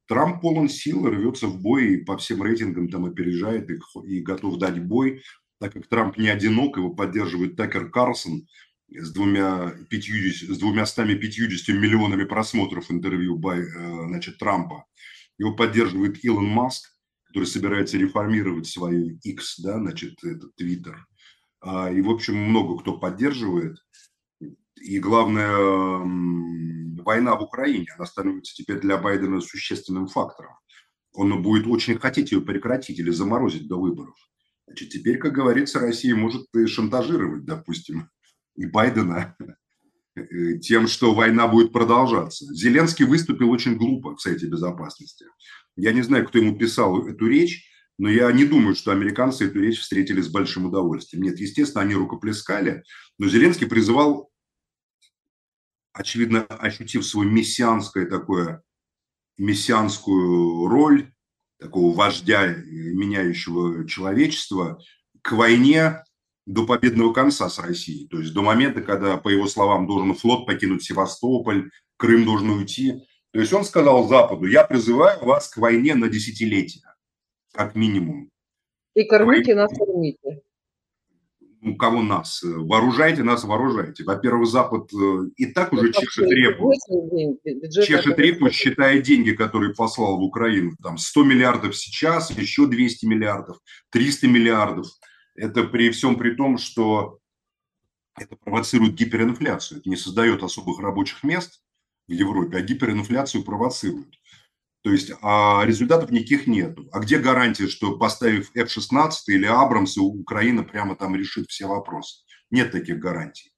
Трамп 0.09 0.41
полон 0.41 0.68
сил, 0.68 1.07
рвется 1.07 1.47
в 1.47 1.61
бой 1.61 1.95
и 1.95 2.05
по 2.05 2.16
всем 2.16 2.43
рейтингам 2.43 2.88
там 2.88 3.05
опережает 3.05 3.70
их 3.70 3.84
и 4.05 4.20
готов 4.20 4.57
дать 4.57 4.82
бой, 4.82 5.22
так 5.61 5.74
как 5.74 5.86
Трамп 5.86 6.16
не 6.16 6.28
одинок, 6.28 6.78
его 6.78 6.91
поддерживает 6.91 7.57
Такер 7.57 7.91
Карлсон 7.91 8.49
с 8.88 9.12
двумя, 9.12 9.72
50, 9.91 10.57
с 10.57 10.59
двумя 10.59 10.86
150 10.86 11.76
миллионами 11.76 12.24
просмотров 12.24 12.91
интервью 12.91 13.36
Бай, 13.36 13.61
э, 13.61 14.07
значит, 14.09 14.38
Трампа. 14.38 14.86
Его 15.38 15.55
поддерживает 15.55 16.24
Илон 16.24 16.47
Маск, 16.47 16.89
который 17.31 17.45
собирается 17.45 17.97
реформировать 17.97 18.66
свою 18.66 19.16
X, 19.22 19.61
да, 19.61 19.78
значит, 19.78 20.22
этот 20.24 20.53
Твиттер. 20.57 21.07
А, 21.61 21.89
и, 21.89 22.01
в 22.01 22.11
общем, 22.11 22.37
много 22.37 22.81
кто 22.81 22.99
поддерживает. 22.99 23.76
И 24.81 24.99
главное, 24.99 25.55
война 27.05 27.37
в 27.37 27.43
Украине, 27.43 27.87
она 27.97 28.07
становится 28.07 28.53
теперь 28.53 28.81
для 28.81 28.97
Байдена 28.99 29.41
существенным 29.41 30.09
фактором. 30.09 30.55
Он 31.12 31.41
будет 31.41 31.68
очень 31.68 31.99
хотеть 32.01 32.33
ее 32.33 32.41
прекратить 32.41 32.99
или 32.99 33.11
заморозить 33.11 33.68
до 33.68 33.78
выборов. 33.78 34.16
Значит, 34.66 34.89
теперь, 34.89 35.18
как 35.18 35.33
говорится, 35.33 35.78
Россия 35.78 36.16
может 36.16 36.47
и 36.55 36.66
шантажировать, 36.66 37.45
допустим, 37.45 38.11
и 38.57 38.66
Байдена 38.66 39.37
тем, 40.61 40.89
что 40.89 41.15
война 41.15 41.47
будет 41.47 41.73
продолжаться. 41.73 42.45
Зеленский 42.55 43.05
выступил 43.05 43.51
очень 43.51 43.77
глупо 43.77 44.17
в 44.17 44.21
Совете 44.21 44.47
Безопасности. 44.47 45.27
Я 45.77 45.93
не 45.93 46.03
знаю, 46.03 46.27
кто 46.27 46.39
ему 46.39 46.57
писал 46.59 47.07
эту 47.07 47.27
речь, 47.27 47.67
но 47.99 48.09
я 48.09 48.33
не 48.33 48.45
думаю, 48.45 48.75
что 48.75 48.93
американцы 48.93 49.47
эту 49.47 49.61
речь 49.61 49.79
встретили 49.79 50.21
с 50.21 50.29
большим 50.29 50.67
удовольствием. 50.67 51.23
Нет, 51.23 51.39
естественно, 51.39 51.83
они 51.83 51.95
рукоплескали, 51.95 52.83
но 53.19 53.29
Зеленский 53.29 53.67
призывал, 53.67 54.31
очевидно, 55.93 56.45
ощутив 56.45 57.07
свою 57.07 57.31
мессианское 57.31 58.07
такое, 58.07 58.63
мессианскую 59.39 60.67
роль 60.67 61.13
такого 61.59 61.95
вождя, 61.95 62.49
меняющего 62.49 63.87
человечество, 63.87 64.83
к 65.23 65.33
войне 65.33 66.03
до 66.47 66.66
победного 66.66 67.12
конца 67.12 67.49
с 67.49 67.59
Россией. 67.59 68.09
То 68.09 68.18
есть 68.18 68.32
до 68.32 68.43
момента, 68.43 68.80
когда, 68.82 69.16
по 69.16 69.28
его 69.28 69.47
словам, 69.47 69.86
должен 69.86 70.14
флот 70.14 70.47
покинуть 70.47 70.82
Севастополь, 70.82 71.70
Крым 71.97 72.24
должен 72.24 72.51
уйти. 72.51 72.95
То 73.32 73.41
есть 73.41 73.53
он 73.53 73.64
сказал 73.64 74.09
Западу, 74.09 74.47
я 74.47 74.64
призываю 74.64 75.24
вас 75.24 75.49
к 75.49 75.59
войне 75.59 75.95
на 75.95 76.09
десятилетия, 76.09 76.95
как 77.53 77.74
минимум. 77.74 78.30
И 78.95 79.05
кормите 79.05 79.55
нас, 79.55 79.70
кормите. 79.76 80.43
Ну, 81.62 81.76
кого 81.76 82.03
нас? 82.03 82.41
Вооружайте 82.43 83.22
нас, 83.22 83.45
вооружайте. 83.45 84.03
Во-первых, 84.05 84.49
Запад 84.49 84.91
э, 84.95 85.28
и 85.36 85.47
так 85.47 85.74
уже 85.74 85.88
ну, 85.88 85.93
чешет 85.93 86.30
репу. 86.30 86.72
Чешет 87.70 88.18
репу, 88.18 88.51
считая 88.51 89.01
деньги, 89.03 89.32
которые 89.32 89.74
послал 89.74 90.16
в 90.16 90.22
Украину. 90.22 90.72
Там 90.82 90.97
100 90.97 91.22
миллиардов 91.24 91.76
сейчас, 91.76 92.30
еще 92.30 92.66
200 92.66 93.05
миллиардов, 93.05 93.59
300 93.91 94.26
миллиардов. 94.26 94.86
Это 95.35 95.64
при 95.64 95.91
всем 95.91 96.16
при 96.16 96.35
том, 96.35 96.59
что 96.59 97.18
это 98.16 98.37
провоцирует 98.37 98.95
гиперинфляцию. 98.95 99.81
Это 99.81 99.89
не 99.89 99.97
создает 99.97 100.43
особых 100.43 100.81
рабочих 100.81 101.22
мест, 101.22 101.62
в 102.11 102.12
Европе, 102.12 102.59
а 102.59 102.61
гиперинфляцию 102.61 103.45
провоцируют. 103.45 104.18
То 104.83 104.91
есть 104.91 105.12
а 105.22 105.62
результатов 105.64 106.11
никаких 106.11 106.47
нет. 106.47 106.76
А 106.93 107.01
где 107.01 107.18
гарантия, 107.18 107.68
что 107.68 107.97
поставив 107.97 108.51
F-16 108.55 109.11
или 109.28 109.47
Абрамс, 109.47 109.97
Украина 109.97 110.64
прямо 110.64 110.97
там 110.97 111.14
решит 111.14 111.49
все 111.49 111.66
вопросы? 111.66 112.24
Нет 112.51 112.72
таких 112.72 112.99
гарантий. 112.99 113.53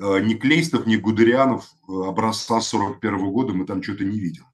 Э, 0.00 0.20
ни 0.20 0.34
Клейстов, 0.34 0.86
ни 0.86 0.96
Гудерианов 0.96 1.68
э, 1.88 1.92
образца 1.92 2.60
41 2.60 3.30
года 3.30 3.52
мы 3.52 3.66
там 3.66 3.82
что-то 3.82 4.04
не 4.04 4.18
видим. 4.20 4.44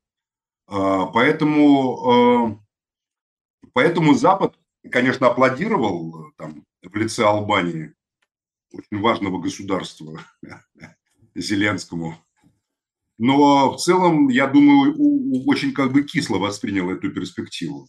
Э, 0.69 1.07
поэтому, 1.13 2.61
поэтому 3.73 4.15
Запад, 4.15 4.57
конечно, 4.91 5.27
аплодировал 5.27 6.33
там, 6.37 6.65
в 6.83 6.97
лице 6.97 7.25
Албании, 7.25 7.95
очень 8.73 9.01
важного 9.01 9.41
государства, 9.41 10.21
Зеленскому, 11.35 12.17
но 13.19 13.73
в 13.73 13.81
целом, 13.81 14.29
я 14.29 14.47
думаю, 14.47 14.95
очень 15.47 15.73
как 15.73 15.93
бы 15.93 16.03
кисло 16.03 16.39
воспринял 16.39 16.91
эту 16.91 17.13
перспективу 17.13 17.89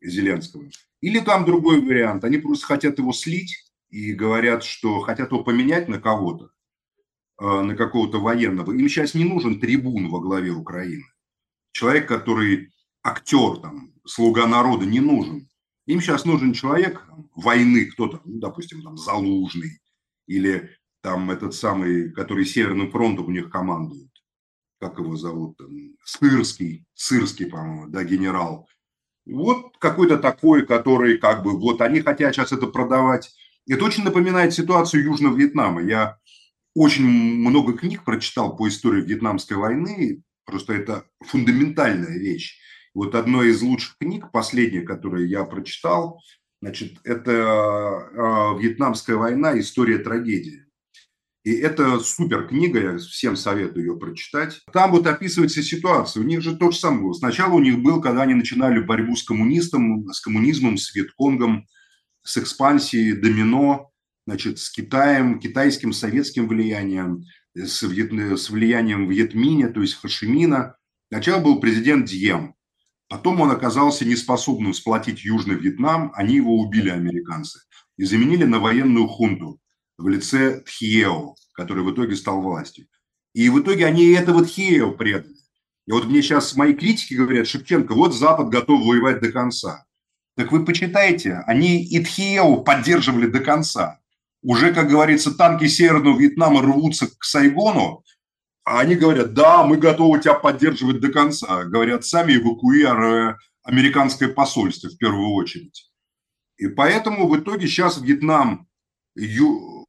Зеленского. 0.00 0.68
Или 1.00 1.20
там 1.20 1.44
другой 1.44 1.80
вариант. 1.80 2.24
Они 2.24 2.38
просто 2.38 2.66
хотят 2.66 2.98
его 2.98 3.12
слить 3.12 3.54
и 3.88 4.12
говорят, 4.12 4.64
что 4.64 5.00
хотят 5.00 5.32
его 5.32 5.42
поменять 5.42 5.88
на 5.88 6.00
кого-то, 6.00 6.50
э, 7.40 7.62
на 7.62 7.74
какого-то 7.76 8.18
военного. 8.18 8.72
Им 8.72 8.88
сейчас 8.88 9.14
не 9.14 9.24
нужен 9.24 9.58
трибун 9.58 10.10
во 10.10 10.20
главе 10.20 10.50
Украины. 10.50 11.04
Человек, 11.72 12.06
который 12.06 12.70
актер, 13.02 13.58
там, 13.62 13.94
слуга 14.04 14.46
народа, 14.46 14.84
не 14.84 15.00
нужен. 15.00 15.48
Им 15.88 16.00
сейчас 16.00 16.24
нужен 16.24 16.52
человек 16.52 17.04
войны, 17.34 17.86
кто-то, 17.86 18.20
ну, 18.24 18.38
допустим, 18.38 18.82
там, 18.82 18.96
Залужный, 18.96 19.80
или 20.26 20.70
там 21.02 21.30
этот 21.30 21.54
самый, 21.54 22.10
который 22.12 22.44
Северным 22.44 22.90
фронтом 22.90 23.26
у 23.26 23.30
них 23.30 23.50
командует 23.50 24.08
как 24.80 24.98
его 24.98 25.16
зовут, 25.16 25.56
там, 25.56 25.68
Сырский, 26.04 26.84
Сырский, 26.94 27.46
по-моему, 27.46 27.88
да, 27.88 28.04
генерал. 28.04 28.68
Вот 29.26 29.76
какой-то 29.78 30.18
такой, 30.18 30.66
который 30.66 31.18
как 31.18 31.42
бы, 31.42 31.58
вот 31.58 31.80
они 31.82 32.00
хотят 32.00 32.34
сейчас 32.34 32.52
это 32.52 32.66
продавать. 32.66 33.30
Это 33.68 33.84
очень 33.84 34.04
напоминает 34.04 34.54
ситуацию 34.54 35.02
Южного 35.02 35.36
Вьетнама. 35.36 35.82
Я 35.82 36.18
очень 36.74 37.04
много 37.04 37.76
книг 37.76 38.04
прочитал 38.04 38.56
по 38.56 38.68
истории 38.68 39.02
Вьетнамской 39.02 39.56
войны, 39.56 40.22
просто 40.44 40.74
это 40.74 41.04
фундаментальная 41.20 42.16
вещь. 42.18 42.58
Вот 42.98 43.14
одной 43.14 43.50
из 43.50 43.62
лучших 43.62 43.96
книг, 44.00 44.32
последняя, 44.32 44.80
которую 44.80 45.28
я 45.28 45.44
прочитал, 45.44 46.20
значит, 46.60 46.98
это 47.04 47.30
э, 47.30 48.60
«Вьетнамская 48.60 49.14
война. 49.14 49.56
История 49.60 49.98
трагедии». 49.98 50.64
И 51.44 51.52
это 51.52 52.00
супер 52.00 52.48
книга, 52.48 52.80
я 52.80 52.98
всем 52.98 53.36
советую 53.36 53.86
ее 53.86 53.96
прочитать. 53.96 54.60
Там 54.72 54.90
вот 54.90 55.06
описывается 55.06 55.62
ситуация. 55.62 56.24
У 56.24 56.26
них 56.26 56.42
же 56.42 56.56
то 56.56 56.72
же 56.72 56.76
самое 56.76 57.02
было. 57.02 57.12
Сначала 57.12 57.54
у 57.54 57.60
них 57.60 57.78
был, 57.78 58.00
когда 58.00 58.22
они 58.22 58.34
начинали 58.34 58.80
борьбу 58.80 59.14
с 59.14 59.22
коммунистом, 59.22 60.08
с 60.08 60.20
коммунизмом, 60.20 60.76
с 60.76 60.92
Вьетконгом, 60.92 61.68
с 62.24 62.36
экспансией, 62.36 63.12
домино, 63.12 63.92
значит, 64.26 64.58
с 64.58 64.72
Китаем, 64.72 65.38
китайским, 65.38 65.92
советским 65.92 66.48
влиянием, 66.48 67.22
с, 67.54 67.80
вьет... 67.84 68.10
с 68.40 68.50
влиянием 68.50 69.08
Вьетминя, 69.08 69.68
то 69.68 69.82
есть 69.82 69.94
Хашимина. 69.94 70.74
Сначала 71.12 71.40
был 71.40 71.60
президент 71.60 72.06
Дьем. 72.06 72.56
Потом 73.08 73.40
он 73.40 73.50
оказался 73.50 74.04
неспособным 74.04 74.74
сплотить 74.74 75.24
Южный 75.24 75.54
Вьетнам, 75.54 76.12
они 76.14 76.36
его 76.36 76.58
убили, 76.58 76.90
американцы, 76.90 77.60
и 77.96 78.04
заменили 78.04 78.44
на 78.44 78.58
военную 78.58 79.08
хунту 79.08 79.58
в 79.96 80.08
лице 80.08 80.60
Тхиео, 80.60 81.34
который 81.54 81.82
в 81.82 81.92
итоге 81.92 82.16
стал 82.16 82.42
властью. 82.42 82.86
И 83.32 83.48
в 83.48 83.60
итоге 83.60 83.86
они 83.86 84.06
этого 84.12 84.44
Тхеева 84.44 84.90
предали. 84.90 85.34
И 85.86 85.92
вот 85.92 86.06
мне 86.06 86.20
сейчас 86.20 86.54
мои 86.54 86.74
критики 86.74 87.14
говорят, 87.14 87.48
Шевченко, 87.48 87.94
вот 87.94 88.14
Запад 88.14 88.50
готов 88.50 88.84
воевать 88.84 89.20
до 89.20 89.32
конца. 89.32 89.86
Так 90.36 90.52
вы 90.52 90.64
почитайте, 90.64 91.42
они 91.46 91.82
и 91.82 92.04
Тхиеву 92.04 92.62
поддерживали 92.62 93.26
до 93.26 93.40
конца. 93.40 93.98
Уже, 94.42 94.72
как 94.72 94.88
говорится, 94.88 95.34
танки 95.34 95.66
Северного 95.66 96.18
Вьетнама 96.18 96.60
рвутся 96.62 97.08
к 97.08 97.24
Сайгону, 97.24 98.04
они 98.76 98.94
говорят, 98.94 99.34
да, 99.34 99.64
мы 99.64 99.76
готовы 99.76 100.20
тебя 100.20 100.34
поддерживать 100.34 101.00
до 101.00 101.10
конца. 101.10 101.64
Говорят, 101.64 102.04
сами 102.04 102.36
эвакуируя 102.36 103.38
американское 103.62 104.28
посольство 104.28 104.88
в 104.88 104.98
первую 104.98 105.30
очередь. 105.30 105.90
И 106.56 106.68
поэтому 106.68 107.28
в 107.28 107.38
итоге 107.38 107.66
сейчас 107.66 108.00
Вьетнам, 108.00 108.66
ю, 109.14 109.86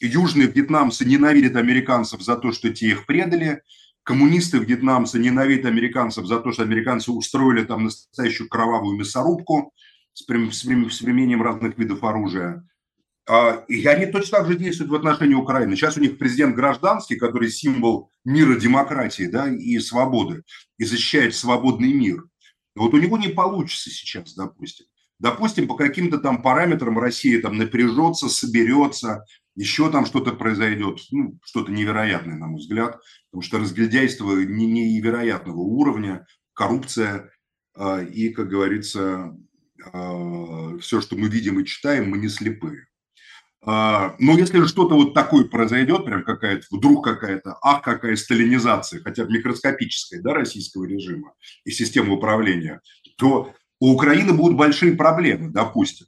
южные 0.00 0.48
вьетнамцы 0.48 1.04
ненавидят 1.04 1.56
американцев 1.56 2.22
за 2.22 2.36
то, 2.36 2.52
что 2.52 2.70
те 2.70 2.88
их 2.88 3.06
предали– 3.06 3.62
коммунисты 4.02 4.58
вьетнамцы 4.58 5.18
ненавидят 5.18 5.66
американцев 5.66 6.26
за 6.26 6.40
то, 6.40 6.52
что 6.52 6.62
американцы 6.62 7.12
устроили 7.12 7.64
там 7.64 7.84
настоящую 7.84 8.48
кровавую 8.48 8.98
мясорубку 8.98 9.72
с 10.12 10.22
применением 10.22 11.42
разных 11.42 11.78
видов 11.78 12.02
оружия. 12.02 12.66
А, 13.32 13.64
и 13.68 13.86
они 13.86 14.06
точно 14.06 14.38
так 14.38 14.48
же 14.48 14.56
действуют 14.56 14.90
в 14.90 14.94
отношении 14.96 15.36
Украины. 15.36 15.76
Сейчас 15.76 15.96
у 15.96 16.00
них 16.00 16.18
президент 16.18 16.56
гражданский, 16.56 17.14
который 17.14 17.48
символ 17.48 18.10
мира, 18.24 18.56
демократии 18.56 19.28
да, 19.28 19.48
и 19.48 19.78
свободы, 19.78 20.42
и 20.78 20.84
защищает 20.84 21.36
свободный 21.36 21.92
мир. 21.92 22.24
Вот 22.74 22.92
у 22.92 22.98
него 22.98 23.16
не 23.18 23.28
получится 23.28 23.88
сейчас, 23.88 24.34
допустим. 24.34 24.86
Допустим, 25.20 25.68
по 25.68 25.76
каким-то 25.76 26.18
там 26.18 26.42
параметрам 26.42 26.98
Россия 26.98 27.40
там 27.40 27.56
напряжется, 27.56 28.28
соберется, 28.28 29.24
еще 29.54 29.92
там 29.92 30.06
что-то 30.06 30.32
произойдет, 30.32 30.98
ну, 31.12 31.38
что-то 31.44 31.70
невероятное, 31.70 32.36
на 32.36 32.48
мой 32.48 32.58
взгляд, 32.58 33.00
потому 33.30 33.42
что 33.42 33.60
разглядяйство 33.60 34.38
невероятного 34.40 35.60
уровня, 35.60 36.26
коррупция 36.52 37.30
э, 37.76 38.06
и, 38.06 38.30
как 38.30 38.48
говорится, 38.48 39.36
э, 39.92 40.78
все, 40.80 41.00
что 41.00 41.14
мы 41.14 41.28
видим 41.28 41.60
и 41.60 41.64
читаем, 41.64 42.10
мы 42.10 42.18
не 42.18 42.28
слепые. 42.28 42.89
Э, 43.66 44.12
но 44.18 44.38
если 44.38 44.64
что-то 44.66 44.94
вот 44.94 45.14
такое 45.14 45.44
произойдет, 45.44 46.04
прям 46.04 46.24
какая-то, 46.24 46.66
вдруг 46.70 47.04
какая-то, 47.04 47.58
ах, 47.62 47.82
какая 47.82 48.16
сталинизация, 48.16 49.02
хотя 49.02 49.24
бы 49.24 49.32
микроскопическая, 49.32 50.20
да, 50.22 50.34
российского 50.34 50.84
режима 50.84 51.34
и 51.64 51.70
системы 51.70 52.14
управления, 52.14 52.80
то 53.16 53.52
у 53.78 53.92
Украины 53.92 54.32
будут 54.32 54.56
большие 54.56 54.94
проблемы, 54.94 55.50
допустим. 55.50 56.06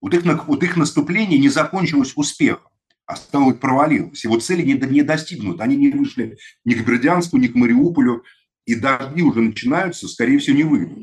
Вот 0.00 0.12
их, 0.14 0.24
вот 0.46 0.62
их 0.62 0.76
наступление 0.76 1.38
не 1.38 1.48
закончилось 1.48 2.12
успехом 2.16 2.70
а 3.06 3.16
стало 3.16 3.52
провалилось. 3.52 4.24
Его 4.24 4.38
цели 4.38 4.62
не, 4.62 4.74
не 4.74 5.02
достигнут. 5.02 5.60
Они 5.60 5.76
не 5.76 5.90
вышли 5.90 6.38
ни 6.64 6.74
к 6.74 6.86
Бердянску, 6.86 7.36
ни 7.36 7.48
к 7.48 7.54
Мариуполю, 7.54 8.24
и 8.64 8.74
дожди 8.74 9.22
уже 9.22 9.40
начинаются, 9.40 10.08
скорее 10.08 10.38
всего, 10.38 10.56
не 10.56 10.62
выйдут. 10.62 10.98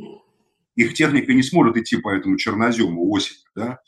Их 0.76 0.94
техника 0.94 1.34
не 1.34 1.44
сможет 1.44 1.78
идти 1.78 1.98
по 1.98 2.10
этому 2.10 2.38
чернозему 2.38 3.10
осенью. 3.12 3.42
Да? 3.56 3.80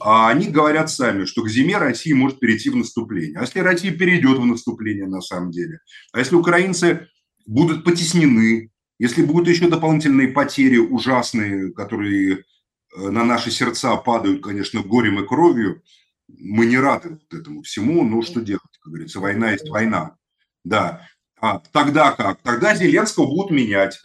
А 0.00 0.28
они 0.28 0.48
говорят 0.48 0.90
сами, 0.90 1.24
что 1.24 1.42
к 1.42 1.48
зиме 1.48 1.78
Россия 1.78 2.14
может 2.14 2.38
перейти 2.38 2.70
в 2.70 2.76
наступление. 2.76 3.38
А 3.38 3.42
если 3.42 3.60
Россия 3.60 3.92
перейдет 3.92 4.38
в 4.38 4.44
наступление 4.44 5.06
на 5.06 5.20
самом 5.20 5.50
деле? 5.50 5.80
А 6.12 6.18
если 6.18 6.34
украинцы 6.34 7.08
будут 7.46 7.84
потеснены, 7.84 8.70
если 8.98 9.22
будут 9.22 9.48
еще 9.48 9.68
дополнительные 9.68 10.28
потери 10.28 10.78
ужасные, 10.78 11.72
которые 11.72 12.38
э, 12.38 13.10
на 13.10 13.24
наши 13.24 13.50
сердца 13.50 13.96
падают, 13.96 14.42
конечно, 14.42 14.82
горем 14.82 15.22
и 15.22 15.26
кровью, 15.26 15.82
мы 16.28 16.66
не 16.66 16.78
рады 16.78 17.10
вот 17.10 17.40
этому 17.40 17.62
всему, 17.62 18.04
но 18.04 18.22
что 18.22 18.40
делать, 18.40 18.62
как 18.80 18.92
говорится, 18.92 19.20
война 19.20 19.52
есть 19.52 19.68
война. 19.68 20.16
Да. 20.64 21.06
А 21.40 21.60
тогда 21.72 22.12
как? 22.12 22.40
Тогда 22.42 22.74
Зеленского 22.74 23.26
будут 23.26 23.50
менять. 23.50 24.00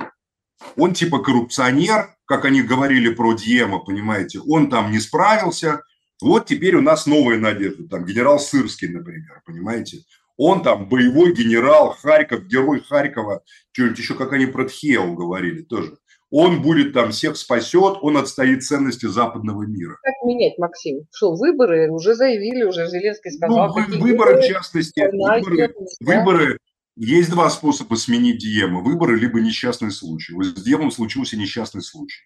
Он 0.78 0.94
типа 0.94 1.20
коррупционер, 1.20 2.16
как 2.26 2.46
они 2.46 2.62
говорили 2.62 3.14
про 3.14 3.34
Диема, 3.34 3.80
понимаете, 3.80 4.40
он 4.48 4.70
там 4.70 4.92
не 4.92 5.00
справился. 5.00 5.82
Вот 6.22 6.46
теперь 6.46 6.76
у 6.76 6.82
нас 6.82 7.06
новая 7.06 7.38
надежда, 7.38 7.88
там 7.88 8.06
генерал 8.06 8.40
Сырский, 8.40 8.88
например, 8.88 9.42
понимаете. 9.46 10.00
Он 10.38 10.64
там 10.64 10.88
боевой 10.88 11.34
генерал, 11.34 11.96
Харьков, 12.02 12.46
герой 12.48 12.82
Харькова, 12.82 13.44
что-нибудь 13.74 14.00
еще, 14.00 14.16
как 14.16 14.34
они 14.34 14.46
про 14.46 14.66
Тхео 14.66 15.14
говорили 15.14 15.62
тоже 15.62 15.98
он 16.32 16.62
будет 16.62 16.94
там 16.94 17.12
всех 17.12 17.36
спасет, 17.36 17.98
он 18.02 18.18
отстоит 18.18 18.64
ценности 18.64 19.06
западного 19.06 19.64
мира. 19.64 19.98
Как 20.02 20.14
менять, 20.26 20.58
Максим? 20.58 21.06
Что, 21.14 21.36
выборы 21.36 21.92
уже 21.92 22.16
заявили, 22.16 22.64
уже 22.64 22.88
Зеленский 22.88 23.32
сказал. 23.32 23.76
Ну, 23.76 24.00
выборы, 24.00 24.42
в 24.42 24.46
частности, 24.46 25.02
выборы, 25.12 25.74
выборы, 26.00 26.58
есть 26.96 27.30
два 27.30 27.50
способа 27.50 27.96
сменить 27.96 28.40
Диема. 28.40 28.82
Выборы, 28.82 29.18
либо 29.18 29.40
несчастный 29.40 29.92
случай. 29.92 30.34
Вот 30.34 30.46
с 30.46 30.64
Диемом 30.64 30.92
случился 30.92 31.38
несчастный 31.38 31.82
случай. 31.82 32.24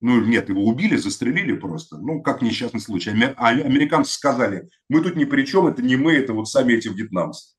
Ну, 0.00 0.20
нет, 0.20 0.48
его 0.48 0.64
убили, 0.64 0.96
застрелили 0.96 1.54
просто. 1.54 1.98
Ну, 1.98 2.22
как 2.22 2.42
несчастный 2.42 2.80
случай. 2.80 3.10
А 3.36 3.48
американцы 3.48 4.12
сказали, 4.12 4.68
мы 4.88 5.02
тут 5.02 5.16
ни 5.16 5.24
при 5.24 5.44
чем, 5.44 5.66
это 5.66 5.82
не 5.82 5.96
мы, 5.96 6.12
это 6.12 6.32
вот 6.32 6.48
сами 6.48 6.74
эти 6.74 6.88
вьетнамцы. 6.88 7.54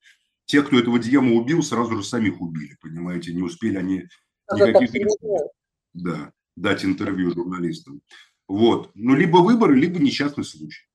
Те, 0.45 0.61
кто 0.61 0.79
этого 0.79 0.99
Диема 0.99 1.33
убил, 1.33 1.61
сразу 1.61 1.97
же 1.97 2.03
самих 2.03 2.39
убили, 2.39 2.77
понимаете, 2.81 3.33
не 3.33 3.41
успели 3.41 3.75
они 3.77 4.03
никаких 4.53 4.91
да, 5.93 6.31
дать 6.55 6.85
интервью 6.85 7.31
журналистам. 7.33 8.01
Вот. 8.47 8.91
Ну, 8.95 9.15
либо 9.15 9.37
выборы, 9.37 9.75
либо 9.75 9.99
несчастный 9.99 10.45
случай. 10.45 10.86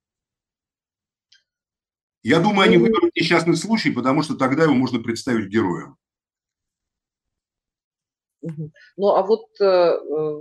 Я 2.22 2.38
думаю, 2.40 2.68
они 2.68 2.76
выберут 2.76 3.14
несчастный 3.16 3.56
случай, 3.56 3.90
потому 3.90 4.22
что 4.22 4.36
тогда 4.36 4.64
его 4.64 4.74
можно 4.74 5.00
представить 5.00 5.48
героем. 5.48 5.96
Ну, 8.96 9.08
а 9.08 9.22
вот 9.22 9.46
э, 9.60 9.64
э, 9.64 9.98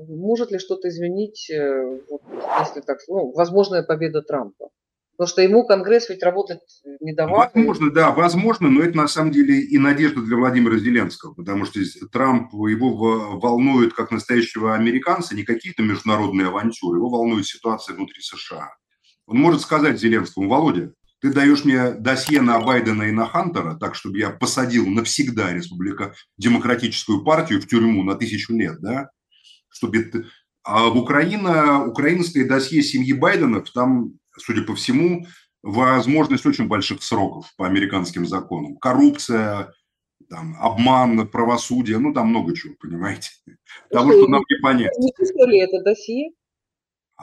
может 0.07 0.51
ли 0.51 0.59
что-то 0.59 0.89
изменить, 0.89 1.49
э, 1.51 1.99
вот, 2.09 2.21
если 2.59 2.81
так, 2.81 2.97
ну, 3.07 3.31
возможная 3.33 3.83
победа 3.83 4.21
Трампа? 4.21 4.69
Потому 5.11 5.27
что 5.27 5.41
ему 5.43 5.67
Конгресс 5.67 6.09
ведь 6.09 6.23
работать 6.23 6.61
не 6.99 7.13
давал. 7.13 7.51
Возможно, 7.53 7.91
да, 7.91 8.11
возможно, 8.11 8.69
но 8.71 8.81
это 8.81 8.97
на 8.97 9.07
самом 9.07 9.31
деле 9.31 9.59
и 9.61 9.77
надежда 9.77 10.21
для 10.21 10.35
Владимира 10.35 10.79
Зеленского, 10.79 11.35
потому 11.35 11.65
что 11.65 11.79
Трамп 12.11 12.51
его 12.53 13.37
волнует 13.39 13.93
как 13.93 14.09
настоящего 14.09 14.73
американца 14.73 15.35
не 15.35 15.43
какие-то 15.43 15.83
международные 15.83 16.47
авантюры, 16.47 16.97
его 16.97 17.09
волнует 17.09 17.45
ситуация 17.45 17.95
внутри 17.95 18.21
США. 18.21 18.73
Он 19.27 19.37
может 19.37 19.61
сказать 19.61 19.99
Зеленскому, 19.99 20.49
Володя, 20.49 20.93
ты 21.21 21.31
даешь 21.31 21.63
мне 21.63 21.91
досье 21.91 22.41
на 22.41 22.59
Байдена 22.59 23.03
и 23.03 23.11
на 23.11 23.27
Хантера, 23.27 23.75
так, 23.75 23.95
чтобы 23.95 24.17
я 24.17 24.31
посадил 24.31 24.87
навсегда 24.87 25.53
республика, 25.53 26.13
демократическую 26.37 27.23
партию 27.23 27.61
в 27.61 27.67
тюрьму 27.67 28.03
на 28.03 28.15
тысячу 28.15 28.53
лет, 28.53 28.79
да? 28.81 29.09
Чтобы... 29.69 30.25
А 30.63 30.89
в 30.89 30.97
Украина, 30.97 31.85
украинское 31.85 32.47
досье 32.47 32.83
семьи 32.83 33.13
Байденов, 33.13 33.71
там 33.71 34.13
судя 34.37 34.63
по 34.63 34.75
всему, 34.75 35.25
возможность 35.63 36.45
очень 36.45 36.67
больших 36.67 37.03
сроков 37.03 37.51
по 37.57 37.67
американским 37.67 38.25
законам. 38.25 38.77
Коррупция, 38.77 39.73
там, 40.29 40.55
обман, 40.59 41.27
правосудие, 41.27 41.97
ну, 41.99 42.13
там 42.13 42.29
много 42.29 42.55
чего, 42.55 42.75
понимаете? 42.79 43.29
Того, 43.89 44.11
что 44.11 44.27
нам 44.27 44.43
не 44.49 44.59
понять. 44.61 44.91
Не 44.97 45.61
это 45.61 45.83
досье? 45.83 46.31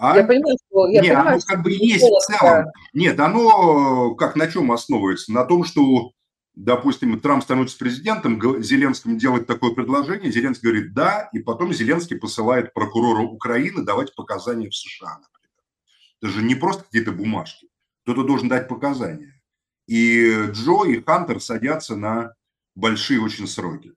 А? 0.00 0.16
Я 0.16 0.24
понимаю, 0.24 0.56
что... 0.70 0.86
Я 0.86 1.02
Нет, 1.02 1.14
понимаю, 1.14 1.28
оно 1.28 1.40
как 1.44 1.62
бы 1.62 1.72
есть 1.72 2.04
в 2.04 2.20
целом. 2.20 2.66
Нет, 2.92 3.18
оно 3.18 4.14
как 4.14 4.36
на 4.36 4.46
чем 4.46 4.70
основывается? 4.70 5.32
На 5.32 5.44
том, 5.44 5.64
что, 5.64 6.12
допустим, 6.54 7.18
Трамп 7.18 7.42
становится 7.42 7.76
президентом, 7.78 8.40
Зеленскому 8.62 9.16
делает 9.16 9.48
такое 9.48 9.72
предложение, 9.72 10.30
Зеленский 10.30 10.68
говорит 10.68 10.94
«да», 10.94 11.28
и 11.32 11.40
потом 11.40 11.72
Зеленский 11.72 12.16
посылает 12.16 12.72
прокурора 12.74 13.22
Украины 13.22 13.82
давать 13.82 14.14
показания 14.14 14.70
в 14.70 14.74
США, 14.74 15.18
это 16.20 16.30
же 16.30 16.42
не 16.42 16.54
просто 16.54 16.84
какие-то 16.84 17.12
бумажки. 17.12 17.68
Кто-то 18.02 18.24
должен 18.24 18.48
дать 18.48 18.68
показания. 18.68 19.40
И 19.86 20.32
Джо 20.50 20.84
и 20.84 21.00
Хантер 21.00 21.40
садятся 21.40 21.96
на 21.96 22.34
большие 22.74 23.20
очень 23.20 23.46
сроки. 23.46 23.92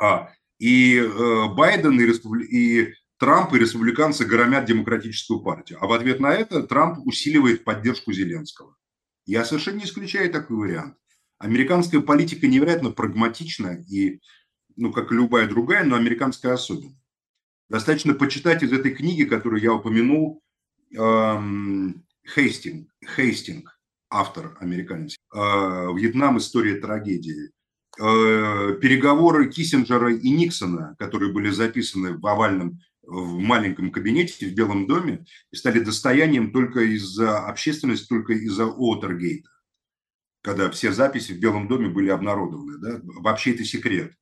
А, 0.00 0.30
и 0.58 0.98
э, 0.98 1.48
Байден 1.54 2.00
и, 2.00 2.04
республи... 2.04 2.44
и 2.44 2.94
Трамп 3.18 3.52
и 3.54 3.58
республиканцы 3.58 4.24
громят 4.24 4.64
демократическую 4.64 5.40
партию. 5.40 5.78
А 5.82 5.86
в 5.86 5.92
ответ 5.92 6.20
на 6.20 6.32
это 6.32 6.62
Трамп 6.62 7.06
усиливает 7.06 7.64
поддержку 7.64 8.12
Зеленского. 8.12 8.76
Я 9.26 9.44
совершенно 9.44 9.78
не 9.78 9.84
исключаю 9.84 10.30
такой 10.30 10.56
вариант. 10.56 10.96
Американская 11.38 12.00
политика 12.00 12.46
невероятно 12.46 12.90
прагматична 12.90 13.84
и, 13.88 14.20
ну, 14.76 14.92
как 14.92 15.12
и 15.12 15.14
любая 15.14 15.48
другая, 15.48 15.84
но 15.84 15.96
американская 15.96 16.54
особенно. 16.54 16.96
Достаточно 17.68 18.14
почитать 18.14 18.62
из 18.62 18.72
этой 18.72 18.94
книги, 18.94 19.24
которую 19.24 19.60
я 19.60 19.74
упомянул, 19.74 20.42
Хейстинг, 20.90 22.88
Хейстинг, 23.16 23.78
автор 24.10 24.56
американец, 24.60 25.16
а, 25.32 25.92
Вьетнам. 25.92 26.38
История 26.38 26.76
трагедии. 26.76 27.50
А, 28.00 28.72
переговоры 28.74 29.50
Киссинджера 29.50 30.14
и 30.14 30.30
Никсона, 30.30 30.96
которые 30.98 31.32
были 31.32 31.50
записаны 31.50 32.16
в 32.16 32.26
овальном, 32.26 32.80
в 33.08 33.38
маленьком 33.38 33.90
кабинете 33.90 34.46
в 34.46 34.54
Белом 34.54 34.86
доме, 34.86 35.24
и 35.50 35.56
стали 35.56 35.80
достоянием 35.80 36.52
только 36.52 36.80
из-за 36.80 37.38
общественности, 37.38 38.06
только 38.06 38.34
из-за 38.34 38.66
Уотергейта. 38.66 39.48
когда 40.42 40.70
все 40.70 40.92
записи 40.92 41.32
в 41.32 41.40
Белом 41.40 41.68
доме 41.68 41.88
были 41.88 42.10
обнародованы. 42.10 42.78
Да? 42.78 43.00
Вообще 43.02 43.52
это 43.52 43.64
секрет. 43.64 44.14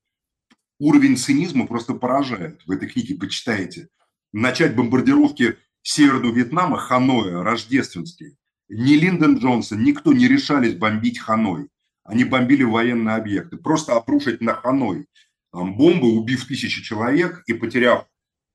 Уровень 0.79 1.17
цинизма 1.17 1.67
просто 1.67 1.95
поражает. 1.95 2.63
В 2.67 2.71
этой 2.71 2.89
книге 2.89 3.17
почитаете. 3.17 3.89
Начать 4.33 4.75
бомбардировки 4.75 5.57
Северного 5.83 6.33
Вьетнама, 6.35 6.79
Ханоя, 6.79 7.43
рождественский. 7.43 8.37
Ни 8.69 8.95
Линдон 8.95 9.39
Джонсон, 9.39 9.85
никто 9.85 10.13
не 10.13 10.27
решались 10.27 10.75
бомбить 10.75 11.19
Ханой. 11.19 11.69
Они 12.03 12.25
бомбили 12.25 12.65
военные 12.65 13.17
объекты. 13.17 13.57
Просто 13.57 13.97
обрушить 13.97 14.41
на 14.41 14.55
Ханой 14.55 15.07
бомбы, 15.53 16.09
убив 16.09 16.47
тысячи 16.47 16.83
человек 16.83 17.43
и 17.47 17.55
потеряв 17.55 18.07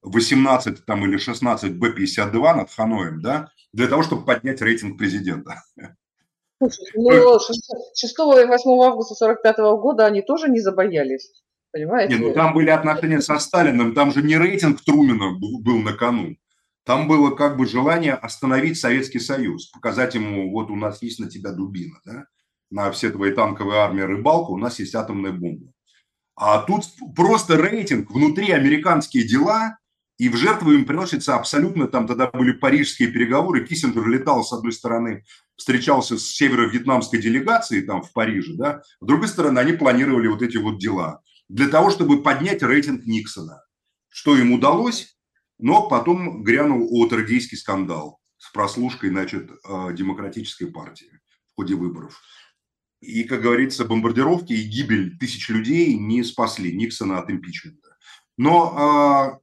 18 0.01 0.85
там, 0.85 1.05
или 1.05 1.17
16 1.17 1.77
Б-52 1.77 2.55
над 2.55 2.71
Ханоем, 2.71 3.21
да, 3.21 3.51
для 3.73 3.87
того, 3.87 4.03
чтобы 4.03 4.25
поднять 4.25 4.61
рейтинг 4.61 4.97
президента. 4.97 5.63
Слушай, 6.59 6.91
ну, 6.95 7.39
6 7.39 8.13
и 8.19 8.45
8 8.45 8.83
августа 8.83 9.15
45 9.15 9.57
года 9.79 10.05
они 10.05 10.21
тоже 10.21 10.49
не 10.49 10.59
забоялись, 10.59 11.43
понимаете? 11.71 12.15
Не, 12.15 12.19
ну 12.19 12.33
там 12.33 12.53
были 12.53 12.69
отношения 12.69 13.21
со 13.21 13.39
Сталиным, 13.39 13.95
там 13.95 14.11
же 14.11 14.21
не 14.21 14.37
рейтинг 14.37 14.81
Трумина 14.83 15.31
был, 15.39 15.61
был 15.61 15.79
на 15.79 15.93
кону. 15.93 16.35
Там 16.83 17.07
было 17.07 17.35
как 17.35 17.57
бы 17.57 17.67
желание 17.67 18.13
остановить 18.13 18.79
Советский 18.79 19.19
Союз, 19.19 19.67
показать 19.67 20.15
ему, 20.15 20.51
вот 20.51 20.69
у 20.71 20.75
нас 20.75 21.01
есть 21.01 21.19
на 21.19 21.29
тебя 21.29 21.51
дубина, 21.51 21.99
да? 22.05 22.25
на 22.71 22.89
все 22.91 23.11
твои 23.11 23.31
танковые 23.31 23.81
армии 23.81 24.01
рыбалка, 24.01 24.51
у 24.51 24.57
нас 24.57 24.79
есть 24.79 24.95
атомная 24.95 25.33
бомба. 25.33 25.71
А 26.35 26.59
тут 26.63 26.85
просто 27.15 27.57
рейтинг, 27.57 28.09
внутри 28.09 28.51
американские 28.51 29.27
дела, 29.27 29.77
и 30.21 30.29
в 30.29 30.35
жертву 30.35 30.71
им 30.71 30.85
приносится 30.85 31.35
абсолютно, 31.35 31.87
там 31.87 32.05
тогда 32.05 32.27
были 32.27 32.51
парижские 32.51 33.11
переговоры, 33.11 33.65
Киссинджер 33.65 34.07
летал 34.07 34.43
с 34.43 34.53
одной 34.53 34.71
стороны, 34.71 35.25
встречался 35.55 36.15
с 36.15 36.27
северо-вьетнамской 36.27 37.19
делегацией 37.19 37.81
там 37.81 38.03
в 38.03 38.13
Париже, 38.13 38.53
да, 38.53 38.83
с 38.83 39.03
другой 39.03 39.29
стороны 39.29 39.57
они 39.57 39.73
планировали 39.73 40.27
вот 40.27 40.43
эти 40.43 40.57
вот 40.57 40.77
дела 40.77 41.23
для 41.49 41.69
того, 41.69 41.89
чтобы 41.89 42.21
поднять 42.21 42.61
рейтинг 42.61 43.03
Никсона. 43.07 43.63
Что 44.09 44.37
им 44.37 44.51
удалось, 44.53 45.17
но 45.57 45.89
потом 45.89 46.43
грянул 46.43 46.87
Уотергейский 46.91 47.57
скандал 47.57 48.19
с 48.37 48.51
прослушкой, 48.51 49.09
значит, 49.09 49.49
э, 49.49 49.93
демократической 49.93 50.67
партии 50.67 51.19
в 51.51 51.55
ходе 51.55 51.73
выборов. 51.73 52.21
И, 52.99 53.23
как 53.23 53.41
говорится, 53.41 53.85
бомбардировки 53.85 54.53
и 54.53 54.67
гибель 54.67 55.17
тысяч 55.17 55.49
людей 55.49 55.97
не 55.97 56.23
спасли 56.23 56.71
Никсона 56.71 57.17
от 57.17 57.31
импичмента. 57.31 57.97
Но 58.37 58.77
а, 58.77 59.40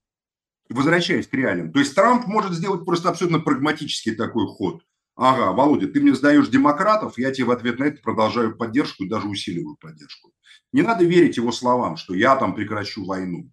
возвращаясь 0.75 1.27
к 1.27 1.35
реалиям, 1.35 1.73
то 1.73 1.79
есть 1.79 1.95
Трамп 1.95 2.27
может 2.27 2.53
сделать 2.53 2.85
просто 2.85 3.09
абсолютно 3.09 3.41
прагматический 3.41 4.15
такой 4.15 4.47
ход. 4.47 4.83
Ага, 5.17 5.53
Володя, 5.53 5.89
ты 5.89 6.01
мне 6.01 6.15
сдаешь 6.15 6.49
демократов, 6.49 7.19
я 7.19 7.33
тебе 7.33 7.47
в 7.47 7.51
ответ 7.51 7.79
на 7.81 7.85
это 7.85 8.01
продолжаю 8.01 8.57
поддержку 8.57 9.05
и 9.05 9.09
даже 9.09 9.27
усиливаю 9.27 9.77
поддержку. 9.81 10.33
Не 10.73 10.83
надо 10.83 11.05
верить 11.05 11.37
его 11.37 11.51
словам, 11.51 11.97
что 11.97 12.15
я 12.15 12.37
там 12.37 12.55
прекращу 12.55 13.05
войну. 13.05 13.51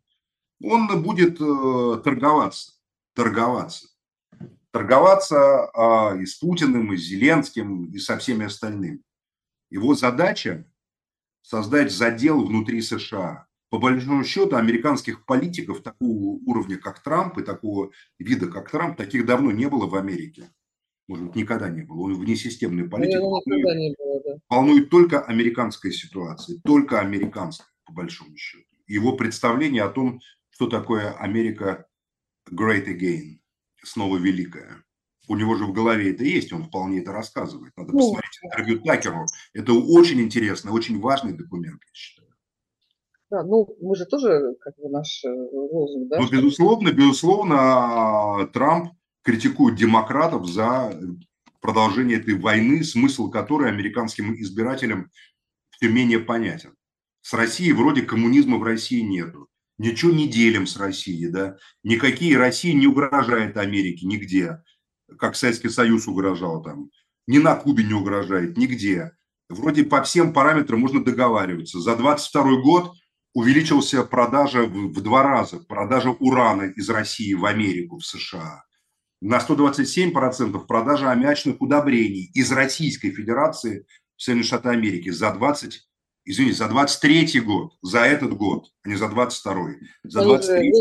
Он 0.61 1.01
будет 1.01 1.41
э, 1.41 2.01
торговаться, 2.03 2.73
торговаться. 3.13 3.87
Торговаться 4.71 5.71
э, 5.73 6.21
и 6.21 6.25
с 6.25 6.35
Путиным, 6.35 6.93
и 6.93 6.97
с 6.97 7.01
Зеленским, 7.01 7.85
и 7.85 7.97
со 7.97 8.17
всеми 8.17 8.45
остальными. 8.45 9.01
Его 9.69 9.95
задача– 9.95 10.69
создать 11.41 11.91
задел 11.91 12.45
внутри 12.45 12.81
США. 12.81 13.47
По 13.75 13.81
большому 13.81 14.23
счету, 14.23 14.55
американских 14.55 15.25
политиков 15.25 15.83
такого 15.83 16.39
уровня, 16.45 16.77
как 16.77 17.03
Трамп, 17.03 17.39
и 17.39 17.43
такого 17.43 17.91
вида, 18.17 18.47
как 18.47 18.71
Трамп, 18.71 18.95
таких 18.95 19.25
давно 19.25 19.51
не 19.51 19.67
было 19.67 19.85
в 19.85 19.95
Америке. 19.95 20.49
Может 21.09 21.25
быть, 21.25 21.35
никогда 21.35 21.67
не 21.67 21.81
было. 21.81 22.03
Он 22.03 22.15
внесистемный 22.15 22.87
политик. 22.87 23.19
Ну, 23.19 23.31
волнует, 23.31 23.77
не 23.77 23.93
было, 23.97 24.21
да. 24.23 24.37
волнует 24.47 24.89
только 24.89 25.19
американская 25.19 25.91
ситуация, 25.91 26.57
только 26.63 27.01
американская, 27.01 27.67
по 27.83 27.91
большому 27.91 28.37
счету. 28.37 28.63
Его 28.87 29.17
представление 29.17 29.83
о 29.83 29.89
том, 29.89 30.21
что 30.51 30.67
такое 30.67 31.11
Америка 31.11 31.85
great 32.49 32.87
again, 32.87 33.39
снова 33.83 34.15
великая 34.15 34.85
у 35.27 35.35
него 35.35 35.55
же 35.55 35.65
в 35.65 35.73
голове 35.73 36.11
это 36.11 36.23
есть, 36.23 36.53
он 36.53 36.65
вполне 36.65 36.99
это 36.99 37.11
рассказывает. 37.11 37.73
Надо 37.75 37.93
ну, 37.93 37.97
посмотреть 37.97 38.39
интервью 38.43 38.79
Такеру. 38.83 39.25
Это 39.53 39.73
очень 39.73 40.21
интересный, 40.21 40.71
очень 40.71 40.99
важный 40.99 41.33
документ, 41.33 41.81
я 41.83 41.93
считаю. 41.93 42.24
Да, 43.29 43.43
ну 43.43 43.67
мы 43.81 43.95
же 43.95 44.05
тоже 44.05 44.55
как 44.61 44.75
бы 44.77 44.89
наш 44.89 45.23
э, 45.23 45.29
лозунг, 45.29 46.09
да? 46.09 46.19
Ну, 46.19 46.29
безусловно, 46.29 46.91
безусловно, 46.91 48.47
Трамп 48.53 48.93
критикует 49.23 49.75
демократов 49.75 50.47
за 50.47 50.99
продолжение 51.59 52.19
этой 52.19 52.35
войны, 52.35 52.83
смысл 52.83 53.29
которой 53.29 53.69
американским 53.69 54.35
избирателям 54.35 55.09
все 55.71 55.89
менее 55.89 56.19
понятен. 56.19 56.75
С 57.21 57.33
Россией 57.33 57.73
вроде 57.73 58.03
коммунизма 58.03 58.57
в 58.57 58.63
России 58.63 59.01
нету. 59.01 59.47
Ничего 59.77 60.11
не 60.11 60.27
делим 60.27 60.67
с 60.67 60.77
Россией, 60.77 61.29
да. 61.29 61.57
Никакие 61.83 62.37
России 62.37 62.71
не 62.71 62.87
угрожает 62.87 63.57
Америке 63.57 64.05
нигде 64.05 64.59
как 65.17 65.35
Советский 65.35 65.69
Союз 65.69 66.07
угрожал 66.07 66.61
там. 66.61 66.89
Ни 67.27 67.39
на 67.39 67.55
Кубе 67.55 67.83
не 67.83 67.93
угрожает, 67.93 68.57
нигде. 68.57 69.11
Вроде 69.49 69.83
по 69.83 70.01
всем 70.03 70.33
параметрам 70.33 70.79
можно 70.79 71.03
договариваться. 71.03 71.79
За 71.79 71.95
22 71.95 72.61
год 72.61 72.93
увеличился 73.35 74.03
продажа 74.03 74.63
в, 74.63 75.01
два 75.01 75.21
раза, 75.21 75.59
продажа 75.59 76.09
урана 76.09 76.63
из 76.63 76.89
России 76.89 77.33
в 77.33 77.45
Америку, 77.45 77.99
в 77.99 78.05
США. 78.05 78.63
На 79.21 79.39
127% 79.39 80.65
продажа 80.65 81.11
аммиачных 81.11 81.61
удобрений 81.61 82.31
из 82.33 82.51
Российской 82.51 83.11
Федерации 83.11 83.85
в 84.15 84.23
Соединенные 84.23 84.47
Штаты 84.47 84.69
Америки 84.69 85.09
за 85.09 85.31
20 85.31 85.85
извините, 86.27 86.57
за 86.57 86.69
23 86.69 87.41
год, 87.41 87.73
за 87.81 87.99
этот 87.99 88.33
год, 88.33 88.67
а 88.83 88.89
не 88.89 88.95
за 88.95 89.09
22 89.09 89.53
за 90.05 90.23
23 90.23 90.71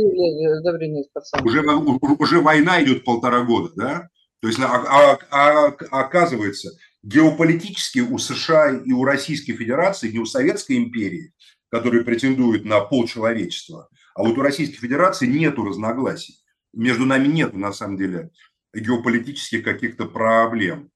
уже, 1.42 1.60
уже, 1.60 2.14
уже 2.18 2.40
война 2.40 2.82
идет 2.82 3.04
полтора 3.04 3.42
года, 3.42 3.72
да? 3.76 4.08
То 4.40 4.48
есть, 4.48 4.60
а, 4.60 4.64
а, 4.66 5.18
а, 5.30 5.66
оказывается, 5.90 6.70
геополитически 7.02 7.98
у 7.98 8.16
США 8.18 8.70
и 8.70 8.92
у 8.92 9.04
Российской 9.04 9.52
Федерации, 9.54 10.12
не 10.12 10.18
у 10.18 10.26
Советской 10.26 10.78
империи, 10.78 11.32
которые 11.70 12.04
претендуют 12.04 12.64
на 12.64 12.80
полчеловечества, 12.80 13.88
а 14.14 14.22
вот 14.22 14.38
у 14.38 14.42
Российской 14.42 14.78
Федерации 14.78 15.26
нету 15.26 15.64
разногласий. 15.64 16.36
Между 16.72 17.04
нами 17.04 17.26
нет, 17.26 17.54
на 17.54 17.72
самом 17.72 17.96
деле, 17.96 18.30
геополитических 18.74 19.64
каких-то 19.64 20.06
проблем. 20.06 20.90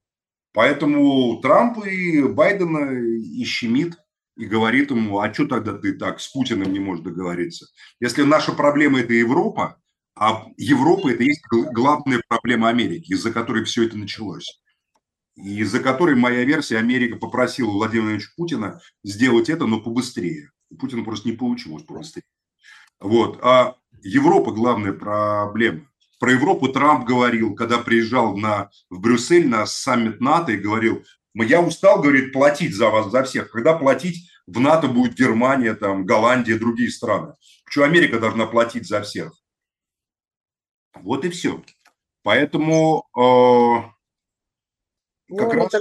Поэтому 0.53 1.39
Трамп 1.41 1.85
и 1.85 2.23
Байдена 2.23 2.91
и 2.91 3.43
щемит 3.43 3.97
и 4.35 4.45
говорит 4.45 4.91
ему, 4.91 5.19
а 5.19 5.33
что 5.33 5.47
тогда 5.47 5.73
ты 5.73 5.93
так 5.93 6.19
с 6.19 6.27
Путиным 6.29 6.71
не 6.71 6.79
можешь 6.79 7.03
договориться? 7.03 7.67
Если 7.99 8.23
наша 8.23 8.53
проблема– 8.53 8.99
это 9.01 9.13
Европа, 9.13 9.79
а 10.15 10.45
Европа– 10.57 11.09
это 11.11 11.23
есть 11.23 11.41
главная 11.49 12.21
проблема 12.27 12.69
Америки, 12.69 13.11
из-за 13.11 13.31
которой 13.31 13.63
все 13.65 13.85
это 13.85 13.97
началось. 13.97 14.61
И 15.35 15.59
из-за 15.59 15.79
которой 15.79 16.15
моя 16.15 16.43
версия, 16.43 16.77
Америка 16.77 17.17
попросила 17.17 17.69
Владимира 17.69 18.07
Владимировича 18.07 18.31
Путина 18.35 18.81
сделать 19.03 19.49
это, 19.49 19.65
но 19.65 19.79
побыстрее. 19.79 20.51
У 20.69 20.75
Путина 20.75 21.03
просто 21.03 21.29
не 21.29 21.35
получилось 21.35 21.83
побыстрее. 21.83 22.23
Вот. 22.99 23.39
А 23.41 23.75
Европа– 24.01 24.51
главная 24.53 24.93
проблема. 24.93 25.85
Про 26.19 26.31
Европу 26.33 26.67
Трамп 26.67 27.05
говорил, 27.05 27.55
когда 27.55 27.77
приезжал 27.77 28.35
на, 28.35 28.69
в 28.89 28.99
Брюссель 28.99 29.47
на 29.47 29.65
саммит 29.65 30.19
НАТО 30.19 30.51
и 30.51 30.57
говорил, 30.57 31.03
я 31.33 31.61
устал, 31.61 32.01
говорит, 32.01 32.33
платить 32.33 32.75
за 32.75 32.89
вас, 32.89 33.09
за 33.09 33.23
всех. 33.23 33.51
Когда 33.51 33.77
платить 33.77 34.29
в 34.45 34.59
НАТО 34.59 34.87
будет 34.87 35.15
Германия, 35.15 35.73
там, 35.75 36.05
Голландия, 36.05 36.59
другие 36.59 36.89
страны. 36.89 37.35
Почему 37.65 37.85
Америка 37.85 38.19
должна 38.19 38.47
платить 38.47 38.87
за 38.87 39.01
всех? 39.01 39.33
Вот 40.95 41.23
и 41.23 41.29
все. 41.29 41.63
Поэтому 42.23 43.05
э, 43.17 43.98
как, 45.37 45.53
ну, 45.53 45.59
раз, 45.59 45.71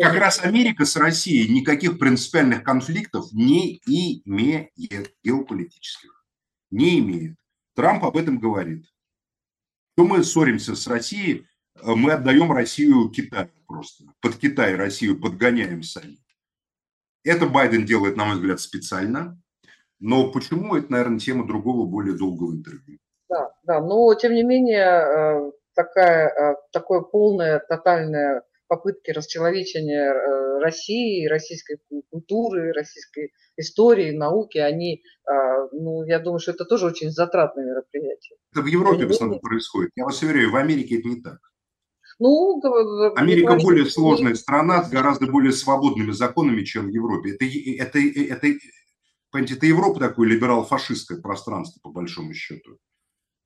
как 0.00 0.14
раз 0.14 0.44
Америка 0.44 0.84
с 0.84 0.96
Россией 0.96 1.48
никаких 1.52 1.98
принципиальных 1.98 2.62
конфликтов 2.62 3.32
не 3.32 3.80
имеет 3.86 4.70
геополитических. 5.22 6.24
Не 6.70 6.98
имеет. 6.98 7.36
Трамп 7.74 8.04
об 8.04 8.16
этом 8.16 8.38
говорит. 8.38 8.84
То 9.96 10.04
мы 10.04 10.22
ссоримся 10.22 10.76
с 10.76 10.86
Россией, 10.86 11.46
э, 11.76 11.94
мы 11.94 12.12
отдаем 12.12 12.52
Россию 12.52 13.08
Китаю 13.08 13.50
просто. 13.66 14.04
Под 14.20 14.36
Китай 14.36 14.74
Россию 14.74 15.20
подгоняем 15.20 15.82
сами. 15.82 16.18
Это 17.24 17.46
Байден 17.46 17.84
делает, 17.84 18.16
на 18.16 18.26
мой 18.26 18.36
взгляд, 18.36 18.60
специально. 18.60 19.40
Но 20.00 20.30
почему, 20.30 20.76
это, 20.76 20.92
наверное, 20.92 21.18
тема 21.18 21.46
другого, 21.46 21.86
более 21.86 22.16
долгого 22.16 22.52
интервью. 22.52 22.98
Да, 23.28 23.52
да, 23.64 23.80
но 23.80 24.14
тем 24.14 24.34
не 24.34 24.42
менее 24.42 25.48
э, 25.48 25.52
такая, 25.74 26.28
э, 26.28 26.56
такое 26.72 27.00
полное, 27.00 27.58
тотальное 27.58 28.42
попытки 28.68 29.10
расчеловечения 29.10 30.12
э, 30.12 30.58
России, 30.60 31.26
российской 31.26 31.78
культуры, 32.10 32.72
российской 32.72 33.32
истории, 33.56 34.16
науки, 34.16 34.58
они, 34.58 35.02
ну, 35.72 36.04
я 36.04 36.18
думаю, 36.18 36.38
что 36.38 36.52
это 36.52 36.64
тоже 36.64 36.86
очень 36.86 37.10
затратное 37.10 37.64
мероприятие. 37.64 38.38
Это 38.52 38.62
в 38.62 38.66
Европе 38.66 39.06
в 39.06 39.10
основном 39.10 39.40
происходит. 39.40 39.90
Я 39.96 40.04
вас 40.04 40.22
уверяю, 40.22 40.50
в 40.50 40.56
Америке 40.56 40.98
это 40.98 41.08
не 41.08 41.20
так. 41.20 41.38
Ну, 42.18 42.60
Америка 43.16 43.46
говорите, 43.46 43.66
более 43.66 43.86
сложная 43.86 44.34
страна 44.34 44.82
с 44.82 44.90
гораздо 44.90 45.26
более 45.26 45.52
свободными 45.52 46.10
законами, 46.10 46.64
чем 46.64 46.86
в 46.86 46.90
Европе. 46.90 47.34
Это, 47.34 47.44
это, 47.44 47.98
это, 47.98 48.58
понимаете, 49.30 49.54
это 49.54 49.66
Европа 49.66 50.00
такое 50.00 50.28
либерал-фашистское 50.28 51.20
пространство, 51.20 51.80
по 51.80 51.90
большому 51.90 52.34
счету. 52.34 52.78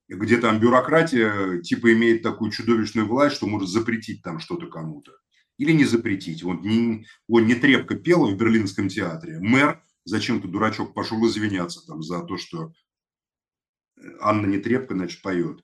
Где 0.09 0.39
там 0.39 0.61
бюрократия 0.61 1.61
типа 1.63 1.93
имеет 1.95 2.23
такую 2.23 2.51
чудовищную 2.51 3.07
власть, 3.07 3.37
что 3.37 3.47
может 3.47 3.69
запретить 3.69 4.23
там 4.23 4.41
что-то 4.41 4.67
кому-то. 4.67 5.13
Или 5.59 5.73
не 5.73 5.85
запретить. 5.85 6.43
Вот 6.43 6.63
не, 6.63 7.07
вот 7.29 7.41
не 7.41 7.55
трепка 7.55 7.95
пела 7.95 8.27
в 8.27 8.37
Берлинском 8.37 8.89
театре. 8.89 9.39
Мэр 9.41 9.83
зачем-то 10.05 10.49
дурачок 10.49 10.95
пошел 10.95 11.25
извиняться 11.27 11.81
там 11.87 12.03
за 12.03 12.23
то, 12.23 12.37
что 12.37 12.73
Анна 14.21 14.47
не 14.47 14.59
трепка, 14.59 14.95
значит, 14.95 15.23
поет. 15.23 15.61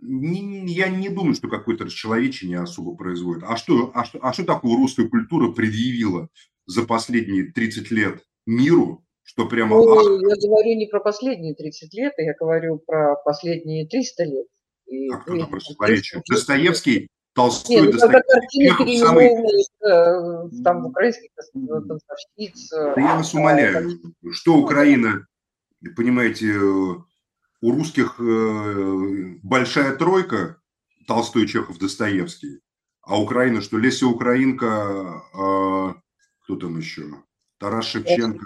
Не- 0.00 0.72
я 0.72 0.88
не 0.88 1.08
думаю, 1.08 1.34
что 1.34 1.48
какое-то 1.48 1.84
расчеловечение 1.84 2.60
особо 2.60 2.96
производит. 2.96 3.44
А 3.44 3.56
что, 3.56 3.90
а, 3.94 4.04
что, 4.04 4.18
а 4.22 4.32
что 4.32 4.44
такого 4.44 4.76
русская 4.76 5.08
культура 5.08 5.52
предъявила 5.52 6.28
за 6.66 6.84
последние 6.84 7.52
30 7.52 7.90
лет 7.90 8.24
миру, 8.46 9.04
что 9.24 9.46
прямо... 9.48 9.76
Ну, 9.76 10.20
я 10.28 10.36
говорю 10.36 10.76
не 10.76 10.86
про 10.86 11.00
последние 11.00 11.54
30 11.54 11.94
лет, 11.94 12.12
а 12.18 12.22
я 12.22 12.34
говорю 12.38 12.78
про 12.86 13.16
последние 13.24 13.86
300 13.86 14.24
лет. 14.24 14.46
И, 14.86 15.08
как 15.08 15.24
туда 15.24 15.38
или 15.38 15.44
противоречие? 15.46 16.22
200 16.26 16.30
лет. 16.30 16.38
Достоевский, 16.38 17.08
Толстой, 17.34 17.76
Не, 17.76 17.82
ну 17.82 17.92
когда 17.92 18.18
Достоевский. 18.20 18.66
картины 18.68 18.68
Чехов 18.68 19.08
самый- 19.08 20.48
э, 20.50 20.62
там 20.64 20.86
украинских 20.86 21.30
танцовщиц. 21.52 22.72
э, 22.72 22.92
Да 22.94 23.00
я 23.00 23.16
вас 23.16 23.32
умоляю, 23.34 23.90
что 24.32 24.56
Украина, 24.58 25.26
понимаете, 25.96 26.46
э, 26.52 26.60
у 27.62 27.70
русских 27.70 28.16
э, 28.20 29.36
большая 29.42 29.96
тройка, 29.96 30.58
Толстой, 31.06 31.46
Чехов, 31.46 31.78
Достоевский, 31.78 32.60
а 33.02 33.18
Украина, 33.20 33.62
что 33.62 33.78
Леся 33.78 34.06
Украинка, 34.06 35.22
э, 35.32 35.94
кто 36.44 36.56
там 36.56 36.76
еще? 36.78 37.04
Тарас 37.58 37.86
Шевченко, 37.86 38.44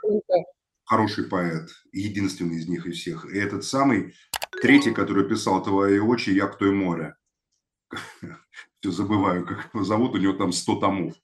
хороший 0.86 1.24
поэт, 1.24 1.68
единственный 1.92 2.56
из 2.56 2.68
них 2.68 2.86
из 2.86 2.98
всех. 2.98 3.26
И 3.26 3.36
этот 3.36 3.64
самый 3.64 4.14
третий, 4.62 4.92
который 4.92 5.28
писал 5.28 5.62
«Твои 5.62 5.98
очи, 5.98 6.30
я 6.30 6.46
к 6.46 6.56
той 6.56 6.72
море». 6.72 7.16
Все 8.80 8.90
забываю, 8.90 9.44
как 9.44 9.70
его 9.74 9.84
зовут, 9.84 10.14
у 10.14 10.18
него 10.18 10.32
там 10.32 10.52
100 10.52 10.76
томов 10.76 11.14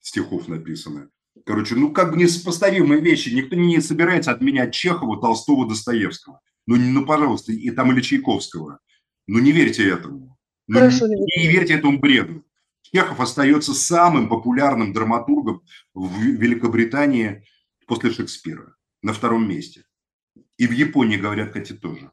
стихов 0.00 0.48
написано. 0.48 1.10
Короче, 1.46 1.76
ну 1.76 1.92
как 1.92 2.12
бы 2.12 2.16
несопоставимые 2.16 3.00
вещи. 3.00 3.28
Никто 3.28 3.56
не 3.56 3.80
собирается 3.80 4.32
отменять 4.32 4.74
Чехова, 4.74 5.20
Толстого, 5.20 5.68
Достоевского. 5.68 6.40
Ну, 6.66 6.76
ну 6.76 7.06
пожалуйста, 7.06 7.52
и 7.52 7.70
там 7.70 7.92
или 7.92 8.00
Чайковского. 8.00 8.80
Ну 9.26 9.38
не 9.38 9.52
верьте 9.52 9.88
этому. 9.88 10.38
Ну, 10.66 10.78
Хорошо, 10.78 11.06
не 11.06 11.16
не 11.16 11.46
верьте 11.48 11.74
этому 11.74 11.98
бреду. 11.98 12.44
Чехов 12.82 13.20
остается 13.20 13.74
самым 13.74 14.28
популярным 14.28 14.92
драматургом 14.92 15.62
в 15.94 16.20
Великобритании 16.20 17.44
после 17.86 18.10
Шекспира. 18.10 18.74
На 19.02 19.12
втором 19.12 19.48
месте. 19.48 19.84
И 20.56 20.66
в 20.66 20.72
Японии, 20.72 21.16
говорят, 21.16 21.48
кстати, 21.48 21.72
тоже. 21.72 22.10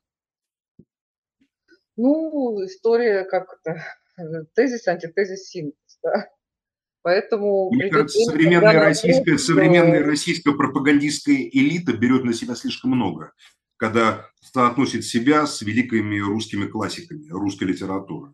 Ну, 1.97 2.63
история 2.65 3.25
как 3.25 3.59
это, 3.59 3.83
э, 4.17 4.45
тезис, 4.55 4.87
антитезис, 4.87 5.49
синтез, 5.49 5.99
да. 6.03 6.29
Поэтому 7.01 7.69
Мне 7.71 7.89
кажется, 7.89 8.19
современная 8.19 8.79
российская, 8.79 9.37
современная 9.37 10.03
российская 10.03 10.53
пропагандистская 10.53 11.35
элита 11.37 11.93
берет 11.93 12.25
на 12.25 12.33
себя 12.33 12.53
слишком 12.55 12.91
много, 12.91 13.33
когда 13.77 14.29
соотносит 14.41 15.05
себя 15.05 15.47
с 15.47 15.61
великими 15.61 16.19
русскими 16.19 16.67
классиками 16.67 17.29
русской 17.29 17.63
литературы. 17.65 18.33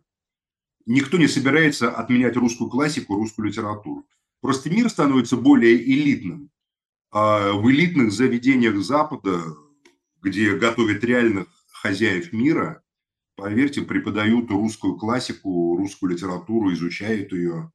Никто 0.86 1.18
не 1.18 1.28
собирается 1.28 1.92
отменять 1.92 2.36
русскую 2.36 2.70
классику, 2.70 3.16
русскую 3.16 3.48
литературу. 3.48 4.06
Просто 4.42 4.70
мир 4.70 4.90
становится 4.90 5.38
более 5.38 5.76
элитным. 5.76 6.50
А 7.16 7.54
в 7.54 7.70
элитных 7.70 8.12
заведениях 8.12 8.76
Запада, 8.84 9.40
где 10.24 10.58
готовят 10.58 11.04
реальных 11.04 11.48
хозяев 11.72 12.34
мира, 12.34 12.84
поверьте, 13.36 13.84
преподают 13.84 14.50
русскую 14.50 14.98
классику, 14.98 15.78
русскую 15.78 16.12
литературу, 16.12 16.74
изучают 16.74 17.32
ее 17.32 17.72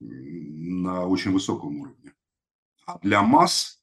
на 0.00 1.06
очень 1.06 1.30
высоком 1.30 1.76
уровне. 1.78 2.12
А 2.84 2.98
для 2.98 3.22
масс, 3.22 3.80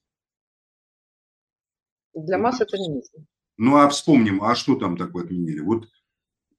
Для 2.14 2.36
масс 2.36 2.60
это 2.60 2.76
не 2.76 2.88
нужно. 2.88 3.26
ну 3.56 3.76
а 3.76 3.88
вспомним, 3.88 4.42
а 4.42 4.54
что 4.54 4.76
там 4.76 4.98
такое 4.98 5.24
отменили? 5.24 5.60
Вот 5.60 5.88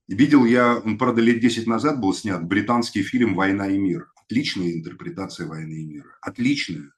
видел 0.08 0.44
я, 0.46 0.78
он, 0.78 0.98
правда, 0.98 1.22
лет 1.22 1.40
10 1.40 1.68
назад 1.68 2.00
был 2.02 2.14
снят 2.14 2.44
британский 2.44 3.04
фильм 3.04 3.36
«Война 3.36 3.68
и 3.68 3.78
мир». 3.78 4.12
Отличная 4.16 4.72
интерпретация 4.74 5.48
«Войны 5.48 5.82
и 5.82 5.86
мира». 5.86 6.18
Отличная. 6.22 6.92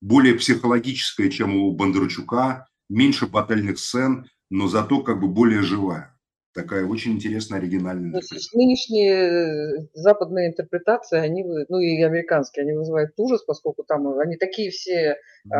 Более 0.00 0.34
психологическая, 0.34 1.30
чем 1.30 1.56
у 1.56 1.72
Бондарчука, 1.72 2.66
меньше 2.88 3.26
батальных 3.26 3.78
сцен, 3.78 4.26
но 4.50 4.68
зато 4.68 5.02
как 5.02 5.20
бы 5.20 5.28
более 5.28 5.62
живая. 5.62 6.16
Такая 6.54 6.86
очень 6.86 7.12
интересная, 7.12 7.58
оригинальная 7.58 8.08
интерпретация. 8.08 8.58
Нынешние 8.58 9.12
э, 9.12 9.88
западные 9.92 10.48
интерпретации, 10.48 11.18
они, 11.18 11.44
ну 11.44 11.78
и 11.78 12.02
американские, 12.02 12.62
они 12.62 12.72
вызывают 12.72 13.12
ужас, 13.18 13.42
поскольку 13.44 13.84
там 13.84 14.08
э, 14.08 14.22
они 14.22 14.36
такие 14.36 14.70
все 14.70 15.16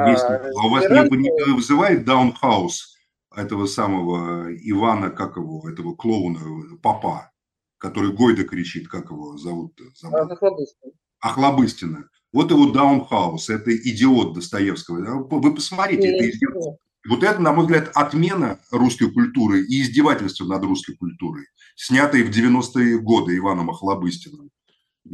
Есть. 0.09 0.25
а, 0.25 0.37
А 0.43 0.67
у 0.67 0.71
вас 0.71 0.89
не, 0.89 1.19
не 1.19 1.55
вызывает 1.55 2.07
даунхаус 2.07 2.97
этого 3.37 3.67
самого 3.67 4.49
Ивана, 4.55 5.11
как 5.11 5.37
его, 5.37 5.69
этого 5.69 5.95
клоуна, 5.95 6.41
папа, 6.83 7.31
который 7.77 8.13
Гойда 8.15 8.45
кричит, 8.45 8.89
как 8.89 9.11
его 9.11 9.37
зовут? 9.37 9.79
а, 10.03 10.21
Охлобыстин. 10.21 10.93
Охлобыстина. 11.21 12.09
Вот 12.33 12.51
его 12.51 12.71
даунхаус, 12.71 13.49
это 13.49 13.75
идиот 13.77 14.35
Достоевского. 14.35 15.27
Вы 15.29 15.55
посмотрите, 15.55 16.09
это 16.09 16.31
идиот. 16.31 16.77
Вот 17.09 17.23
это, 17.23 17.41
на 17.41 17.53
мой 17.53 17.67
взгляд, 17.67 17.91
отмена 17.95 18.59
русской 18.71 19.11
культуры 19.11 19.63
и 19.65 19.83
издевательство 19.83 20.45
над 20.45 20.65
русской 20.65 20.97
культурой, 20.97 21.47
снятые 21.77 22.25
в 22.25 22.31
90-е 22.31 22.99
годы 22.99 23.37
Иваном 23.37 23.71
Охлобыстиным. 23.71 24.51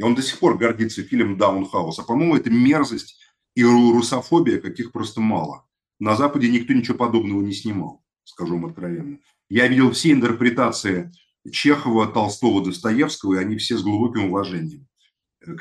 Он 0.01 0.15
до 0.15 0.23
сих 0.23 0.39
пор 0.39 0.57
гордится 0.57 1.03
фильмом 1.03 1.37
«Даунхаус». 1.37 1.99
А, 1.99 2.03
по-моему, 2.03 2.35
это 2.35 2.49
мерзость 2.49 3.19
и 3.55 3.61
ру- 3.61 3.93
русофобия, 3.93 4.59
каких 4.59 4.91
просто 4.91 5.21
мало. 5.21 5.65
На 5.99 6.15
Западе 6.15 6.49
никто 6.49 6.73
ничего 6.73 6.97
подобного 6.97 7.41
не 7.43 7.53
снимал, 7.53 8.03
скажу 8.23 8.55
вам 8.55 8.65
откровенно. 8.65 9.19
Я 9.49 9.67
видел 9.67 9.91
все 9.91 10.11
интерпретации 10.11 11.11
Чехова, 11.51 12.07
Толстого, 12.07 12.63
Достоевского, 12.65 13.35
и 13.35 13.37
они 13.37 13.57
все 13.57 13.77
с 13.77 13.83
глубоким 13.83 14.25
уважением, 14.25 14.87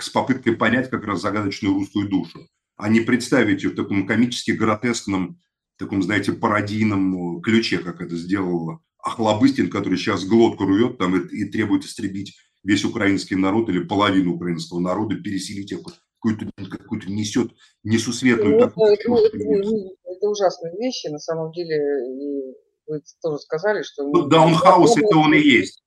с 0.01 0.09
попыткой 0.11 0.57
понять 0.57 0.91
как 0.91 1.05
раз 1.05 1.21
загадочную 1.21 1.75
русскую 1.75 2.09
душу, 2.09 2.47
а 2.77 2.89
не 2.89 3.01
представить 3.01 3.63
ее 3.63 3.71
в 3.71 3.77
таком 3.77 4.07
комически 4.07 4.53
гротескном 4.53 5.41
таком, 5.79 6.03
знаете, 6.03 6.33
пародийном 6.33 7.39
э, 7.39 7.41
ключе, 7.43 7.79
как 7.79 8.01
это 8.01 8.17
сделал 8.17 8.81
Охлобыстин, 8.99 9.69
который 9.69 9.99
сейчас 9.99 10.25
глотку 10.25 10.65
рвет 10.65 10.97
там 10.99 11.17
и, 11.17 11.37
и 11.37 11.45
требует 11.47 11.85
истребить 11.85 12.37
весь 12.63 12.85
украинский 12.85 13.35
народ 13.35 13.69
или 13.69 13.81
половину 13.83 14.35
украинского 14.35 14.79
народа, 14.79 15.17
переселить 15.17 15.73
их 15.73 15.81
какую-то 16.21 16.49
какую 16.71 17.01
несет 17.09 17.51
несусветную 17.83 18.55
Ну, 18.55 18.61
такую 18.61 18.93
это- 18.93 19.13
это- 19.13 19.89
это 20.05 20.29
ужасные 20.29 20.73
вещи, 20.79 21.09
на 21.09 21.19
самом 21.19 21.51
деле, 21.51 21.75
и 21.77 22.55
вы 22.87 23.03
тоже 23.21 23.39
сказали, 23.39 23.83
что... 23.83 24.05
Ну, 24.05 24.27
даунхаус 24.29 24.97
это 24.97 25.17
он 25.17 25.35
и 25.35 25.41
есть. 25.41 25.82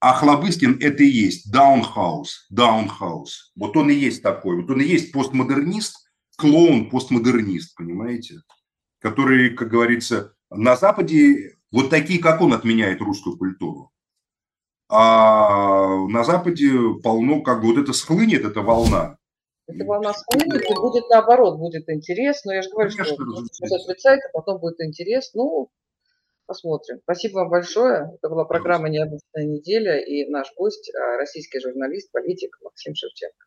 А 0.00 0.12
Хлобыстин 0.14 0.78
это 0.80 1.02
и 1.02 1.08
есть 1.08 1.50
даунхаус, 1.50 2.46
даунхаус. 2.50 3.52
Вот 3.56 3.76
он 3.76 3.90
и 3.90 3.94
есть 3.94 4.22
такой. 4.22 4.60
Вот 4.60 4.70
он 4.70 4.80
и 4.80 4.84
есть 4.84 5.12
постмодернист, 5.12 5.96
клоун 6.36 6.90
постмодернист, 6.90 7.74
понимаете? 7.76 8.36
Который, 9.00 9.50
как 9.50 9.68
говорится, 9.68 10.34
на 10.50 10.76
Западе 10.76 11.56
вот 11.72 11.90
такие, 11.90 12.20
как 12.20 12.40
он, 12.40 12.52
отменяет 12.52 13.00
русскую 13.00 13.36
культуру. 13.36 13.90
А 14.88 16.06
на 16.08 16.22
Западе 16.24 16.72
полно, 17.02 17.42
как 17.42 17.60
бы 17.60 17.68
вот 17.68 17.78
это 17.78 17.92
схлынет, 17.92 18.44
эта 18.44 18.60
волна. 18.60 19.18
Эта 19.66 19.84
волна 19.84 20.12
схлынет, 20.12 20.62
и 20.62 20.74
будет 20.74 21.04
наоборот, 21.10 21.58
будет 21.58 21.88
интерес. 21.88 22.44
Но 22.44 22.54
я 22.54 22.62
же 22.62 22.70
говорю, 22.70 22.90
Конечно, 22.90 23.14
что 23.14 23.74
отрицать, 23.74 24.20
а 24.24 24.38
потом 24.38 24.60
будет 24.60 24.80
интерес. 24.80 25.32
Ну, 25.34 25.70
посмотрим. 26.46 27.00
Спасибо 27.02 27.38
вам 27.38 27.50
большое. 27.50 28.10
Это 28.14 28.28
была 28.28 28.44
программа 28.44 28.88
«Необычная 28.88 29.44
неделя» 29.44 29.98
и 29.98 30.28
наш 30.28 30.52
гость, 30.56 30.92
а, 30.94 31.16
российский 31.16 31.60
журналист, 31.60 32.10
политик 32.12 32.56
Максим 32.62 32.94
Шевченко. 32.94 33.46